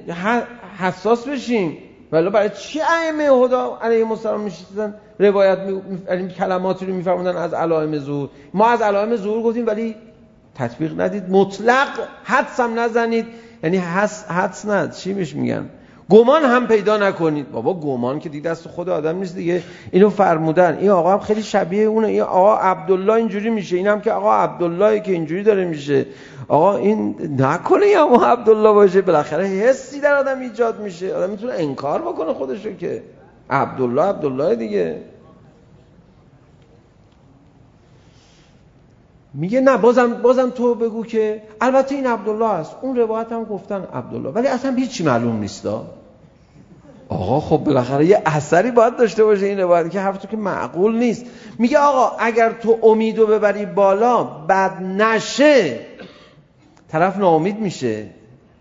حساس 0.77 1.27
بشیم 1.27 1.77
ولی 2.11 2.29
برای 2.29 2.49
چی 2.49 2.79
ائمه 2.81 3.29
خدا 3.29 3.79
علیه 3.81 4.09
السلام 4.11 4.41
میشستن 4.41 4.93
روایت 5.19 5.59
می 5.59 6.29
کلماتی 6.29 6.85
رو 6.85 6.93
میفرمودن 6.93 7.35
از 7.37 7.53
علائم 7.53 7.99
ظهور 7.99 8.29
ما 8.53 8.69
از 8.69 8.81
علائم 8.81 9.15
ظهور 9.15 9.43
گفتیم 9.43 9.67
ولی 9.67 9.95
تطبیق 10.55 11.01
ندید 11.01 11.29
مطلق 11.29 11.87
حدس 12.23 12.59
هم 12.59 12.79
نزنید 12.79 13.25
یعنی 13.63 13.77
حدس 13.77 14.25
حدس 14.25 14.65
نه 14.65 14.87
چی 14.87 15.13
میش 15.13 15.35
میگن 15.35 15.69
گمان 16.11 16.43
هم 16.43 16.67
پیدا 16.67 16.97
نکنید. 16.97 17.51
بابا 17.51 17.73
گمان 17.73 18.19
که 18.19 18.29
دیگه 18.29 18.49
دست 18.49 18.67
خود 18.67 18.89
آدم 18.89 19.15
نیست 19.15 19.35
دیگه. 19.35 19.63
اینو 19.91 20.09
فرمودن. 20.09 20.77
این 20.77 20.89
آقا 20.89 21.13
هم 21.13 21.19
خیلی 21.19 21.43
شبیه 21.43 21.83
اونه. 21.83 22.07
این 22.07 22.21
آقا 22.21 22.55
عبدالله 22.57 23.13
اینجوری 23.13 23.49
میشه. 23.49 23.75
این 23.77 23.87
هم 23.87 24.01
که 24.01 24.11
آقا 24.11 24.35
عبدالله 24.35 24.99
که 24.99 25.11
اینجوری 25.11 25.43
داره 25.43 25.65
میشه. 25.65 26.05
آقا 26.47 26.75
این 26.75 27.15
نکنه 27.39 27.87
یا 27.87 28.07
ما 28.07 28.25
عبدالله 28.25 28.71
باشه. 28.71 29.01
بالاخره 29.01 29.45
حسی 29.45 29.99
در 29.99 30.15
آدم 30.15 30.39
ایجاد 30.39 30.79
میشه. 30.79 31.15
آدم 31.15 31.29
میتونه 31.29 31.53
انکار 31.53 32.01
بکنه 32.01 32.33
خودشو 32.33 32.73
که. 32.73 33.03
عبدالله 33.49 34.01
عبدالله 34.01 34.55
دیگه. 34.55 34.97
میگه 39.33 39.61
نه 39.61 39.77
بازم 39.77 40.13
بازم 40.13 40.49
تو 40.49 40.75
بگو 40.75 41.05
که 41.05 41.41
البته 41.61 41.95
این 41.95 42.07
عبدالله 42.07 42.49
است. 42.49 42.75
اون 42.81 42.95
روایت 42.95 43.31
هم 43.31 43.43
گفتن 43.43 43.83
عبدالله. 43.93 44.29
ولی 44.29 44.47
اصلا 44.47 44.71
هیچی 44.71 45.03
معلوم 45.03 45.39
نیستا 45.39 46.00
آقا 47.11 47.39
خب 47.39 47.57
بالاخره 47.57 48.05
یه 48.05 48.21
اثری 48.25 48.71
باید 48.71 48.97
داشته 48.97 49.23
باشه 49.23 49.45
این 49.45 49.59
روایت 49.59 49.91
که 49.91 49.99
حرف 49.99 50.17
تو 50.17 50.27
که 50.27 50.37
معقول 50.37 50.95
نیست. 50.95 51.25
میگه 51.59 51.79
آقا 51.79 52.15
اگر 52.19 52.51
تو 52.51 52.79
امیدو 52.83 53.27
ببری 53.27 53.65
بالا 53.65 54.23
بد 54.23 54.81
نشه. 54.81 55.79
طرف 56.89 57.17
ناامید 57.17 57.59
میشه. 57.59 58.05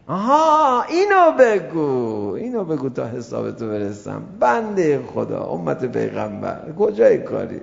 آها 0.08 0.82
اینو 0.82 1.32
بگو. 1.38 2.32
اینو 2.34 2.64
بگو 2.64 2.88
تا 2.88 3.06
حسابتو 3.06 3.68
برسم. 3.68 4.22
بنده 4.40 5.00
خدا 5.14 5.44
امت 5.44 5.84
پیغمبر 5.84 6.60
کجای 6.78 7.18
کاری؟ 7.18 7.60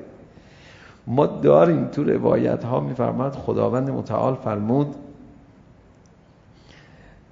ما 1.07 1.25
داریم 1.25 1.87
تو 1.87 2.03
روایت 2.03 2.63
ها 2.63 2.79
میفرماد 2.79 3.33
خداوند 3.33 3.89
متعال 3.89 4.35
فرمود 4.35 4.95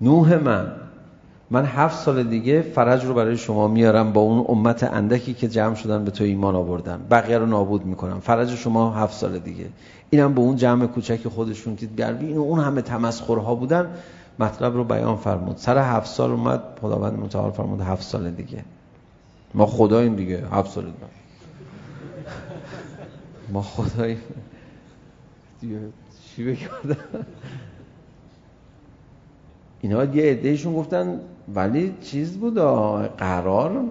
نوح 0.01 0.35
من 0.35 0.84
من 1.51 1.65
هفت 1.65 1.99
سال 1.99 2.23
دیگه 2.23 2.61
فرج 2.61 3.05
رو 3.05 3.13
برای 3.13 3.37
شما 3.37 3.67
میارم 3.67 4.13
با 4.13 4.21
اون 4.21 4.45
امت 4.49 4.83
اندکی 4.83 5.33
که 5.33 5.47
جمع 5.47 5.75
شدن 5.75 6.05
به 6.05 6.11
تو 6.11 6.23
ایمان 6.23 6.55
آوردن. 6.55 7.05
بقیه 7.11 7.37
رو 7.37 7.45
نابود 7.45 7.85
میکنم. 7.85 8.19
فرج 8.19 8.55
شما 8.55 8.93
هفت 8.93 9.13
سال 9.13 9.39
دیگه. 9.39 9.65
اینم 10.09 10.33
به 10.33 10.41
اون 10.41 10.55
جمع 10.55 10.85
کوچک 10.85 11.27
خودشون 11.27 11.75
که 11.75 11.85
در 11.85 12.17
اینو 12.19 12.41
اون 12.41 12.59
همه 12.59 12.81
تمسخرها 12.81 13.55
بودن. 13.55 13.89
مطلب 14.39 14.73
رو 14.73 14.83
بیان 14.83 15.15
فرمود. 15.15 15.57
سر 15.57 15.77
هفت 15.77 16.07
سال 16.07 16.31
اومد. 16.31 16.61
خداوند 16.81 17.19
متعال 17.19 17.51
فرمود 17.51 17.81
هفت 17.81 18.03
سال 18.03 18.31
دیگه. 18.31 18.63
ما 19.53 19.65
خداییم 19.65 20.15
دیگه. 20.15 20.43
هفت 20.51 20.71
سال 20.71 20.83
دیگه. 20.83 20.95
ما 23.53 23.61
خداییم. 23.61 24.21
دیگه 25.61 25.79
چی 26.35 26.43
بگردم 26.43 27.25
اینا 29.81 30.05
یه 30.05 30.31
عدهشون 30.31 30.75
گفتن 30.75 31.19
ولی 31.53 31.95
چیز 32.01 32.37
بود 32.37 32.59
قرار 33.17 33.83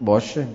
باشه. 0.00 0.46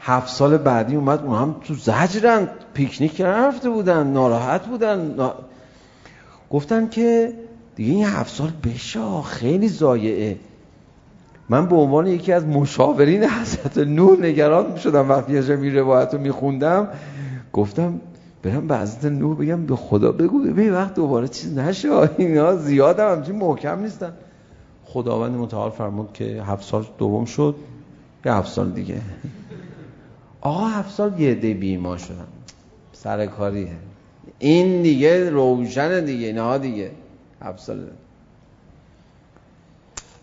هفت 0.00 0.28
سال 0.28 0.56
بعدی 0.56 0.96
اومد 0.96 1.24
اون 1.24 1.38
هم 1.38 1.56
تو 1.64 1.74
زجرن 1.74 2.48
پیکنیک 2.74 3.16
کردن 3.16 3.44
رفته 3.44 3.70
بودن 3.70 4.06
ناراحت 4.06 4.66
بودن 4.66 5.14
نا... 5.14 5.34
گفتن 6.50 6.88
که 6.88 7.32
دیگه 7.76 7.92
این 7.92 8.04
هفت 8.04 8.34
سال 8.34 8.52
بشا 8.64 9.22
خیلی 9.22 9.68
زایعه. 9.68 10.36
من 11.48 11.66
به 11.66 11.76
عنوان 11.76 12.06
یکی 12.06 12.32
از 12.32 12.46
مشاورین 12.46 13.24
حضرت 13.24 13.78
نور 13.78 14.26
نگران 14.26 14.76
شدم 14.76 15.08
وقتی 15.08 15.32
یه 15.32 15.56
می 15.56 15.70
روایت 15.70 16.14
رو 16.14 16.20
میخوندم 16.20 16.88
گفتم 17.52 18.00
برم 18.42 18.66
بعضتا 18.66 19.08
نو 19.08 19.34
بگم 19.34 19.66
به 19.66 19.76
خدا 19.76 20.12
بگو 20.12 20.38
به 20.38 20.72
وقت 20.72 20.94
دوباره 20.94 21.28
چیز 21.28 21.58
نشه. 21.58 22.10
اینا 22.16 22.56
زیاد 22.56 23.00
هم 23.00 23.12
همچین 23.12 23.36
محکم 23.36 23.80
نیستن. 23.80 24.12
خداوند 24.84 25.36
متعال 25.36 25.70
فرمود 25.70 26.12
که 26.12 26.42
هفت 26.46 26.64
سال 26.64 26.86
دوم 26.98 27.24
شد. 27.24 27.54
یه 28.24 28.32
هفت 28.32 28.52
سال 28.52 28.70
دیگه. 28.70 29.00
آقا 30.40 30.66
هفت 30.66 30.90
سال 30.90 31.20
یه 31.20 31.34
دی 31.34 31.54
بیما 31.54 31.96
شدن. 31.96 32.26
سر 32.92 33.26
کاریه 33.26 33.76
این 34.38 34.82
دیگه 34.82 35.30
روشن 35.30 36.04
دیگه 36.04 36.26
اینها 36.26 36.58
دیگه. 36.58 36.90
هفت 37.42 37.58
سال. 37.58 37.86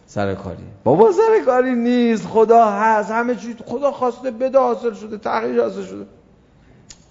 سر 0.08 0.36
کاری. 0.36 0.64
بابا 0.84 1.12
سر 1.12 1.46
کاری 1.46 1.76
نیست. 1.76 2.28
خدا 2.28 2.66
هست. 2.66 3.12
همه 3.12 3.36
چی 3.36 3.56
خدا 3.66 3.92
خواسته 3.92 4.32
بده 4.32 4.60
حاصل 4.60 4.94
شده 4.94 5.18
تغییر 5.18 5.62
حاصل 5.62 5.84
شده. 5.84 6.06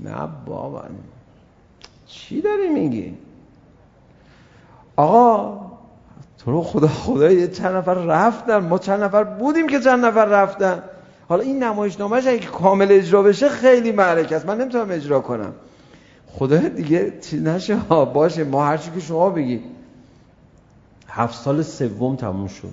نه 0.01 0.29
بابا 0.47 0.83
چی 2.07 2.41
داری 2.41 2.69
میگی 2.69 3.15
آقا 4.97 5.61
تو 6.39 6.51
رو 6.51 6.63
خدا 6.63 6.89
خدا 6.89 7.31
یه 7.31 7.49
چند 7.49 7.75
نفر 7.75 7.95
رفتن 7.95 8.57
ما 8.57 8.79
چند 8.79 9.03
نفر 9.03 9.25
بودیم 9.25 9.67
که 9.67 9.81
چند 9.81 10.05
نفر 10.05 10.25
رفتن 10.25 10.83
حالا 11.29 11.43
این 11.43 11.63
نمایش 11.63 12.01
نامش 12.01 12.27
اگه 12.27 12.47
کامل 12.47 12.87
اجرا 12.91 13.23
بشه 13.23 13.49
خیلی 13.49 13.93
معرکه 13.93 14.37
است 14.37 14.47
من 14.47 14.61
نمیتونم 14.61 14.91
اجرا 14.91 15.21
کنم 15.21 15.53
خدا 16.27 16.69
دیگه 16.69 17.19
چی 17.21 17.41
نشه 17.41 17.77
ها 17.77 18.05
باشه 18.05 18.45
ما 18.45 18.65
هر 18.65 18.77
چی 18.77 18.91
که 18.91 19.01
شما 19.01 19.31
بگی 19.31 19.61
هفت 21.09 21.35
سال 21.35 21.63
سوم 21.63 22.17
تموم 22.17 22.49
شد 22.49 22.73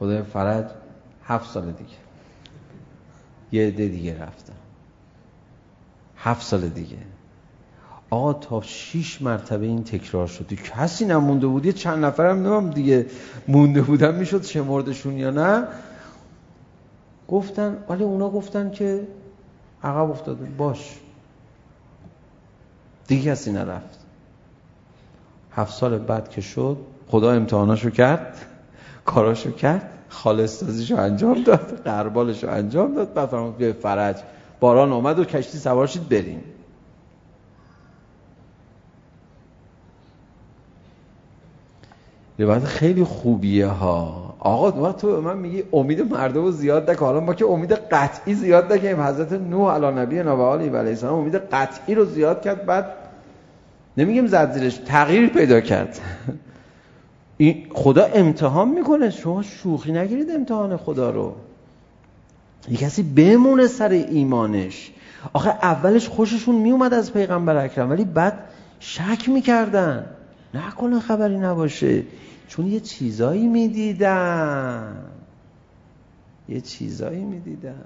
خدا 0.00 0.22
فرج 0.22 0.66
هفت 1.24 1.50
سال 1.50 1.64
دیگه 1.64 1.96
یه 3.52 3.66
عده 3.66 3.88
دیگه 3.88 4.22
رفتن 4.22 4.61
هفت 6.22 6.46
سال 6.46 6.68
دیگه 6.68 6.98
آقا 8.10 8.32
تا 8.32 8.62
شیش 8.62 9.22
مرتبه 9.22 9.66
این 9.66 9.84
تکرار 9.84 10.26
شد 10.26 10.52
کسی 10.54 11.04
نمونده 11.04 11.46
بود 11.46 11.66
یه 11.66 11.72
چند 11.72 12.04
نفرم 12.04 12.46
نمیم 12.46 12.70
دیگه 12.70 13.06
مونده 13.48 13.82
بودن 13.82 14.14
میشد 14.14 14.44
شمردشون 14.44 15.18
یا 15.18 15.30
نه 15.30 15.64
گفتن 17.28 17.76
ولی 17.88 18.04
اونا 18.04 18.30
گفتن 18.30 18.70
که 18.70 19.08
عقب 19.82 20.10
افتاده 20.10 20.44
باش 20.44 20.98
دیگه 23.06 23.30
کسی 23.30 23.52
نرفت 23.52 23.98
هفت 25.52 25.72
سال 25.72 25.98
بعد 25.98 26.28
که 26.28 26.40
شد 26.40 26.76
خدا 27.08 27.32
امتحاناشو 27.32 27.90
کرد 27.90 28.46
کاراشو 29.04 29.52
کرد 29.52 29.90
خالص 30.08 30.60
سازیشو 30.60 30.96
انجام 30.96 31.42
داد 31.42 31.82
قربالشو 31.84 32.50
انجام 32.50 32.94
داد 32.94 33.14
بعد 33.14 33.28
فرمود 33.28 33.56
بیای 33.56 33.72
فرج 33.72 34.16
باران 34.62 34.92
اومد 34.92 35.18
و 35.18 35.24
کشتی 35.24 35.58
سوار 35.58 35.86
شید 35.86 36.08
بریم 36.08 36.44
روایت 42.38 42.64
خیلی 42.64 43.04
خوبیه 43.04 43.66
ها 43.66 44.34
آقا 44.38 44.80
ما 44.80 44.92
تو 44.92 45.20
من 45.20 45.38
میگی 45.38 45.62
امید 45.72 46.12
مردم 46.12 46.50
زیاد 46.50 46.90
نکن 46.90 47.06
حالا 47.06 47.20
ما 47.20 47.34
که 47.34 47.44
امید 47.44 47.72
قطعی 47.72 48.34
زیاد 48.34 48.72
نکنیم 48.72 49.00
حضرت 49.00 49.32
نوح 49.32 49.74
علی 49.74 50.00
نبی 50.00 50.18
و 50.18 50.44
علیه 50.46 50.78
السلام 50.78 51.18
امید 51.18 51.34
قطعی 51.34 51.94
رو 51.94 52.04
زیاد 52.04 52.42
کرد 52.42 52.66
بعد 52.66 52.86
نمیگیم 53.96 54.26
زد 54.26 54.52
زیرش 54.52 54.76
تغییر 54.76 55.28
پیدا 55.28 55.60
کرد 55.60 56.00
خدا 57.74 58.04
امتحان 58.14 58.68
میکنه 58.68 59.10
شما 59.10 59.42
شوخی 59.42 59.92
نگیرید 59.92 60.30
امتحان 60.30 60.76
خدا 60.76 61.10
رو 61.10 61.34
یه 62.70 62.76
کسی 62.76 63.02
بمونه 63.02 63.66
سر 63.66 63.88
ایمانش 63.88 64.90
آخه 65.32 65.50
اولش 65.50 66.08
خوششون 66.08 66.54
میومد 66.54 66.94
از 66.94 67.12
پیغمبر 67.12 67.56
اکرم 67.56 67.90
ولی 67.90 68.04
بعد 68.04 68.38
شک 68.80 69.28
میکردن 69.28 70.06
نکنه 70.54 71.00
خبری 71.00 71.38
نباشه 71.38 72.02
چون 72.48 72.66
یه 72.66 72.80
چیزایی 72.80 73.46
میدیدن 73.46 74.96
یه 76.48 76.60
چیزایی 76.60 77.24
میدیدن 77.24 77.84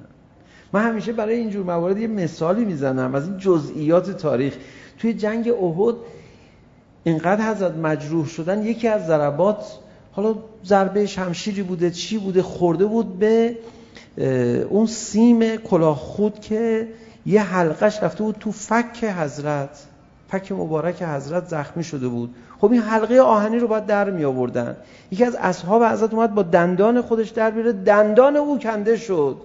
من 0.73 0.89
همیشه 0.89 1.13
برای 1.13 1.37
اینجور 1.37 1.65
موارد 1.65 1.99
یه 1.99 2.07
مثالی 2.07 2.65
میزنم 2.65 3.15
از 3.15 3.29
این 3.29 3.39
جزئیات 3.39 4.11
تاریخ 4.11 4.57
توی 4.99 5.15
جنگ 5.15 5.49
احد 5.49 5.95
اینقدر 7.05 7.51
حضرت 7.51 7.75
مجروح 7.75 8.27
شدن 8.27 8.63
یکی 8.63 8.89
از 8.89 9.07
ضربات 9.07 9.79
حالا 10.13 10.35
ضربه 10.65 11.07
شمشیری 11.07 11.63
بوده 11.63 11.91
چی 11.91 12.19
بوده 12.19 12.43
خورده 12.43 12.87
بود 12.87 13.19
به 13.19 13.57
اون 14.69 14.87
سیم 14.87 15.57
کلاه 15.57 15.97
خود 15.97 16.41
که 16.41 16.89
یه 17.27 17.43
حلقش 17.43 18.03
رفته 18.03 18.25
بود 18.25 18.37
تو 18.41 18.53
فک 18.53 19.05
حضرت 19.05 19.87
فک 20.29 20.53
مبارک 20.53 21.03
حضرت 21.03 21.49
زخمی 21.49 21.85
شده 21.85 22.09
بود. 22.09 22.35
خب 22.61 22.73
این 22.73 22.83
حلقه 22.83 23.21
آهنی 23.21 23.59
رو 23.59 23.69
باید 23.69 23.87
در 23.87 24.11
می 24.11 24.25
آوردن. 24.25 24.77
یکی 25.11 25.25
از 25.25 25.37
اصحاب 25.41 25.85
حضرت 25.85 26.15
اومد 26.15 26.35
با 26.35 26.43
دندان 26.43 27.03
خودش 27.03 27.29
در 27.29 27.51
بیاره. 27.51 27.73
دندان 27.73 28.37
او 28.37 28.59
کنده 28.59 28.97
شد. 28.97 29.37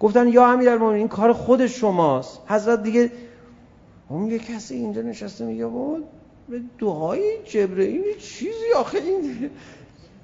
گفتن 0.00 0.28
یا 0.28 0.46
امیرالمومنین 0.46 0.98
این 0.98 1.08
کار 1.08 1.32
خود 1.32 1.66
شماست. 1.66 2.40
حضرت 2.46 2.82
دیگه 2.82 3.10
اون 4.08 4.30
یه 4.30 4.38
کسی 4.38 4.74
اینجا 4.74 5.02
نشسته 5.02 5.44
میگه 5.44 5.66
بود 5.66 6.04
به 6.48 6.60
دعای 6.78 7.22
جبرئیل 7.44 8.18
چیزی 8.18 8.72
آخه 8.76 8.98
این؟ 8.98 9.50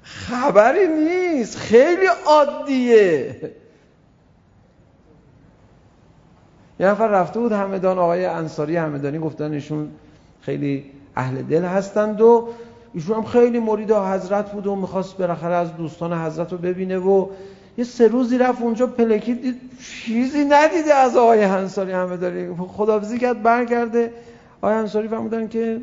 خبری 0.09 0.87
نیست. 0.87 1.57
خیلی 1.57 2.05
عادیه. 2.25 3.35
یه 6.79 6.87
نفر 6.87 7.07
رفته 7.07 7.39
بود 7.39 7.51
همدان 7.51 7.99
آقای 7.99 8.25
انصاری 8.25 8.77
همدانی 8.77 9.19
گفتن 9.19 9.51
ایشون 9.53 9.91
خیلی 10.41 10.85
اهل 11.15 11.41
دل 11.41 11.63
هستند 11.63 12.21
و 12.21 12.47
ایشون 12.93 13.15
هم 13.15 13.23
خیلی 13.23 13.59
مرید 13.59 13.91
حضرت 13.91 14.51
بود 14.51 14.67
و 14.67 14.75
میخواست 14.75 15.17
بالاخره 15.17 15.53
از 15.53 15.77
دوستان 15.77 16.13
حضرت 16.13 16.51
رو 16.51 16.57
ببینه 16.57 16.97
و 16.97 17.27
یه 17.77 17.83
سه 17.83 18.07
روزی 18.07 18.37
رفت 18.37 18.61
اونجا 18.61 18.87
پلکی 18.87 19.33
دید. 19.33 19.55
چیزی 20.05 20.45
ندیده 20.45 20.93
از 20.93 21.17
آقای 21.17 21.43
انصاری 21.43 21.91
همدانی. 21.91 22.55
خداحافظی 22.67 23.17
کرد 23.17 23.43
برگرده. 23.43 24.13
آقای 24.61 24.75
انصاری 24.75 25.07
فرمودن 25.07 25.47
که 25.47 25.81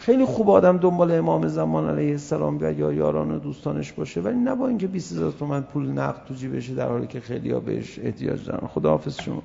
خیلی 0.00 0.24
خوب 0.24 0.50
آدم 0.50 0.76
دنبال 0.76 1.12
امام 1.12 1.48
زمان 1.48 1.90
علیه 1.90 2.10
السلام 2.10 2.58
بیاد 2.58 2.78
یا 2.78 2.92
یاران 2.92 3.30
و 3.30 3.38
دوستانش 3.38 3.92
باشه. 3.92 4.20
ولی 4.20 4.36
نه 4.36 4.54
با 4.54 4.68
اینکه 4.68 4.86
20000 4.86 5.32
تومن 5.32 5.62
پول 5.62 5.88
نقد 5.88 6.24
تو 6.24 6.34
جیبشه 6.34 6.74
در 6.74 6.88
حالی 6.88 7.06
که 7.06 7.20
خیلی 7.20 7.50
ها 7.50 7.60
بهش 7.60 7.98
احتیاج 7.98 8.46
دارن. 8.46 8.66
خداحافظ 8.66 9.20
شما. 9.22 9.42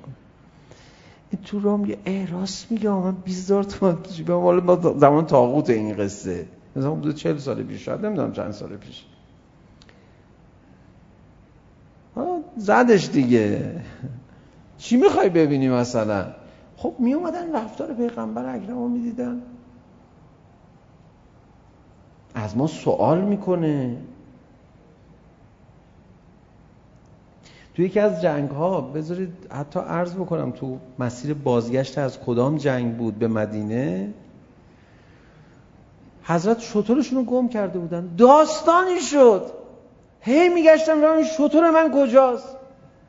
این 1.30 1.42
تو 1.42 1.60
رام 1.60 1.84
یه 1.84 1.98
احراس 2.04 2.66
میگه 2.70 2.90
من 2.90 3.14
20000 3.24 3.64
تومن 3.64 3.96
تو 4.02 4.10
جیبم. 4.10 4.40
حالا 4.40 4.60
ما 4.60 4.94
زمان 4.98 5.26
تاغوت 5.26 5.70
این 5.70 5.96
قصه. 5.96 6.46
مثلا 6.76 6.90
بود 6.90 7.14
40 7.14 7.38
سال 7.38 7.62
پیش 7.62 7.84
شاید 7.84 8.06
نمیدونم 8.06 8.32
چند 8.32 8.50
سال 8.50 8.76
پیش. 8.76 9.04
زدش 12.56 13.08
دیگه. 13.08 13.80
چی 14.78 14.96
میخوای 14.96 15.28
ببینی 15.28 15.68
مثلا؟ 15.68 16.26
خب 16.76 16.94
می 16.98 17.12
اومدن 17.12 17.56
رفتار 17.56 17.94
پیغمبر 17.94 18.54
اکرم 18.54 18.78
رو 18.78 18.88
میدیدن. 18.88 19.42
از 22.36 22.56
ما 22.56 22.66
سوال 22.66 23.20
میکنه. 23.20 23.96
تو 27.74 27.82
یکی 27.82 28.00
از 28.00 28.22
جنگ 28.22 28.50
ها 28.50 28.80
بذارید 28.80 29.32
حتی 29.50 29.80
عرض 29.80 30.14
بکنم 30.14 30.50
تو 30.50 30.78
مسیر 30.98 31.34
بازگشت 31.34 31.98
از 31.98 32.20
کدام 32.20 32.56
جنگ 32.56 32.96
بود 32.96 33.18
به 33.18 33.28
مدینه؟ 33.28 34.14
حضرت 36.22 36.60
شطورشون 36.60 37.18
رو 37.18 37.24
گم 37.24 37.48
کرده 37.48 37.78
بودن. 37.78 38.08
داستانی 38.18 39.00
شد. 39.00 39.50
هی 40.20 40.48
میگشتم 40.48 41.04
این 41.04 41.24
شطور 41.24 41.70
من 41.70 41.90
کجاست؟ 41.94 42.56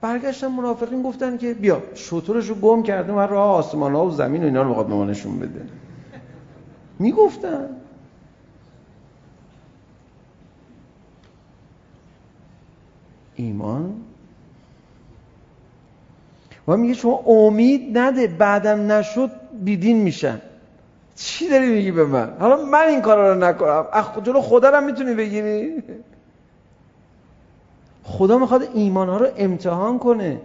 برگشتم 0.02 0.48
منافقین 0.48 1.04
گفتن 1.04 1.38
که 1.38 1.54
بیا 1.54 1.84
شطورش 1.96 2.50
رو 2.50 2.56
گم 2.56 2.84
کرده 2.84 3.12
من 3.12 3.28
راه 3.30 3.56
آسمان 3.56 3.96
ها 3.96 4.06
و 4.06 4.12
زمین 4.12 4.44
و 4.44 4.46
اینا 4.46 4.62
رو 4.62 4.70
بخواد 4.70 4.88
به 4.88 4.94
ما 4.94 5.06
نشون 5.06 5.40
بده. 5.40 5.66
میگفتن. 7.00 7.70
ایمان 13.38 13.94
و 16.68 16.78
میگه 16.78 16.94
شما 16.94 17.24
امید 17.28 17.98
نده 17.98 18.28
بعدم 18.28 18.92
نشد 18.92 19.32
بیدین 19.64 19.98
میشن 19.98 20.42
چی 21.16 21.50
داری 21.50 21.68
میگی 21.68 21.92
به 21.92 22.06
من 22.06 22.34
حالا 22.40 22.66
من 22.66 22.84
این 22.88 23.02
کارا 23.02 23.34
رو 23.34 23.40
نکنم 23.40 23.86
اخ 23.94 24.24
جلو 24.24 24.42
خدا 24.42 24.70
رو 24.70 24.82
میتونی 24.82 25.14
بگیری 25.14 25.84
خدا 28.04 28.38
میخواد 28.38 28.70
ایمان 28.74 29.10
ها 29.10 29.18
رو 29.18 29.28
امتحان 29.38 30.00
کنه 30.00 30.42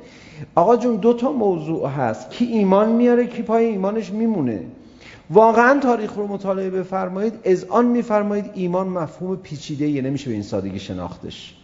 آقا 0.55 0.77
جون 0.77 0.97
دو 0.97 1.15
تا 1.15 1.33
موضوع 1.33 1.89
هست 1.89 2.31
کی 2.31 2.45
ایمان 2.45 2.89
میاره 2.89 3.27
کی 3.27 3.43
پای 3.43 3.65
ایمانش 3.65 4.11
میمونه 4.11 4.65
واقعا 5.31 5.81
تاریخ 5.81 6.15
رو 6.15 6.27
مطالعه 6.27 6.71
بفرمایید 6.71 7.35
از 7.45 7.65
آن 7.65 7.87
میفرمایید 7.87 8.51
ایمان 8.55 8.89
مفهوم 8.89 9.37
پیچیده 9.37 9.89
یه 9.89 10.03
نمیشه 10.03 10.27
به 10.27 10.33
این 10.33 10.43
سادگی 10.43 10.79
شناختش 10.79 11.55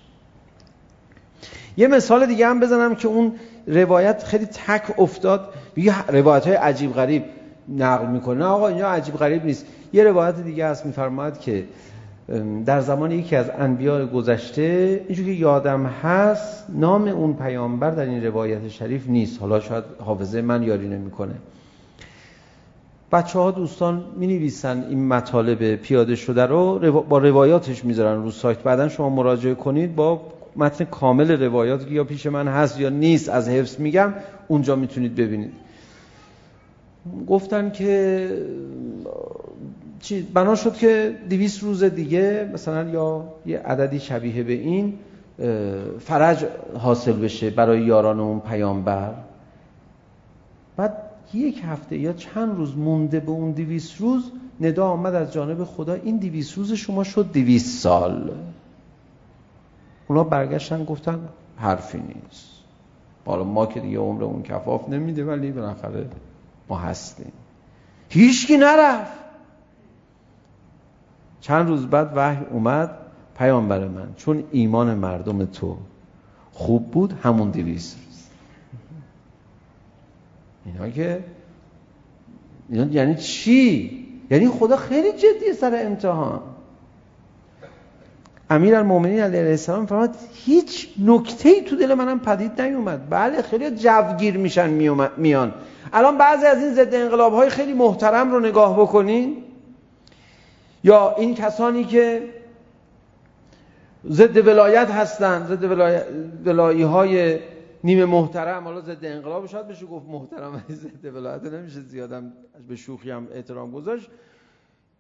یه 1.79 1.87
مثال 1.87 2.27
دیگه 2.27 2.47
هم 2.47 2.61
بزنم 2.61 2.95
که 2.95 3.09
اون 3.09 3.33
روایت 3.67 4.25
خیلی 4.25 4.47
تک 4.47 5.01
افتاد. 5.01 5.49
یه 5.77 6.11
روایت 6.11 6.47
های 6.47 6.57
عجیب 6.57 6.93
غریب 6.93 7.25
نقل 7.69 8.07
میکنه. 8.07 8.45
آقا 8.45 8.69
اینجا 8.69 8.89
عجیب 8.89 9.15
غریب 9.15 9.45
نیست. 9.45 9.67
یه 9.93 10.05
روایت 10.05 10.41
دیگه 10.41 10.67
هست 10.67 10.87
میفرماید 10.87 11.39
که 11.39 11.65
در 12.67 12.81
زمان 12.81 13.11
یکی 13.11 13.37
از 13.37 13.51
انبیاء 13.59 14.07
گذشته 14.07 15.01
اینجور 15.07 15.27
که 15.27 15.33
یادم 15.33 15.87
هست 15.87 16.67
نام 16.69 17.09
اون 17.09 17.35
پیامبر 17.35 17.91
در 17.91 18.05
این 18.05 18.25
روایت 18.25 18.69
شریف 18.69 19.09
نیست. 19.09 19.41
حالا 19.41 19.61
شاید 19.61 19.85
حافظه 20.05 20.43
من 20.43 20.63
یاری 20.63 20.89
نمیکنه. 20.89 21.35
بچه 23.13 23.39
ها 23.39 23.51
دوستان 23.51 24.05
می 24.17 24.27
نویسن 24.27 24.87
این 24.91 25.09
مطالب 25.09 25.77
پیاده 25.77 26.17
شده 26.17 26.47
رو 26.47 26.93
با 27.03 27.19
روایاتش 27.19 27.85
میذارن 27.85 28.23
رو 28.23 28.31
سایت. 28.31 28.59
بعدا 28.59 28.89
شما 28.89 29.09
مراجعه 29.09 29.55
کنید 29.55 29.95
با 29.95 30.21
متن 30.59 30.85
کامل 30.85 31.31
روایات 31.31 31.89
که 31.89 31.95
یا 31.95 32.05
پیش 32.05 32.27
من 32.27 32.49
هست 32.49 32.81
یا 32.81 32.89
نیست 32.89 33.29
از 33.29 33.49
حفظ 33.49 33.81
میگم 33.81 34.15
اونجا 34.49 34.77
میتونید 34.77 35.15
ببینید. 35.15 35.53
گفتن 37.27 37.71
که 37.71 38.29
چی 40.01 40.23
بنا 40.23 40.55
شد 40.55 40.75
که 40.75 41.17
200 41.31 41.63
روز 41.63 41.85
دیگه 41.85 42.51
مثلا 42.55 42.91
یا 42.91 43.25
یه 43.47 43.59
عددی 43.59 44.01
شبیه 44.01 44.43
به 44.43 44.53
این 44.53 44.95
فرج 46.01 46.45
حاصل 46.79 47.13
بشه 47.13 47.51
برای 47.51 47.83
یاران 47.83 48.21
اون 48.21 48.41
پیامبر. 48.41 49.15
بعد 50.77 50.97
یک 51.35 51.63
هفته 51.65 51.99
یا 51.99 52.13
چند 52.13 52.57
روز 52.57 52.77
مونده 52.77 53.21
به 53.21 53.31
اون 53.31 53.53
200 53.53 54.01
روز 54.01 54.23
ندا 54.61 54.87
آمد 54.87 55.15
از 55.15 55.33
جانب 55.33 55.65
خدا 55.65 55.95
این 55.95 56.17
200 56.17 56.59
روز 56.59 56.73
شما 56.73 57.05
شد 57.05 57.27
200 57.33 57.83
سال. 57.83 58.31
اونا 60.09 60.25
برگشتن 60.25 60.85
گفتن 60.85 61.29
حرفی 61.57 61.99
نیست. 61.99 62.59
حالا 63.27 63.45
ما 63.45 63.67
که 63.67 63.81
دیگه 63.81 63.99
عمر 63.99 64.25
اون 64.25 64.43
کفاف 64.43 64.89
نمیده 64.89 65.25
ولی 65.25 65.51
بالاخره 65.51 66.07
ما 66.69 66.79
هستیم. 66.79 67.33
هیچکی 68.09 68.57
نرفت. 68.57 69.19
چند 71.41 71.69
روز 71.69 71.87
بعد 71.87 72.13
وحی 72.15 72.45
اومد 72.51 72.91
پیامبر 73.39 73.89
من 73.89 74.15
چون 74.17 74.45
ایمان 74.51 74.95
مردم 74.95 75.45
تو 75.45 75.77
خوب 76.53 76.91
بود 76.91 77.13
همون 77.23 77.51
دویست 77.51 77.97
روز. 77.97 78.25
اینا 80.65 80.91
که 80.91 81.25
اینا 82.69 82.93
یعنی 82.93 83.15
چی؟ 83.15 84.09
یعنی 84.31 84.49
خدا 84.49 84.77
خیلی 84.77 85.13
جدیه 85.13 85.53
سر 85.61 85.83
امتحان. 85.87 86.41
امیر 88.51 88.77
المومنین 88.77 89.21
علیه 89.21 89.41
السلام 89.41 89.87
فرماد 89.87 90.15
هیچ 90.35 90.95
نکتهی 91.07 91.63
تو 91.63 91.77
دل 91.77 91.95
منم 91.95 92.21
پدید 92.21 92.61
نیومد 92.61 93.11
بله 93.11 93.43
خیلی 93.43 93.71
جوگیر 93.71 94.37
میشن 94.37 94.71
میان 95.17 95.55
الان 95.93 96.19
بعضی 96.19 96.47
از 96.47 96.63
این 96.63 96.75
ضد 96.75 96.95
انقلاب 96.95 97.33
های 97.33 97.49
خیلی 97.49 97.73
محترم 97.73 98.33
رو 98.33 98.41
نگاه 98.41 98.81
بکنین 98.81 99.37
یا 100.85 101.15
این 101.19 101.35
کسانی 101.35 101.85
که 101.85 102.23
ضد 104.11 104.47
ولایت 104.47 104.91
هستن 104.91 105.47
ضد 105.47 105.65
ولایی 106.47 106.83
های 106.83 107.39
نیمه 107.85 108.05
محترم 108.05 108.65
حالا 108.65 108.81
ضد 108.81 109.05
انقلاب 109.05 109.47
شاید 109.47 109.69
بشه 109.69 109.87
گفت 109.87 110.07
محترم 110.09 110.65
ضد 110.71 111.15
ولایت 111.15 111.45
نمیشه 111.45 111.81
زیادم 111.81 112.33
به 112.69 112.77
شوخی 112.77 113.11
هم 113.11 113.29
احترام 113.35 113.71
گذاشت 113.71 114.11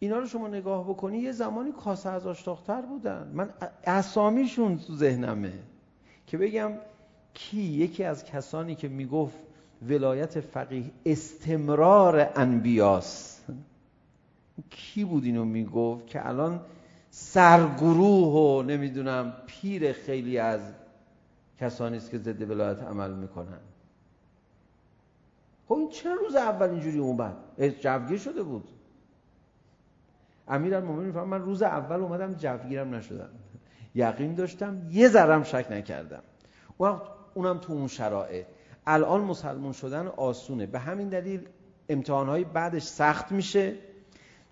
اینا 0.00 0.18
رو 0.18 0.26
شما 0.26 0.48
نگاه 0.48 0.84
بکنی 0.88 1.18
یه 1.18 1.32
زمانی 1.32 1.72
کاسه 1.72 2.08
از 2.08 2.26
آشتاختر 2.26 2.82
بودن. 2.82 3.30
من 3.34 3.50
اسامیشون 3.84 4.78
تو 4.78 4.96
ذهنمه 4.96 5.52
که 6.26 6.38
بگم 6.38 6.72
کی؟ 7.34 7.60
یکی 7.60 8.04
از 8.04 8.24
کسانی 8.24 8.74
که 8.74 8.88
میگفت 8.88 9.36
ولایت 9.88 10.40
فقیه 10.40 10.90
استمرار 11.06 12.32
انبیاس. 12.34 13.40
کی 14.70 15.04
بود 15.04 15.24
اینو 15.24 15.44
میگفت 15.44 16.06
که 16.06 16.28
الان 16.28 16.60
سرگروه 17.10 18.32
و 18.32 18.62
نمیدونم 18.62 19.32
پیر 19.46 19.92
خیلی 19.92 20.38
از 20.38 20.60
کسانی 21.60 21.96
است 21.96 22.10
که 22.10 22.18
ضد 22.18 22.50
ولایت 22.50 22.82
عمل 22.82 23.14
میکنن. 23.14 23.60
خب 25.68 25.74
این 25.74 25.88
چه 25.88 26.14
روز 26.14 26.36
اول 26.36 26.70
اینجوری 26.70 26.98
اومد؟ 26.98 27.36
جوگیر 27.80 28.18
شده 28.18 28.42
بود. 28.42 28.68
امیر 30.48 30.74
المومنین 30.74 31.06
میفهمم 31.06 31.28
من 31.28 31.42
روز 31.42 31.62
اول 31.62 32.00
اومدم 32.00 32.34
جوگیرم 32.34 32.94
نشدم. 32.94 33.28
یقین 33.94 34.34
داشتم 34.34 34.82
یه 34.90 35.08
ذرم 35.08 35.42
شک 35.42 35.66
نکردم. 35.70 36.22
وقت 36.80 37.02
اونم 37.34 37.58
تو 37.58 37.72
اون 37.72 37.86
شرایط. 37.86 38.46
الان 38.86 39.20
مسلمان 39.20 39.72
شدن 39.72 40.06
آسونه. 40.06 40.66
به 40.66 40.78
همین 40.78 41.08
دلیل 41.08 41.40
امتحانهای 41.88 42.44
بعدش 42.44 42.82
سخت 42.82 43.32
میشه. 43.32 43.74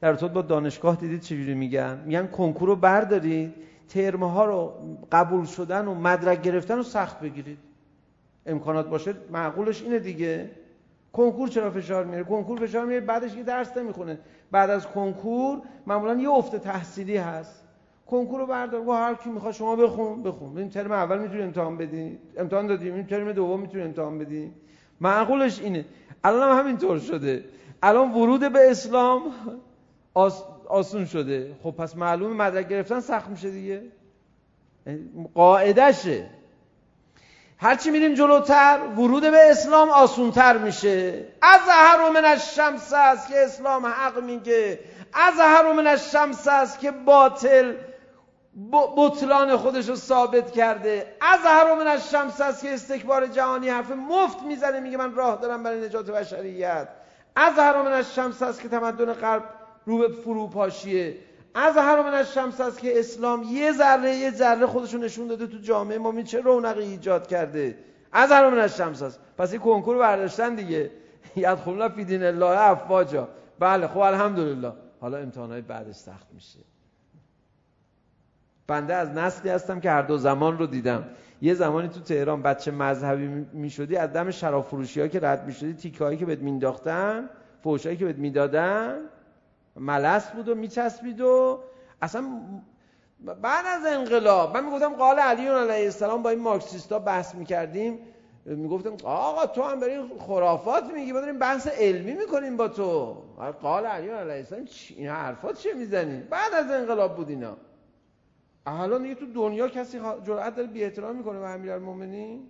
در 0.01 0.09
ارتباط 0.09 0.33
با 0.33 0.43
دانشگاه 0.43 0.97
دیدید 0.97 1.21
چجوری 1.21 1.55
میگن؟ 1.55 2.03
میگن 2.05 2.27
کنکور 2.27 2.69
رو 2.69 2.77
بردارید 2.77 3.55
ترمه 3.89 4.31
ها 4.31 4.45
رو 4.45 4.73
قبول 5.13 5.45
شدن 5.45 5.89
و 5.89 5.95
مدرک 5.95 6.43
گرفتن 6.43 6.77
رو 6.77 6.83
سخت 6.83 7.21
بگیرید. 7.21 7.59
امکانات 8.47 8.89
باشه 8.89 9.15
معقولش 9.31 9.83
اینه 9.83 9.99
دیگه. 9.99 10.51
کنکور 11.17 11.49
چرا 11.49 11.71
فشار 11.71 12.05
میاره 12.05 12.25
کنکور 12.25 12.67
فشار 12.67 12.87
میاره 12.87 13.05
بعدش 13.05 13.35
که 13.35 13.43
درس 13.43 13.77
نمیخونه 13.77 14.19
بعد 14.51 14.71
از 14.71 14.87
کنکور 14.87 15.59
معمولا 15.87 16.15
یه 16.15 16.31
افت 16.31 16.57
تحصیلی 16.57 17.17
هست 17.17 17.65
کنکور 18.07 18.41
رو 18.41 18.47
بردار 18.47 18.89
و 18.89 18.93
هر 18.93 19.15
کی 19.15 19.31
میخواد 19.31 19.55
شما 19.55 19.77
بخون 19.77 20.23
بخون 20.23 20.59
این 20.59 20.71
ترم 20.71 20.93
اول 20.93 21.19
میتونی 21.19 21.43
امتحان 21.43 21.77
بدی 21.77 22.19
امتحان 22.37 22.67
دادیم 22.67 22.95
این 22.95 23.07
ترم 23.07 23.33
دوم 23.33 23.61
میتونی 23.61 23.83
امتحان 23.83 24.19
بدی 24.19 24.53
معقولش 25.01 25.61
اینه 25.61 25.85
الان 26.25 26.59
هم 26.59 26.65
همینطور 26.65 26.99
شده 26.99 27.45
الان 27.83 28.11
ورود 28.13 28.53
به 28.53 28.71
اسلام 28.71 29.23
آس... 30.15 30.45
آسون 30.69 31.05
شده 31.05 31.55
خب 31.63 31.71
پس 31.71 31.97
معلوم 31.97 32.37
مدرک 32.37 32.69
گرفتن 32.69 33.01
سخت 33.01 33.29
میشه 33.29 33.51
دیگه 33.51 33.83
قاعدشه 35.35 36.27
هرچی 37.59 37.91
میریم 37.91 38.15
جلوتر 38.15 38.79
ورود 38.97 39.23
به 39.23 39.51
اسلام 39.51 39.91
آسونتر 39.91 40.59
میشه. 40.59 41.25
از 41.43 41.61
هر 41.69 42.11
من 42.11 42.25
الشمس 42.25 42.93
است 42.93 43.29
که 43.29 43.45
اسلام 43.45 43.87
حق 43.87 44.23
میگه. 44.23 44.81
از 45.13 45.35
هر 45.39 45.73
من 45.73 45.87
الشمس 45.87 46.49
است 46.49 46.81
که 46.81 46.91
باطل 46.91 47.75
بطلان 48.97 49.57
خودش 49.57 49.89
رو 49.89 49.97
ثابت 49.97 50.53
کرده. 50.53 51.17
از 51.21 51.41
هر 51.45 51.75
من 51.75 51.87
الشمس 51.87 52.41
است 52.41 52.63
که 52.63 52.75
استکبار 52.75 53.27
جهانی 53.27 53.69
حرف 53.69 53.91
مفت 53.91 54.43
میزنه 54.43 54.81
میگه 54.81 54.97
من 54.97 55.15
راه 55.15 55.41
دارم 55.41 55.63
برای 55.63 55.81
نجات 55.81 56.11
بشریت. 56.11 56.89
از 57.37 57.55
هر 57.59 57.83
من 57.83 57.93
الشمس 57.93 58.43
است 58.43 58.61
که 58.61 58.69
تمدن 58.69 59.13
غرب 59.13 59.43
رو 59.87 59.99
به 59.99 60.09
فروپاشیه. 60.09 61.17
از 61.59 61.77
هر 61.77 62.03
من 62.03 62.15
از 62.15 62.33
شمس 62.33 62.61
است 62.61 62.79
که 62.79 62.99
اسلام 62.99 63.43
یه 63.43 63.73
ذره 63.73 64.15
یه 64.15 64.31
ذره 64.31 64.67
خودشون 64.67 65.05
نشون 65.05 65.27
داده 65.27 65.47
تو 65.47 65.59
جامعه 65.59 65.99
ما 65.99 66.23
چه 66.23 66.41
رونقی 66.41 66.83
ایجاد 66.83 67.27
کرده 67.27 67.79
از 68.13 68.33
هر 68.33 68.51
من 68.51 68.59
از 68.59 68.77
شمس 68.77 69.03
است 69.03 69.21
پس 69.39 69.53
این 69.53 69.61
کنکور 69.61 69.99
برداشتن 69.99 70.55
دیگه 70.55 70.91
یدخلون 71.37 71.89
فی 71.89 72.05
دین 72.05 72.23
الله 72.23 72.61
افواجا 72.61 73.29
بله 73.59 73.87
خب 73.87 73.99
الحمدلله 73.99 74.73
حالا 75.01 75.19
امتحانات 75.19 75.65
بعدش 75.65 75.95
سخت 75.95 76.27
میشه 76.35 76.59
بنده 78.67 78.95
از 78.95 79.11
نسلی 79.11 79.51
هستم 79.51 79.81
که 79.81 79.91
هر 79.91 80.03
دو 80.03 80.19
زمان 80.19 80.59
رو 80.59 80.67
دیدم 80.67 81.05
یه 81.43 81.55
زمانی 81.55 81.89
تو 81.89 82.01
تهران 82.01 82.43
بچه 82.43 82.71
مذهبی 82.71 83.27
میشدی 83.53 83.97
از 83.97 84.13
دم 84.13 84.31
شراب 84.31 84.65
فروشی 84.65 85.01
ها 85.01 85.09
که 85.09 85.21
رد 85.21 85.47
میشدی 85.47 85.75
تیکه 85.75 86.05
هایی 86.05 86.19
که 86.19 86.27
بهت 86.27 86.39
مینداختن 86.39 87.29
فوش 87.63 87.87
هایی 87.87 87.99
که 87.99 88.05
بهت 88.05 88.17
میدادن 88.17 88.99
ملس 89.77 90.31
بود 90.31 90.49
و 90.49 90.55
میچسبید 90.55 91.21
و 91.21 91.61
اصلا 92.03 92.25
بعد 93.43 93.65
از 93.67 93.87
انقلاب 93.87 94.57
من 94.57 94.65
میگفتم 94.65 94.95
قال 94.95 95.19
علی 95.19 95.47
علیه 95.47 95.85
السلام 95.85 96.23
با 96.23 96.31
این 96.31 96.41
مارکسیستا 96.41 96.99
بحث 96.99 97.35
میکردیم 97.35 97.99
میگفتم 98.45 98.97
آقا 99.05 99.47
تو 99.47 99.63
هم 99.63 99.81
برای 99.81 100.05
خرافات 100.19 100.85
میگی 100.85 101.13
ما 101.13 101.21
داریم 101.21 101.39
بحث 101.39 101.67
علمی 101.67 102.13
میکنیم 102.13 102.57
با 102.57 102.69
تو. 102.69 103.17
قال 103.63 103.87
علی 103.87 104.09
علیه 104.09 104.35
السلام 104.35 104.67
این 104.97 105.09
حرفات 105.09 105.59
چه 105.59 105.75
میزنی؟ 105.75 106.21
بعد 106.21 106.55
از 106.55 106.71
انقلاب 106.71 107.17
بود 107.17 107.29
اینا. 107.29 107.57
الان 108.67 109.03
دیگه 109.03 109.15
تو 109.15 109.27
دنیا 109.33 109.69
کسی 109.69 110.01
جرأت 110.27 110.57
داره 110.57 110.69
بی 110.69 110.85
احترام 110.85 111.17
میکنه 111.17 111.39
به 111.39 111.49
امیرالمومنین 111.49 112.49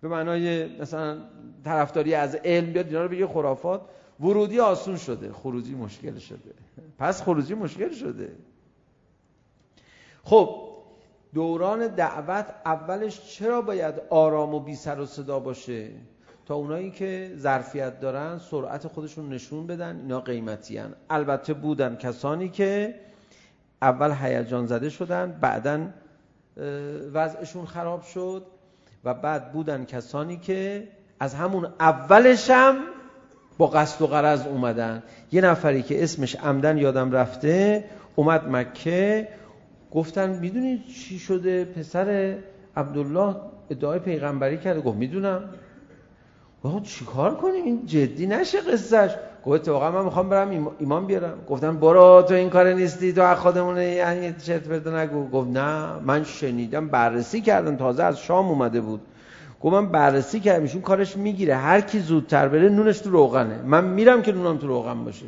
به 0.00 0.08
معنای 0.08 0.78
مثلا 0.80 1.18
طرفداری 1.64 2.14
از 2.14 2.34
علم 2.34 2.72
بیاد 2.72 2.86
اینا 2.86 3.02
رو 3.02 3.08
بگه 3.08 3.26
خرافات؟ 3.26 3.80
ورودی 4.20 4.60
آسون 4.60 4.96
شده 4.96 5.32
خروجی 5.32 5.74
مشکل 5.74 6.18
شده. 6.18 6.54
پس 6.98 7.22
خروجی 7.22 7.54
مشکل 7.54 7.92
شده. 7.92 8.32
خب 10.24 10.68
دوران 11.34 11.86
دعوت 11.86 12.46
اولش 12.64 13.36
چرا 13.36 13.62
باید 13.62 13.94
آرام 14.10 14.54
و 14.54 14.60
بی 14.60 14.74
سر 14.74 15.00
و 15.00 15.06
صدا 15.06 15.40
باشه؟ 15.40 15.90
تا 16.46 16.54
اونایی 16.54 16.90
که 16.90 17.32
ظرفیت 17.36 18.00
دارن 18.00 18.38
سرعت 18.38 18.86
خودشون 18.86 19.28
نشون 19.28 19.66
بدن 19.66 19.96
اینا 19.96 20.20
قیمتی 20.20 20.78
هن. 20.78 20.94
البته 21.10 21.54
بودن 21.54 21.96
کسانی 21.96 22.48
که 22.48 22.94
اول 23.82 24.14
هیجان 24.20 24.66
زده 24.66 24.88
شدن 24.88 25.38
بعدا 25.40 25.88
وضعشون 27.12 27.66
خراب 27.66 28.02
شد 28.02 28.46
و 29.04 29.14
بعد 29.14 29.52
بودن 29.52 29.84
کسانی 29.84 30.36
که 30.36 30.88
از 31.20 31.34
همون 31.34 31.64
اولش 31.80 32.50
هم 32.50 32.76
با 33.58 33.66
قصد 33.66 34.02
و 34.02 34.06
قرض 34.06 34.46
اومدن. 34.46 35.02
یه 35.32 35.40
نفری 35.40 35.82
که 35.82 36.02
اسمش 36.02 36.36
عمدن 36.36 36.78
یادم 36.78 37.12
رفته 37.12 37.84
اومد 38.16 38.48
مکه 38.48 39.28
گفتن 39.90 40.38
میدونی 40.38 40.78
چی 40.78 41.18
شده؟ 41.18 41.64
پسر 41.64 42.36
عبدالله 42.76 43.36
ادعای 43.70 43.98
پیغمبری 43.98 44.58
کرده 44.58 44.80
گفت 44.80 44.96
میدونم. 44.96 45.44
آقا 46.62 46.80
چیکار 46.80 47.34
کنیم؟ 47.34 47.64
این 47.64 47.86
جدی 47.86 48.26
نشه 48.26 48.60
قصهش. 48.60 49.10
گفت 49.44 49.68
واقعا 49.68 49.90
من 49.90 50.04
میخوام 50.04 50.28
برم 50.28 50.70
ایمان 50.78 51.06
بیارم. 51.06 51.38
گفتن 51.48 51.76
برو 51.76 52.24
تو 52.28 52.34
این 52.34 52.50
کار 52.50 52.72
نیستی 52.72 53.12
تو 53.12 53.22
از 53.22 53.38
خودمون 53.38 53.76
یعنی 53.76 54.32
چرت 54.32 54.68
پرت 54.68 54.86
نگو. 54.86 55.28
گفت 55.28 55.48
نه 55.48 55.92
من 56.04 56.24
شنیدم 56.24 56.88
بررسی 56.88 57.40
کردم 57.40 57.76
تازه 57.76 58.02
از 58.02 58.18
شام 58.18 58.48
اومده 58.48 58.80
بود. 58.80 59.00
گفت 59.60 59.74
من 59.74 59.88
بررسی 59.88 60.40
کردم 60.40 60.62
ایشون 60.62 60.80
کارش 60.80 61.16
میگیره. 61.16 61.56
هر 61.56 61.80
کی 61.80 62.00
زودتر 62.00 62.48
بره 62.48 62.68
نونش 62.68 62.98
تو 62.98 63.10
روغنه. 63.10 63.62
من 63.62 63.84
میرم 63.84 64.22
که 64.22 64.32
نونم 64.32 64.58
تو 64.58 64.66
روغن 64.66 65.04
باشه. 65.04 65.26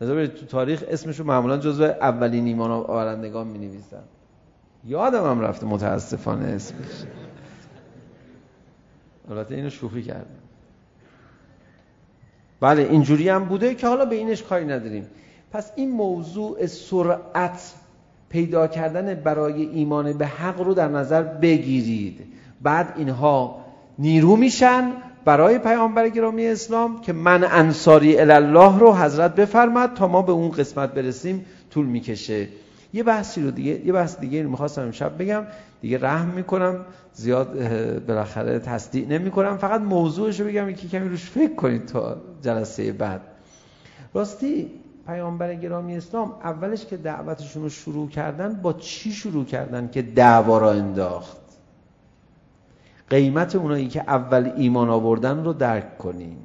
مثلا 0.00 0.26
تو 0.26 0.46
تاریخ 0.46 0.84
اسمشو 0.88 1.24
معمولا 1.24 1.56
جزو 1.58 1.84
اولین 1.84 2.46
ایمان 2.46 2.70
آورندگان 2.70 3.46
می 3.46 3.58
نویسن 3.58 4.02
یادم 4.84 5.30
هم 5.30 5.40
رفته 5.40 5.66
متاسفانه 5.66 6.46
اسمش. 6.46 7.04
البته 9.30 9.54
اینو 9.54 9.70
شوخی 9.70 10.02
کردم. 10.02 10.26
بله 12.60 12.82
اینجوری 12.82 13.28
هم 13.28 13.44
بوده 13.44 13.74
که 13.74 13.86
حالا 13.86 14.04
به 14.04 14.16
اینش 14.16 14.42
کاری 14.42 14.64
نداریم. 14.64 15.06
پس 15.52 15.72
این 15.76 15.90
موضوع 15.90 16.66
سرعت 16.66 17.74
پیدا 18.36 18.66
کردن 18.66 19.14
برای 19.14 19.62
ایمان 19.62 20.12
به 20.12 20.26
حق 20.26 20.60
رو 20.60 20.74
در 20.74 20.88
نظر 20.88 21.22
بگیرید. 21.22 22.20
بعد 22.62 22.94
اینها 22.96 23.64
نیرو 23.98 24.36
میشن 24.36 24.92
برای 25.24 25.58
پیامبر 25.58 26.08
گرامی 26.08 26.46
اسلام 26.46 27.00
که 27.00 27.12
من 27.12 27.44
انصاری 27.44 28.18
الله 28.18 28.78
رو 28.78 28.92
حضرت 28.92 29.34
بفرماد 29.34 29.94
تا 29.94 30.06
ما 30.08 30.22
به 30.22 30.32
اون 30.32 30.50
قسمت 30.50 30.94
برسیم 30.94 31.44
طول 31.70 31.86
میکشه. 31.86 32.48
یه 32.94 33.02
بحثی 33.02 33.42
رو 33.42 33.50
دیگه 33.50 33.86
یه 33.86 33.92
بحث 33.92 34.18
دیگه 34.20 34.42
رو 34.42 34.50
می‌خواستم 34.50 34.82
امشب 34.82 35.22
بگم. 35.22 35.42
دیگه 35.80 35.98
رحم 35.98 36.28
میکنم. 36.28 36.84
زیاد 37.12 37.48
بالاخره 38.06 38.58
تصدیق 38.58 39.12
نمیکنم. 39.12 39.56
فقط 39.56 39.80
موضوعش 39.80 40.40
رو 40.40 40.46
بگم 40.46 40.70
یکی 40.70 40.88
کمی 40.88 41.08
روش 41.08 41.30
فکر 41.30 41.54
کنید 41.54 41.86
تا 41.86 42.16
جلسه 42.42 42.92
بعد. 42.92 43.20
راستی 44.14 44.70
پیامبر 45.06 45.54
گرامی 45.54 45.96
اسلام 45.96 46.32
اولش 46.44 46.86
که 46.86 46.96
دعوتشون 46.96 47.62
رو 47.62 47.68
شروع 47.68 48.08
کردن 48.08 48.54
با 48.54 48.72
چی 48.72 49.12
شروع 49.12 49.44
کردن 49.44 49.88
که 49.88 50.02
دعوا 50.02 50.58
را 50.58 50.72
انداخت؟ 50.72 51.36
قیمت 53.10 53.56
اونایی 53.56 53.88
که 53.88 54.00
اول 54.00 54.52
ایمان 54.56 54.88
آوردن 54.88 55.44
رو 55.44 55.52
درک 55.52 55.98
کنیم. 55.98 56.38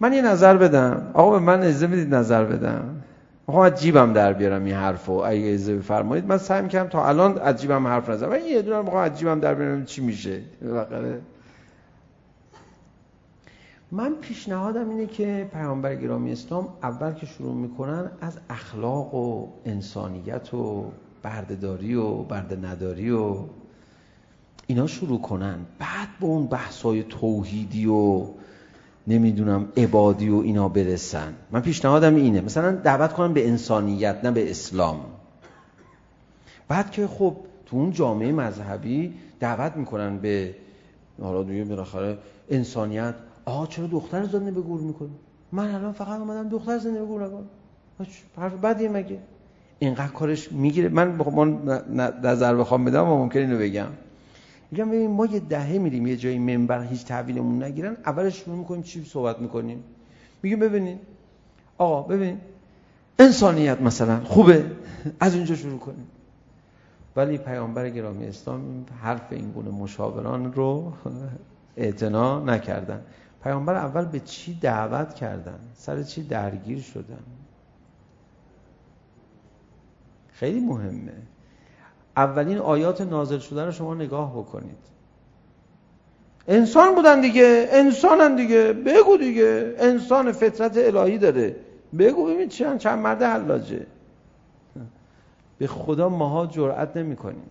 من 0.00 0.12
یه 0.12 0.22
نظر 0.22 0.56
بدم. 0.56 1.10
آقا 1.14 1.30
به 1.30 1.38
من 1.38 1.58
اجازه 1.60 1.86
بدید 1.86 2.14
نظر 2.14 2.44
بدم. 2.44 3.02
آقا 3.46 3.64
از 3.64 3.80
جیبم 3.80 4.12
در 4.12 4.32
بیارم 4.32 4.64
این 4.64 4.74
حرفو. 4.74 5.12
اگه 5.12 5.46
اجازه 5.46 5.76
بفرمایید. 5.76 6.26
من 6.26 6.38
سعی 6.38 6.62
می‌کنم 6.62 6.86
تا 6.86 7.08
الان 7.08 7.38
از 7.38 7.60
جیبم 7.60 7.86
حرف 7.86 8.08
نزنم. 8.08 8.30
ولی 8.30 8.48
یه 8.48 8.62
دونه 8.62 8.76
آقا 8.76 9.02
از 9.02 9.18
جیبم 9.18 9.40
در 9.40 9.54
بیارم 9.54 9.84
چی 9.84 10.00
میشه. 10.00 10.40
بالاخره 10.62 11.20
من 13.94 14.14
پیشنهادم 14.14 14.90
اینه 14.90 15.06
که 15.06 15.50
پیامبر 15.52 15.94
گرامی 15.94 16.32
اسلام 16.32 16.68
اول 16.82 17.12
که 17.12 17.26
شروع 17.26 17.54
میکنن 17.54 18.10
از 18.20 18.38
اخلاق 18.50 19.14
و 19.14 19.48
انسانیت 19.64 20.54
و 20.54 20.92
بردهداری 21.22 21.94
و 21.94 22.22
برده 22.22 22.56
نداری 22.56 23.10
و 23.10 23.36
اینا 24.66 24.86
شروع 24.86 25.20
کنن. 25.20 25.58
بعد 25.78 26.08
به 26.20 26.26
اون 26.26 26.46
بحثای 26.46 27.02
توحیدی 27.02 27.86
و 27.86 28.26
نمیدونم 29.06 29.68
عبادی 29.76 30.28
و 30.28 30.36
اینا 30.36 30.68
برسن. 30.68 31.34
من 31.50 31.60
پیشنهادم 31.60 32.14
اینه. 32.14 32.40
مثلا 32.40 32.72
دعوت 32.72 33.12
کنم 33.12 33.32
به 33.32 33.48
انسانیت 33.48 34.20
نه 34.24 34.30
به 34.30 34.50
اسلام. 34.50 35.00
بعد 36.68 36.90
که 36.90 37.06
خب 37.06 37.36
تو 37.66 37.76
اون 37.76 37.90
جامعه 37.90 38.32
مذهبی 38.32 39.14
دعوت 39.40 39.76
میکنن 39.76 40.18
به 40.18 40.54
حالا 41.22 41.42
دیگه 41.42 41.64
بالاخره 41.64 42.18
انسانیت 42.50 43.14
آقا 43.44 43.66
چرا 43.66 43.86
دختر 43.86 44.24
زنده 44.24 44.50
به 44.50 44.60
گور 44.60 44.80
میکنی؟ 44.80 45.14
من 45.52 45.74
الان 45.74 45.92
فقط 45.92 46.20
اومدم 46.20 46.48
دختر 46.48 46.78
زنده 46.78 47.00
به 47.00 47.06
گور 47.06 47.26
نکنم 47.26 47.46
حرف 48.36 48.54
بدیه 48.54 48.88
مگه؟ 48.88 49.18
اینقدر 49.78 50.12
کارش 50.12 50.52
میگیره. 50.52 50.88
من 50.88 51.08
من 51.08 51.58
نظر 52.22 52.54
بخوام 52.54 52.84
بدم 52.84 53.08
و 53.08 53.16
ممکنه 53.16 53.42
اینو 53.42 53.58
بگم. 53.58 53.88
میگم 54.70 54.88
ببین 54.90 55.10
ما 55.10 55.26
یه 55.26 55.40
دهه 55.40 55.78
میریم 55.78 56.06
یه 56.06 56.16
جایی 56.16 56.38
منبر 56.38 56.82
هیچ 56.82 57.04
تحویلمون 57.04 57.62
نگیرن. 57.62 57.96
اولش 58.06 58.36
شروع 58.36 58.56
میکنیم 58.56 58.82
چی 58.82 59.04
صحبت 59.04 59.38
میکنیم. 59.38 59.84
میگیم 60.42 60.58
ببینید 60.58 60.98
آقا 61.78 62.02
ببین. 62.02 62.38
انسانیت 63.18 63.80
مثلا 63.80 64.20
خوبه. 64.24 64.70
از 65.20 65.34
اونجا 65.34 65.54
شروع 65.54 65.78
کنیم. 65.78 66.06
ولی 67.16 67.38
پیامبر 67.38 67.90
گرامی 67.90 68.26
اسلام 68.26 68.86
حرف 69.02 69.26
این 69.30 69.50
گونه 69.50 69.70
مشاوران 69.70 70.52
رو 70.52 70.92
اعتنا 71.76 72.40
نکردن. 72.40 73.00
پیامبر 73.44 73.74
اول 73.74 74.04
به 74.04 74.20
چی 74.20 74.54
دعوت 74.54 75.14
کردن 75.14 75.58
سر 75.74 76.02
چی 76.02 76.22
درگیر 76.22 76.80
شدن 76.80 77.22
خیلی 80.28 80.60
مهمه 80.60 81.12
اولین 82.16 82.58
آیات 82.58 83.00
نازل 83.00 83.38
شده 83.38 83.64
رو 83.64 83.72
شما 83.72 83.94
نگاه 83.94 84.32
بکنید 84.32 84.78
انسان 86.48 86.94
بودن 86.94 87.20
دیگه 87.20 87.68
انسانن 87.70 88.36
دیگه 88.36 88.72
بگو 88.72 89.16
دیگه 89.16 89.74
انسان 89.78 90.32
فطرت 90.32 90.72
الهی 90.76 91.18
داره 91.18 91.56
بگو 91.98 92.26
ببین 92.26 92.48
چند 92.48 92.78
چند 92.78 92.98
مرد 92.98 93.22
حلاجه 93.22 93.86
به 95.58 95.66
خدا 95.66 96.08
ماها 96.08 96.46
جرأت 96.46 96.96
نمی 96.96 97.16
کنیم 97.16 97.50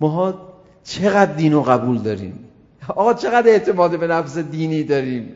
ماها 0.00 0.52
چقدر 0.84 1.32
دینو 1.32 1.62
قبول 1.62 1.98
داریم 1.98 2.48
آقا 2.88 3.14
چقدر 3.14 3.48
اعتماد 3.48 3.98
به 3.98 4.06
نفس 4.06 4.38
دینی 4.38 4.84
داریم؟ 4.84 5.34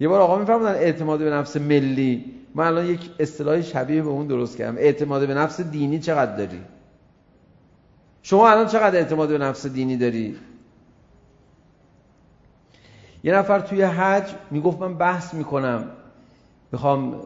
یه 0.00 0.08
بار 0.08 0.20
آقا 0.20 0.38
میفرمودن 0.38 0.74
اعتماد 0.74 1.18
به 1.18 1.30
نفس 1.30 1.56
ملی. 1.56 2.24
من 2.54 2.66
الان 2.66 2.86
یک 2.86 3.10
اصطلاح 3.18 3.60
شبیه 3.60 4.02
به 4.02 4.08
اون 4.08 4.26
درست 4.26 4.56
کردم. 4.56 4.76
اعتماد 4.76 5.26
به 5.26 5.34
نفس 5.34 5.60
دینی 5.60 5.98
چقدر 5.98 6.36
داری؟ 6.36 6.60
شما 8.22 8.50
الان 8.50 8.66
چقدر 8.66 8.96
اعتماد 8.96 9.28
به 9.28 9.38
نفس 9.38 9.66
دینی 9.66 9.96
داری؟ 9.96 10.36
یه 13.24 13.34
نفر 13.34 13.60
توی 13.60 13.82
حج 13.82 14.30
میگفت 14.50 14.80
من 14.80 14.94
بحث 14.94 15.34
میکنم. 15.34 15.84
میخوام 16.72 17.20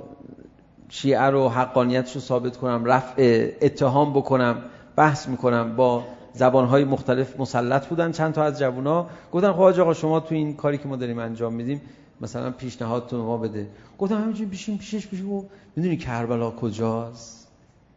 شیعه 0.89 1.23
رو 1.23 1.49
حقانیتش 1.49 2.15
رو 2.15 2.21
ثابت 2.21 2.57
کنم 2.57 2.85
رفع 2.85 3.51
اتهام 3.63 4.13
بکنم 4.13 4.63
بحث 4.97 5.29
میکنم 5.29 5.77
با 5.77 6.05
زبانهای 6.35 6.85
مختلف 6.85 7.41
مسلط 7.41 7.87
بودن. 7.87 8.13
چند 8.13 8.33
تا 8.35 8.43
از 8.45 8.59
جوونا 8.59 9.07
گفتن 9.33 9.53
خب 9.53 9.61
آقا 9.61 9.95
شما 9.95 10.21
تو 10.21 10.35
این 10.35 10.57
کاری 10.57 10.79
که 10.79 10.89
ما 10.89 10.97
داریم 10.97 11.19
انجام 11.19 11.55
میدیم 11.55 11.81
مثلا 12.21 12.51
پیشنهادتون 12.51 13.21
ما 13.21 13.37
بده. 13.37 13.69
گفتم 13.99 14.23
همینجوری 14.23 14.51
بشین 14.51 14.79
پیشش 14.79 15.07
بشین 15.07 15.27
و 15.27 15.45
میدونی 15.77 15.97
کربلا 15.97 16.51
کجاست؟ 16.51 17.49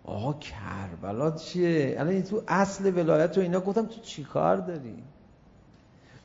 آقا 0.03 0.33
کربلا 0.33 1.31
چیه؟ 1.31 1.95
الان 1.99 2.21
تو 2.21 2.41
اصل 2.47 2.91
ولایت 2.95 3.38
و 3.38 3.41
اینا. 3.41 3.59
گفتم 3.59 3.86
تو 3.86 4.01
چیکار 4.01 4.57
داری؟ 4.57 5.03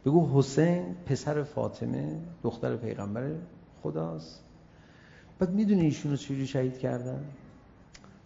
بگو 0.05 0.39
حسین 0.39 0.97
پسر 1.07 1.43
فاطمه 1.43 2.19
دختر 2.43 2.77
پیغمبر 2.77 3.31
خداست. 3.83 4.45
بعد 5.39 5.51
میدونی 5.51 5.81
ایشونو 5.81 6.17
چجوری 6.17 6.47
شهید 6.47 6.79
کردن؟ 6.79 7.25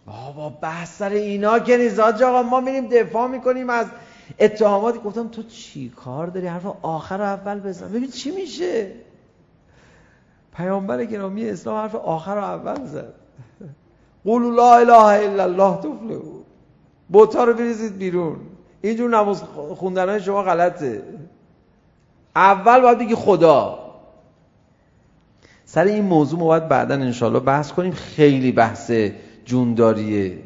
بابا 0.05 0.49
بحث 0.49 0.97
سر 0.97 1.09
اینا 1.09 1.59
که 1.59 1.77
نیست 1.77 1.99
آقا 1.99 2.43
ما 2.43 2.59
میریم 2.59 2.87
دفاع 2.87 3.27
میکنیم 3.27 3.69
از 3.69 3.87
اتهاماتی. 4.39 4.99
گفتم 4.99 5.27
تو 5.27 5.43
چی 5.43 5.89
کار 5.89 6.27
داری؟ 6.27 6.47
حرف 6.47 6.65
آخر 6.81 7.15
و 7.15 7.21
اول 7.21 7.59
بزن. 7.59 7.87
ببین 7.87 8.11
چی 8.11 8.31
میشه؟ 8.31 8.91
پیامبر 10.57 11.05
گرامی 11.05 11.49
اسلام 11.49 11.77
حرف 11.77 11.95
آخر 11.95 12.31
و 12.31 12.43
اول 12.43 12.85
زد. 12.85 13.13
قولوا 14.25 14.49
لا 14.49 14.75
اله 14.77 15.25
الا 15.25 15.43
الله 15.43 15.77
تفلحوا 15.77 16.41
بوتا 17.09 17.43
رو 17.43 17.53
بریزید 17.53 17.97
بیرون. 17.97 18.37
اینجور 18.81 19.09
نماز 19.09 19.43
خوندن 19.75 20.19
شما 20.19 20.43
غلطه. 20.43 21.03
اول 22.35 22.81
باید 22.81 22.97
بگی 22.97 23.15
خدا. 23.15 23.79
سر 25.65 25.83
این 25.83 26.05
موضوع 26.05 26.39
ما 26.39 26.45
باید 26.45 26.67
بعدا 26.67 26.95
انشالله 26.95 27.39
بحث 27.39 27.71
کنیم. 27.71 27.91
خیلی 27.91 28.51
بحث 28.51 28.91
جونداریه. 29.45 30.37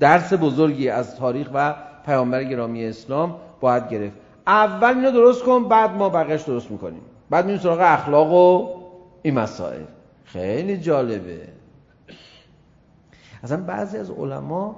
درس 0.00 0.32
بزرگی 0.32 0.88
از 0.88 1.16
تاریخ 1.16 1.48
و 1.54 1.74
پیامبر 2.06 2.44
گرامی 2.44 2.84
اسلام 2.84 3.36
باید 3.60 3.88
گرفت. 3.88 4.16
اول 4.46 4.94
اینو 4.94 5.10
درست 5.10 5.42
کن 5.42 5.68
بعد 5.68 5.90
ما 5.90 6.08
بقیش 6.08 6.42
درست 6.42 6.70
میکنیم. 6.70 7.00
بعد 7.30 7.44
میریم 7.44 7.60
سراغ 7.60 7.78
اخلاق 7.82 8.32
و 8.32 8.68
این 9.22 9.34
مسائل. 9.34 9.82
خیلی 10.24 10.78
جالبه. 10.78 11.48
اصلا 13.42 13.56
بعضی 13.56 13.98
از 13.98 14.10
علما 14.10 14.76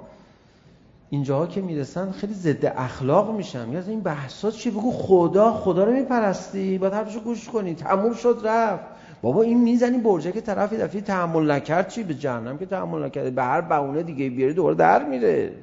اینجاها 1.09 1.47
که 1.47 1.61
میرسن 1.61 2.11
خیلی 2.11 2.33
ضد 2.33 2.65
اخلاق 2.65 3.35
میشن. 3.35 3.65
میگن 3.65 3.89
این 3.89 4.01
بحثات 4.01 4.53
چی؟ 4.53 4.71
بگو 4.71 4.91
خدا 4.91 5.53
خدا 5.53 5.83
رو 5.83 5.91
میپرستی 5.91 6.77
باید 6.77 6.93
حرفشو 6.93 7.19
گوش 7.19 7.49
کنی. 7.49 7.75
تموم 7.75 8.13
شد 8.13 8.41
رفت. 8.43 8.83
بابا 9.21 9.41
این 9.41 9.61
میزنی 9.61 9.97
برجه 9.97 10.31
که 10.31 10.41
طرف 10.41 10.73
دفعه 10.73 11.01
تحمل 11.01 11.51
نکرد 11.51 11.87
چی 11.87 12.03
به 12.03 12.13
جهنم 12.13 12.57
که 12.57 12.65
تحمل 12.65 13.03
نکرد؟ 13.03 13.35
به 13.35 13.43
هر 13.43 13.61
بهونه 13.61 14.03
دیگه 14.03 14.29
بیاری 14.29 14.53
دوباره 14.53 14.75
در 14.75 15.03
میره. 15.03 15.53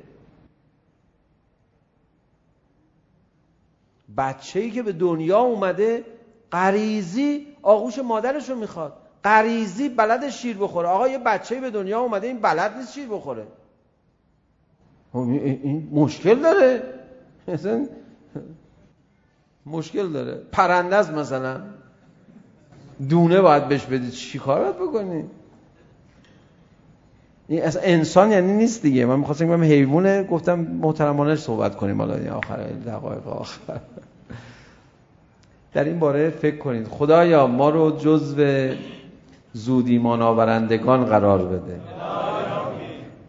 بچه‌ای 4.17 4.71
که 4.71 4.83
به 4.83 4.93
دنیا 4.93 5.39
اومده 5.39 6.05
غریزی 6.53 7.47
آغوش 7.63 7.99
مادرش 7.99 8.51
رو 8.51 8.57
میخواد. 8.57 8.93
غریزی 9.25 9.89
بلد 9.89 10.29
شیر 10.29 10.57
بخوره. 10.57 10.89
آقا 10.89 11.09
یه 11.09 11.19
بچه‌ای 11.19 11.61
به 11.61 11.71
دنیا 11.71 12.01
اومده 12.01 12.27
این 12.27 12.39
بلد 12.39 12.77
نیست 12.77 12.93
شیر 12.93 13.09
بخوره. 13.09 13.47
این 15.15 15.89
مشکل 15.93 16.35
داره. 16.35 16.83
مثلا 17.49 17.87
مشکل 19.67 20.13
داره. 20.13 20.43
پرنده 20.53 20.97
است 20.97 21.11
مثلا. 21.11 21.61
دونه 23.09 23.41
باید 23.41 23.69
بهش 23.69 23.85
بدید 23.85 24.11
چی 24.11 24.39
کار 24.39 24.61
باید 24.61 24.77
بکنی؟ 24.77 25.25
این 27.49 27.63
اصلا 27.63 27.83
انسان 27.83 28.31
یعنی 28.33 28.53
نیست 28.53 28.83
دیگه. 28.83 29.07
من 29.07 29.19
می‌خواستم 29.19 29.47
بگم 29.47 29.63
حیوانه. 29.63 30.25
گفتم 30.25 30.59
محترمانه 30.59 31.37
صحبت 31.37 31.77
کنیم. 31.77 31.99
حالا 31.99 32.15
این 32.15 32.29
آخر 32.29 32.57
دقایق 32.87 33.29
آخر. 33.29 33.81
در 35.75 35.85
این 35.85 35.99
باره 35.99 36.31
فکر 36.31 36.57
کنید. 36.57 36.89
خدایا 36.89 37.47
ما 37.47 37.71
رو 37.71 37.91
جزو 37.99 38.69
زودیمان 39.53 40.23
آورندگان 40.23 41.05
قرار 41.05 41.45
بده. 41.45 41.81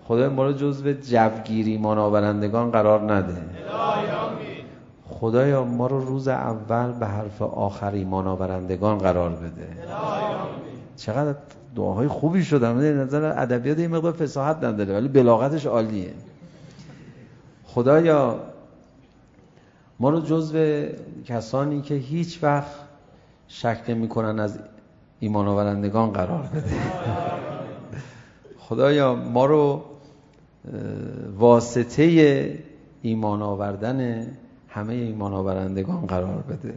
خدا 0.07 0.29
ما 0.29 0.45
رو 0.45 0.53
جزو 0.53 0.93
جوگیری 0.93 1.77
آورندگان 1.83 2.71
قرار 2.71 3.13
نده. 3.13 3.37
خدایا 5.09 5.63
ما 5.63 5.87
رو 5.87 6.05
روز 6.05 6.27
اول 6.27 6.91
به 6.91 7.07
حرف 7.07 7.41
آخر 7.41 7.91
ایمان 7.91 8.27
آورندگان 8.27 8.97
قرار 8.97 9.29
بده. 9.29 9.67
چقدر 10.97 11.35
دعاهای 11.75 12.07
خوبی 12.07 12.43
شدن 12.43 12.93
نظر 12.93 13.33
ادبیات 13.41 13.79
این 13.79 13.91
مقدار 13.91 14.11
فصاحت 14.11 14.63
نداره 14.63 14.93
ولی 14.93 15.07
بلاغتش 15.07 15.65
عالیه. 15.65 16.13
خدایا 17.63 18.39
ما 19.99 20.09
رو 20.09 20.21
جزو 20.21 20.85
کسانی 21.25 21.81
که 21.81 21.95
هیچ 21.95 22.39
وقت 22.43 22.71
شک 23.47 23.81
نمی‌کنن 23.87 24.39
از 24.39 24.59
ایمان 25.19 25.47
آورندگان 25.47 26.11
قرار 26.11 26.41
بده. 26.41 26.73
خدایا 28.59 29.15
ما 29.15 29.45
رو 29.45 29.81
واسطه 31.37 32.59
ایمان 33.01 33.41
آوردن 33.41 34.27
همه 34.67 34.93
ایمان 34.93 35.33
آورندگان 35.33 36.05
قرار 36.05 36.41
بده. 36.41 36.73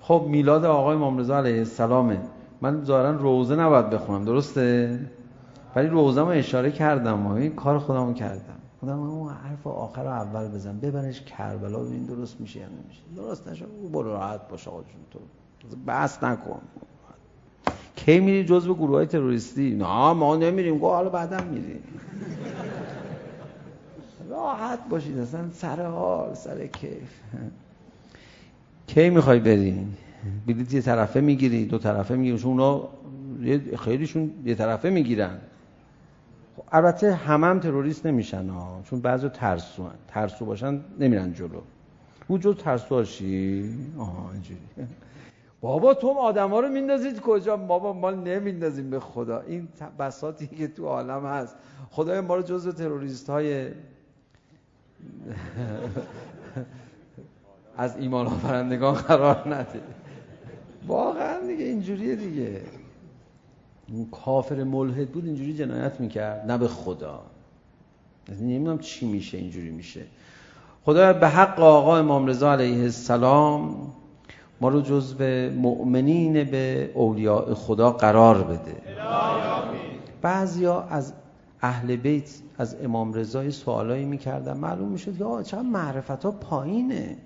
خب 0.00 0.24
میلاد 0.28 0.64
آقای 0.64 0.96
امام 0.96 1.18
رضا 1.18 1.38
علیه 1.38 1.58
السلام 1.58 2.18
من 2.60 2.84
ظاهرا 2.84 3.10
روزه 3.10 3.56
نباید 3.56 3.90
بخونم 3.90 4.24
درسته؟ 4.24 4.98
ولی 5.76 5.88
روزه 5.88 6.22
ما 6.22 6.30
اشاره 6.30 6.70
کردم 6.70 7.26
و 7.26 7.32
این 7.32 7.54
کار 7.54 7.78
خودمو 7.78 8.12
کردم. 8.12 8.58
خودم 8.80 9.00
اون 9.00 9.32
حرف 9.32 9.66
آخر 9.66 10.00
و 10.00 10.06
اول 10.06 10.48
بزن 10.48 10.78
ببرش 10.78 11.20
کربلا 11.20 11.84
و 11.84 11.90
این 11.90 12.02
درست 12.02 12.40
میشه 12.40 12.60
یا 12.60 12.66
نمیشه. 12.66 13.00
درست 13.16 13.48
نشه 13.48 13.64
او 13.82 13.88
برو 13.88 14.12
راحت 14.12 14.48
باش 14.48 14.68
آقا 14.68 14.80
جون 14.80 15.00
تو. 15.10 15.18
بس 15.86 16.24
نکن. 16.24 16.60
کی 17.96 18.20
میری 18.20 18.44
جزو 18.44 18.74
گروه 18.74 18.96
های 18.96 19.06
تروریستی؟ 19.06 19.74
نه 19.74 20.12
ما 20.12 20.36
نمیریم 20.36 20.78
گوه 20.78 20.90
حالا 20.90 21.08
بعدا 21.08 21.44
میریم. 21.44 21.82
راحت 24.34 24.78
باشید 24.88 25.18
اصلا 25.18 25.50
سر 25.52 25.86
حال 25.86 26.34
سر 26.34 26.66
کیف. 26.66 27.20
کی 28.86 29.10
میخوای 29.10 29.40
بری؟ 29.40 29.86
بلیط 30.46 30.74
یه 30.74 30.80
طرفه 30.80 31.20
میگیری 31.20 31.66
دو 31.66 31.78
طرفه 31.78 32.16
میگیری. 32.16 32.38
چون 32.38 32.50
اونا 32.50 32.88
خیلیشون 33.78 34.30
یه 34.44 34.54
طرفه 34.54 34.90
میگیرن. 34.90 35.38
البته 36.72 37.14
همم 37.14 37.44
هم 37.44 37.60
تروریست 37.60 38.06
نمیشن 38.06 38.48
ها 38.48 38.80
چون 38.84 39.00
بعضی 39.00 39.28
ترسو 39.28 39.82
هن. 39.82 39.94
ترسو 40.08 40.44
باشن 40.44 40.80
نمیرن 40.98 41.32
جلو. 41.32 41.60
او 42.28 42.38
جز 42.38 42.56
ترسو 42.56 42.94
هاشی؟ 42.94 43.74
آها 43.98 44.30
اینجوری. 44.32 44.60
بابا 45.60 45.94
تو 45.94 46.08
آدم 46.08 46.50
ها 46.50 46.60
رو 46.60 46.68
میندازید 46.68 47.20
کجا؟ 47.20 47.56
بابا 47.56 47.92
ما 47.92 48.10
نمیندازیم 48.10 48.90
به 48.90 49.00
خدا. 49.00 49.40
این 49.40 49.68
بساطی 49.98 50.46
که 50.46 50.68
تو 50.68 50.86
عالم 50.86 51.26
هست. 51.26 51.56
خدای 51.90 52.20
ما 52.20 52.34
رو 52.36 52.42
جز 52.42 52.68
تروریست 52.68 53.30
های 53.30 53.68
از 57.76 57.96
ایمان 57.96 58.26
آفرندگان 58.26 58.94
قرار 58.94 59.54
ندید 59.54 59.82
واقعا 60.86 61.46
دیگه 61.46 61.64
اینجوریه 61.64 62.16
دیگه 62.16 62.60
اون 63.88 64.08
کافر 64.10 64.64
ملحد 64.64 65.08
بود 65.08 65.24
اینجوری 65.24 65.54
جنایت 65.54 66.00
میکرد 66.00 66.50
نه 66.50 66.58
به 66.58 66.68
خدا 66.68 67.22
نمیدونم 68.40 68.78
چی 68.78 69.06
میشه 69.06 69.38
اینجوری 69.38 69.70
میشه 69.70 70.00
خدا 70.84 71.12
به 71.12 71.28
حق 71.28 71.60
آقا 71.60 71.98
امام 71.98 72.26
رضا 72.26 72.52
علیه 72.52 72.82
السلام 72.82 73.76
ما 74.60 74.68
رو 74.68 74.80
جزو 74.80 75.24
مؤمنین 75.50 76.44
به 76.44 76.90
اولیاء 76.94 77.54
خدا 77.54 77.92
قرار 77.92 78.42
بده 78.42 78.76
بعضیا 80.22 80.80
از 80.80 81.12
اهل 81.64 81.96
بیت 81.96 82.30
از 82.58 82.76
امام 82.82 83.12
رضا 83.12 83.50
سوالایی 83.50 84.04
میکردن 84.04 84.56
معلوم 84.56 84.88
میشد 84.88 85.18
که 85.18 85.24
آقا 85.24 85.42
چقدر 85.42 85.62
معرفت 85.62 86.24
ها 86.24 86.30
پایینه 86.30 87.16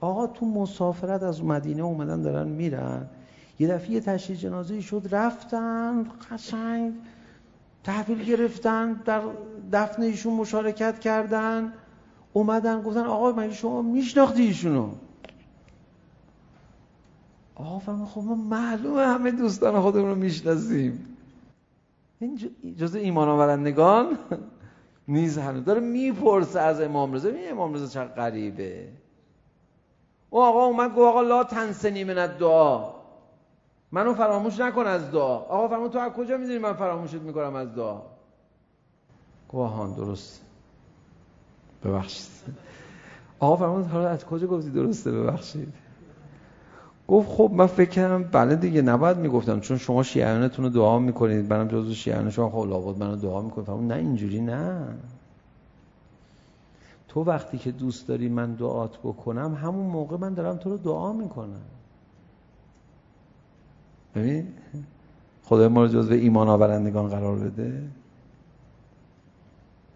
آقا 0.00 0.26
تو 0.26 0.46
مسافرت 0.46 1.22
از 1.22 1.44
مدینه 1.44 1.82
اومدن 1.82 2.22
دارن 2.22 2.48
میرن 2.48 3.06
یه 3.58 3.68
دفعه 3.68 4.00
تشییع 4.00 4.38
جنازه 4.38 4.80
شد 4.80 5.08
رفتن 5.10 6.06
قشنگ 6.30 6.92
تحویل 7.84 8.24
گرفتن 8.24 8.92
در 8.92 9.22
دفن 9.72 10.02
ایشون 10.02 10.34
مشارکت 10.34 10.98
کردن 10.98 11.72
اومدن 12.32 12.82
گفتن 12.82 13.04
آقا 13.04 13.32
مگه 13.32 13.54
شما 13.54 13.82
میشناختی 13.82 14.42
ایشونو 14.42 14.88
آقا 17.54 17.78
فرمان 17.78 18.06
خب 18.06 18.20
ما 18.20 18.34
معلومه 18.34 19.06
همه 19.06 19.30
دوستان 19.30 19.80
خودمون 19.80 20.08
رو 20.08 20.14
میشناسیم 20.14 21.09
این 22.20 22.36
جز 22.76 22.94
ایمان 22.94 23.28
آورندگان 23.28 24.18
نیز 25.08 25.38
هنوز 25.38 25.64
داره 25.64 25.80
میپرسه 25.80 26.60
از 26.60 26.80
امام 26.80 27.12
رضا 27.12 27.28
این 27.28 27.50
امام 27.50 27.74
رضا 27.74 27.86
چقدر 27.86 28.14
غریبه 28.14 28.88
او 30.30 30.42
آقا 30.42 30.64
اومد 30.64 30.90
گفت 30.90 30.98
آقا 30.98 31.22
لا 31.22 31.44
تنسنی 31.44 32.04
من 32.04 32.26
دعا 32.26 32.92
منو 33.92 34.14
فراموش 34.14 34.60
نکن 34.60 34.86
از 34.86 35.10
دعا 35.10 35.36
آقا 35.36 35.68
فرمود 35.68 35.90
تو 35.90 35.98
از 35.98 36.12
کجا 36.12 36.36
میدونی 36.36 36.58
من 36.58 36.72
فراموشت 36.72 37.14
میکنم 37.14 37.54
از 37.54 37.74
دعا 37.74 38.02
گواهان 39.48 39.94
درست 39.94 40.42
ببخشید 41.84 42.30
آقا 43.38 43.56
فرمود 43.56 43.86
حالا 43.86 44.08
از 44.08 44.24
کجا 44.24 44.46
گفتی 44.46 44.70
درسته 44.70 45.12
ببخشید 45.12 45.72
گفت 47.10 47.28
خب 47.28 47.50
من 47.54 47.66
فکر 47.66 47.90
کردم 47.90 48.22
بله 48.22 48.56
دیگه 48.56 48.82
نباید 48.82 49.16
میگفتم 49.16 49.60
چون 49.60 49.78
شما 49.78 50.02
شیعانتون 50.02 50.64
رو 50.64 50.70
دعا 50.70 50.98
میکنید. 50.98 51.52
منم 51.52 51.68
جزو 51.68 51.94
شیعان 51.94 52.30
شما 52.30 52.50
خب 52.50 52.68
لابد 52.68 52.98
منو 53.02 53.16
دعا 53.16 53.42
میکنید. 53.42 53.66
فرمود 53.66 53.92
نه 53.92 53.98
اینجوری 53.98 54.40
نه. 54.40 54.86
تو 57.08 57.24
وقتی 57.24 57.58
که 57.58 57.70
دوست 57.70 58.08
داری 58.08 58.28
من 58.28 58.54
دعات 58.54 58.98
بکنم 58.98 59.54
همون 59.54 59.86
موقع 59.86 60.16
من 60.16 60.34
دارم 60.34 60.56
تو 60.56 60.70
رو 60.70 60.76
دعا 60.76 61.12
میکنم. 61.12 61.62
ببین 64.14 64.48
خدای 65.44 65.68
ما 65.68 65.82
رو 65.82 65.88
جزو 65.88 66.12
ایمان 66.12 66.48
آورندگان 66.48 67.08
قرار 67.08 67.38
بده. 67.38 67.82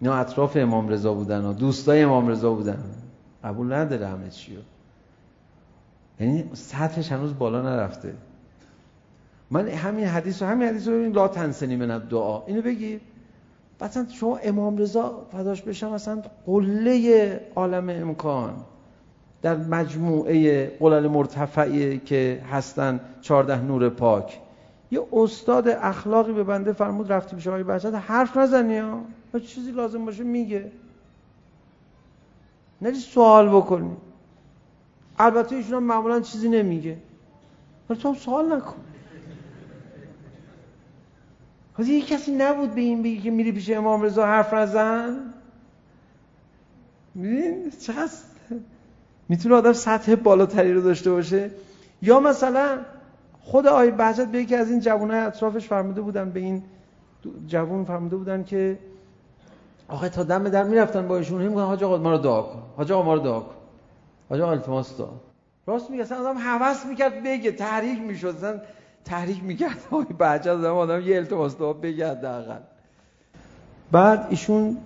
اینا 0.01 0.15
اطراف 0.15 0.57
امام 0.57 0.89
رضا 0.89 1.15
بودن 1.15 1.45
و 1.45 1.53
دوستای 1.53 2.03
امام 2.03 2.29
رضا 2.29 2.55
بودن. 2.55 2.85
قبول 3.45 3.73
نداره 3.73 4.07
همه 4.07 4.31
چیو. 4.31 4.57
رو 4.57 4.74
یعنی 6.21 6.51
سطحش 6.53 7.13
هنوز 7.13 7.39
بالا 7.39 7.63
نرفته. 7.63 8.15
من 9.51 9.69
همین 9.69 10.05
حدیث 10.05 10.43
رو 10.43 10.49
همین 10.49 10.69
حدیث 10.69 10.89
رو 10.89 10.95
ببین 10.95 11.13
لا 11.13 11.29
تنسنی 11.29 11.77
من 11.77 11.99
دعا 11.99 12.43
اینو 12.47 12.63
بگیر 12.63 13.01
مثلا 13.81 14.07
شما 14.09 14.37
امام 14.37 14.77
رضا 14.77 15.27
فداش 15.33 15.63
بشم 15.63 15.93
مثلا 15.93 16.23
قله 16.47 17.41
عالم 17.55 17.89
امکان. 17.89 18.55
در 19.43 19.57
مجموعه 19.57 20.67
قلل 20.67 21.09
مرتفعی 21.09 21.99
که 21.99 22.43
هستن 22.51 23.01
14 23.21 23.63
نور 23.63 23.89
پاک. 23.89 24.41
یه 24.91 25.01
استاد 25.13 25.69
اخلاقی 25.69 26.33
به 26.33 26.45
بنده 26.45 26.73
فرمود 26.73 27.13
رفتی 27.13 27.37
پیش 27.37 27.47
آقای 27.47 27.63
بچت 27.63 27.95
حرف 27.95 28.37
نزنی 28.37 28.79
ها. 28.79 29.01
چیزی 29.47 29.71
لازم 29.71 30.05
باشه؟ 30.05 30.25
میگه. 30.25 30.73
نری 32.83 32.95
سوال 32.95 33.49
بکنی. 33.49 33.97
البته 35.25 35.57
ایشون 35.57 35.75
هم 35.75 35.83
معمولا 35.83 36.21
چیزی 36.21 36.49
نمیگه 36.49 36.97
ولی 37.91 38.01
تو 38.01 38.09
هم 38.09 38.15
سوال 38.15 38.57
نکن 38.57 38.77
حاضر 41.73 41.91
یه 41.91 42.03
کسی 42.03 42.35
نبود 42.35 42.75
به 42.75 42.81
این 42.81 43.03
بگی 43.03 43.21
که 43.21 43.31
میری 43.31 43.53
پیش 43.53 43.71
امام 43.71 44.03
رضا 44.03 44.27
حرف 44.27 44.55
نزن 44.55 45.35
میدین 47.15 47.71
چقدر 47.71 48.13
میتونه 49.29 49.55
آدم 49.55 49.73
سطح 49.73 50.15
بالاتری 50.15 50.73
رو 50.73 50.81
داشته 50.81 51.11
باشه 51.11 51.51
یا 52.03 52.21
مثلا 52.21 52.79
خود 53.41 53.67
آقای 53.67 53.91
بهجت 53.91 54.29
به 54.29 54.39
یکی 54.39 54.55
از 54.55 54.71
این 54.71 54.81
جوانای 54.81 55.19
اطرافش 55.19 55.69
فرموده 55.69 56.01
بودن 56.01 56.31
به 56.31 56.41
این 56.41 56.63
جوان 57.47 57.85
فرموده 57.85 58.17
بودن 58.17 58.45
که 58.45 58.79
آخه 59.89 60.09
تا 60.09 60.23
دم 60.23 60.49
در 60.49 60.63
میرفتن 60.65 61.09
با 61.09 61.17
ایشون 61.17 61.43
میگن 61.43 61.61
حاج 61.61 61.85
آقا 61.85 61.99
ما 61.99 62.11
رو 62.11 62.19
دعا 62.19 62.43
کن 62.43 62.63
حاج 62.77 62.93
آقا 62.93 63.03
ما 63.03 63.15
رو 63.15 63.21
دعا 63.21 63.41
کن 63.41 63.55
آجا 64.31 64.51
الفانستا 64.51 65.09
راست 65.67 65.91
میگه 65.91 66.03
اصلا 66.03 66.19
آدم 66.19 66.39
حوض 66.39 66.87
میکرد 66.87 67.23
بگه 67.23 67.53
تحریک 67.53 68.01
میشد 68.01 68.27
اصلا 68.27 68.61
تحریک 69.05 69.45
میکرد 69.45 69.77
آقای 69.91 70.05
بچه 70.05 70.51
از 70.51 70.65
آدم 70.65 71.01
یه 71.01 71.17
التماس 71.17 71.59
دعا 71.59 71.73
بگه 71.73 72.15
دقیقا 72.15 72.57
بعد 73.93 74.27
ایشون 74.31 74.77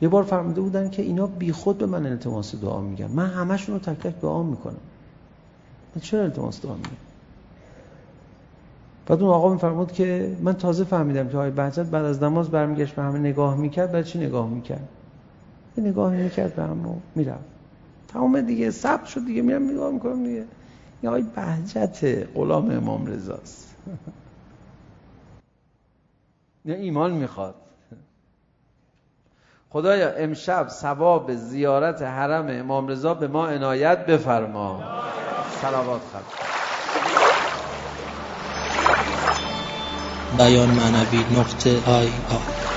یه 0.00 0.08
بار 0.08 0.22
فرموده 0.22 0.60
بودن 0.60 0.90
که 0.90 1.02
اینا 1.02 1.26
بی 1.26 1.52
خود 1.52 1.78
به 1.78 1.86
من 1.86 2.06
التماس 2.06 2.54
دعا 2.54 2.80
میگن 2.80 3.06
من 3.06 3.26
همشون 3.26 3.74
رو 3.74 3.80
تک 3.80 4.06
تک 4.06 4.20
دعا 4.20 4.42
میکنم 4.42 4.80
من 5.94 6.02
چرا 6.02 6.22
التماس 6.22 6.62
دعا 6.62 6.74
میگم 6.74 6.90
بعد 9.06 9.22
اون 9.22 9.30
آقا 9.30 9.52
میفرمود 9.52 9.92
که 9.92 10.36
من 10.40 10.52
تازه 10.52 10.84
فهمیدم 10.84 11.28
که 11.28 11.36
آقای 11.36 11.50
بهجت 11.50 11.86
بعد 11.86 12.04
از 12.04 12.22
نماز 12.22 12.50
برمیگشت 12.50 12.94
به 12.94 13.02
همه 13.02 13.18
نگاه 13.18 13.56
میکرد 13.56 13.92
بعد 13.92 14.04
چی 14.04 14.18
نگاه 14.18 14.48
میکرد 14.48 14.88
یه 15.76 15.84
نگاه 15.84 16.12
میکرد 16.12 16.54
به 16.54 16.62
همه 16.62 16.94
میرفت 17.14 17.49
تمام 18.12 18.40
دیگه 18.40 18.70
ثبت 18.70 19.06
شد 19.06 19.24
دیگه 19.26 19.42
میرم 19.42 19.70
نگاه 19.70 19.92
میکنم 19.92 20.24
دیگه. 20.24 20.44
یا 21.02 21.10
های 21.10 21.22
بهجت 21.22 22.28
غلام 22.34 22.70
امام 22.70 23.06
رضاست 23.06 23.76
نه 26.64 26.74
ایمان 26.74 27.12
میخواد. 27.12 27.54
خدایا 29.70 30.10
امشب 30.10 30.68
ثواب 30.68 31.34
زیارت 31.34 32.02
حرم 32.02 32.46
امام 32.48 32.88
رضا 32.88 33.14
به 33.14 33.28
ما 33.28 33.48
عنایت 33.48 34.06
بفرما. 34.06 34.82
صلوات 35.62 36.00
خدا. 36.12 36.40
بیان 40.38 40.70
معنوی 40.70 41.24
نقطه 41.40 41.90
آی 41.90 42.06
آ. 42.06 42.69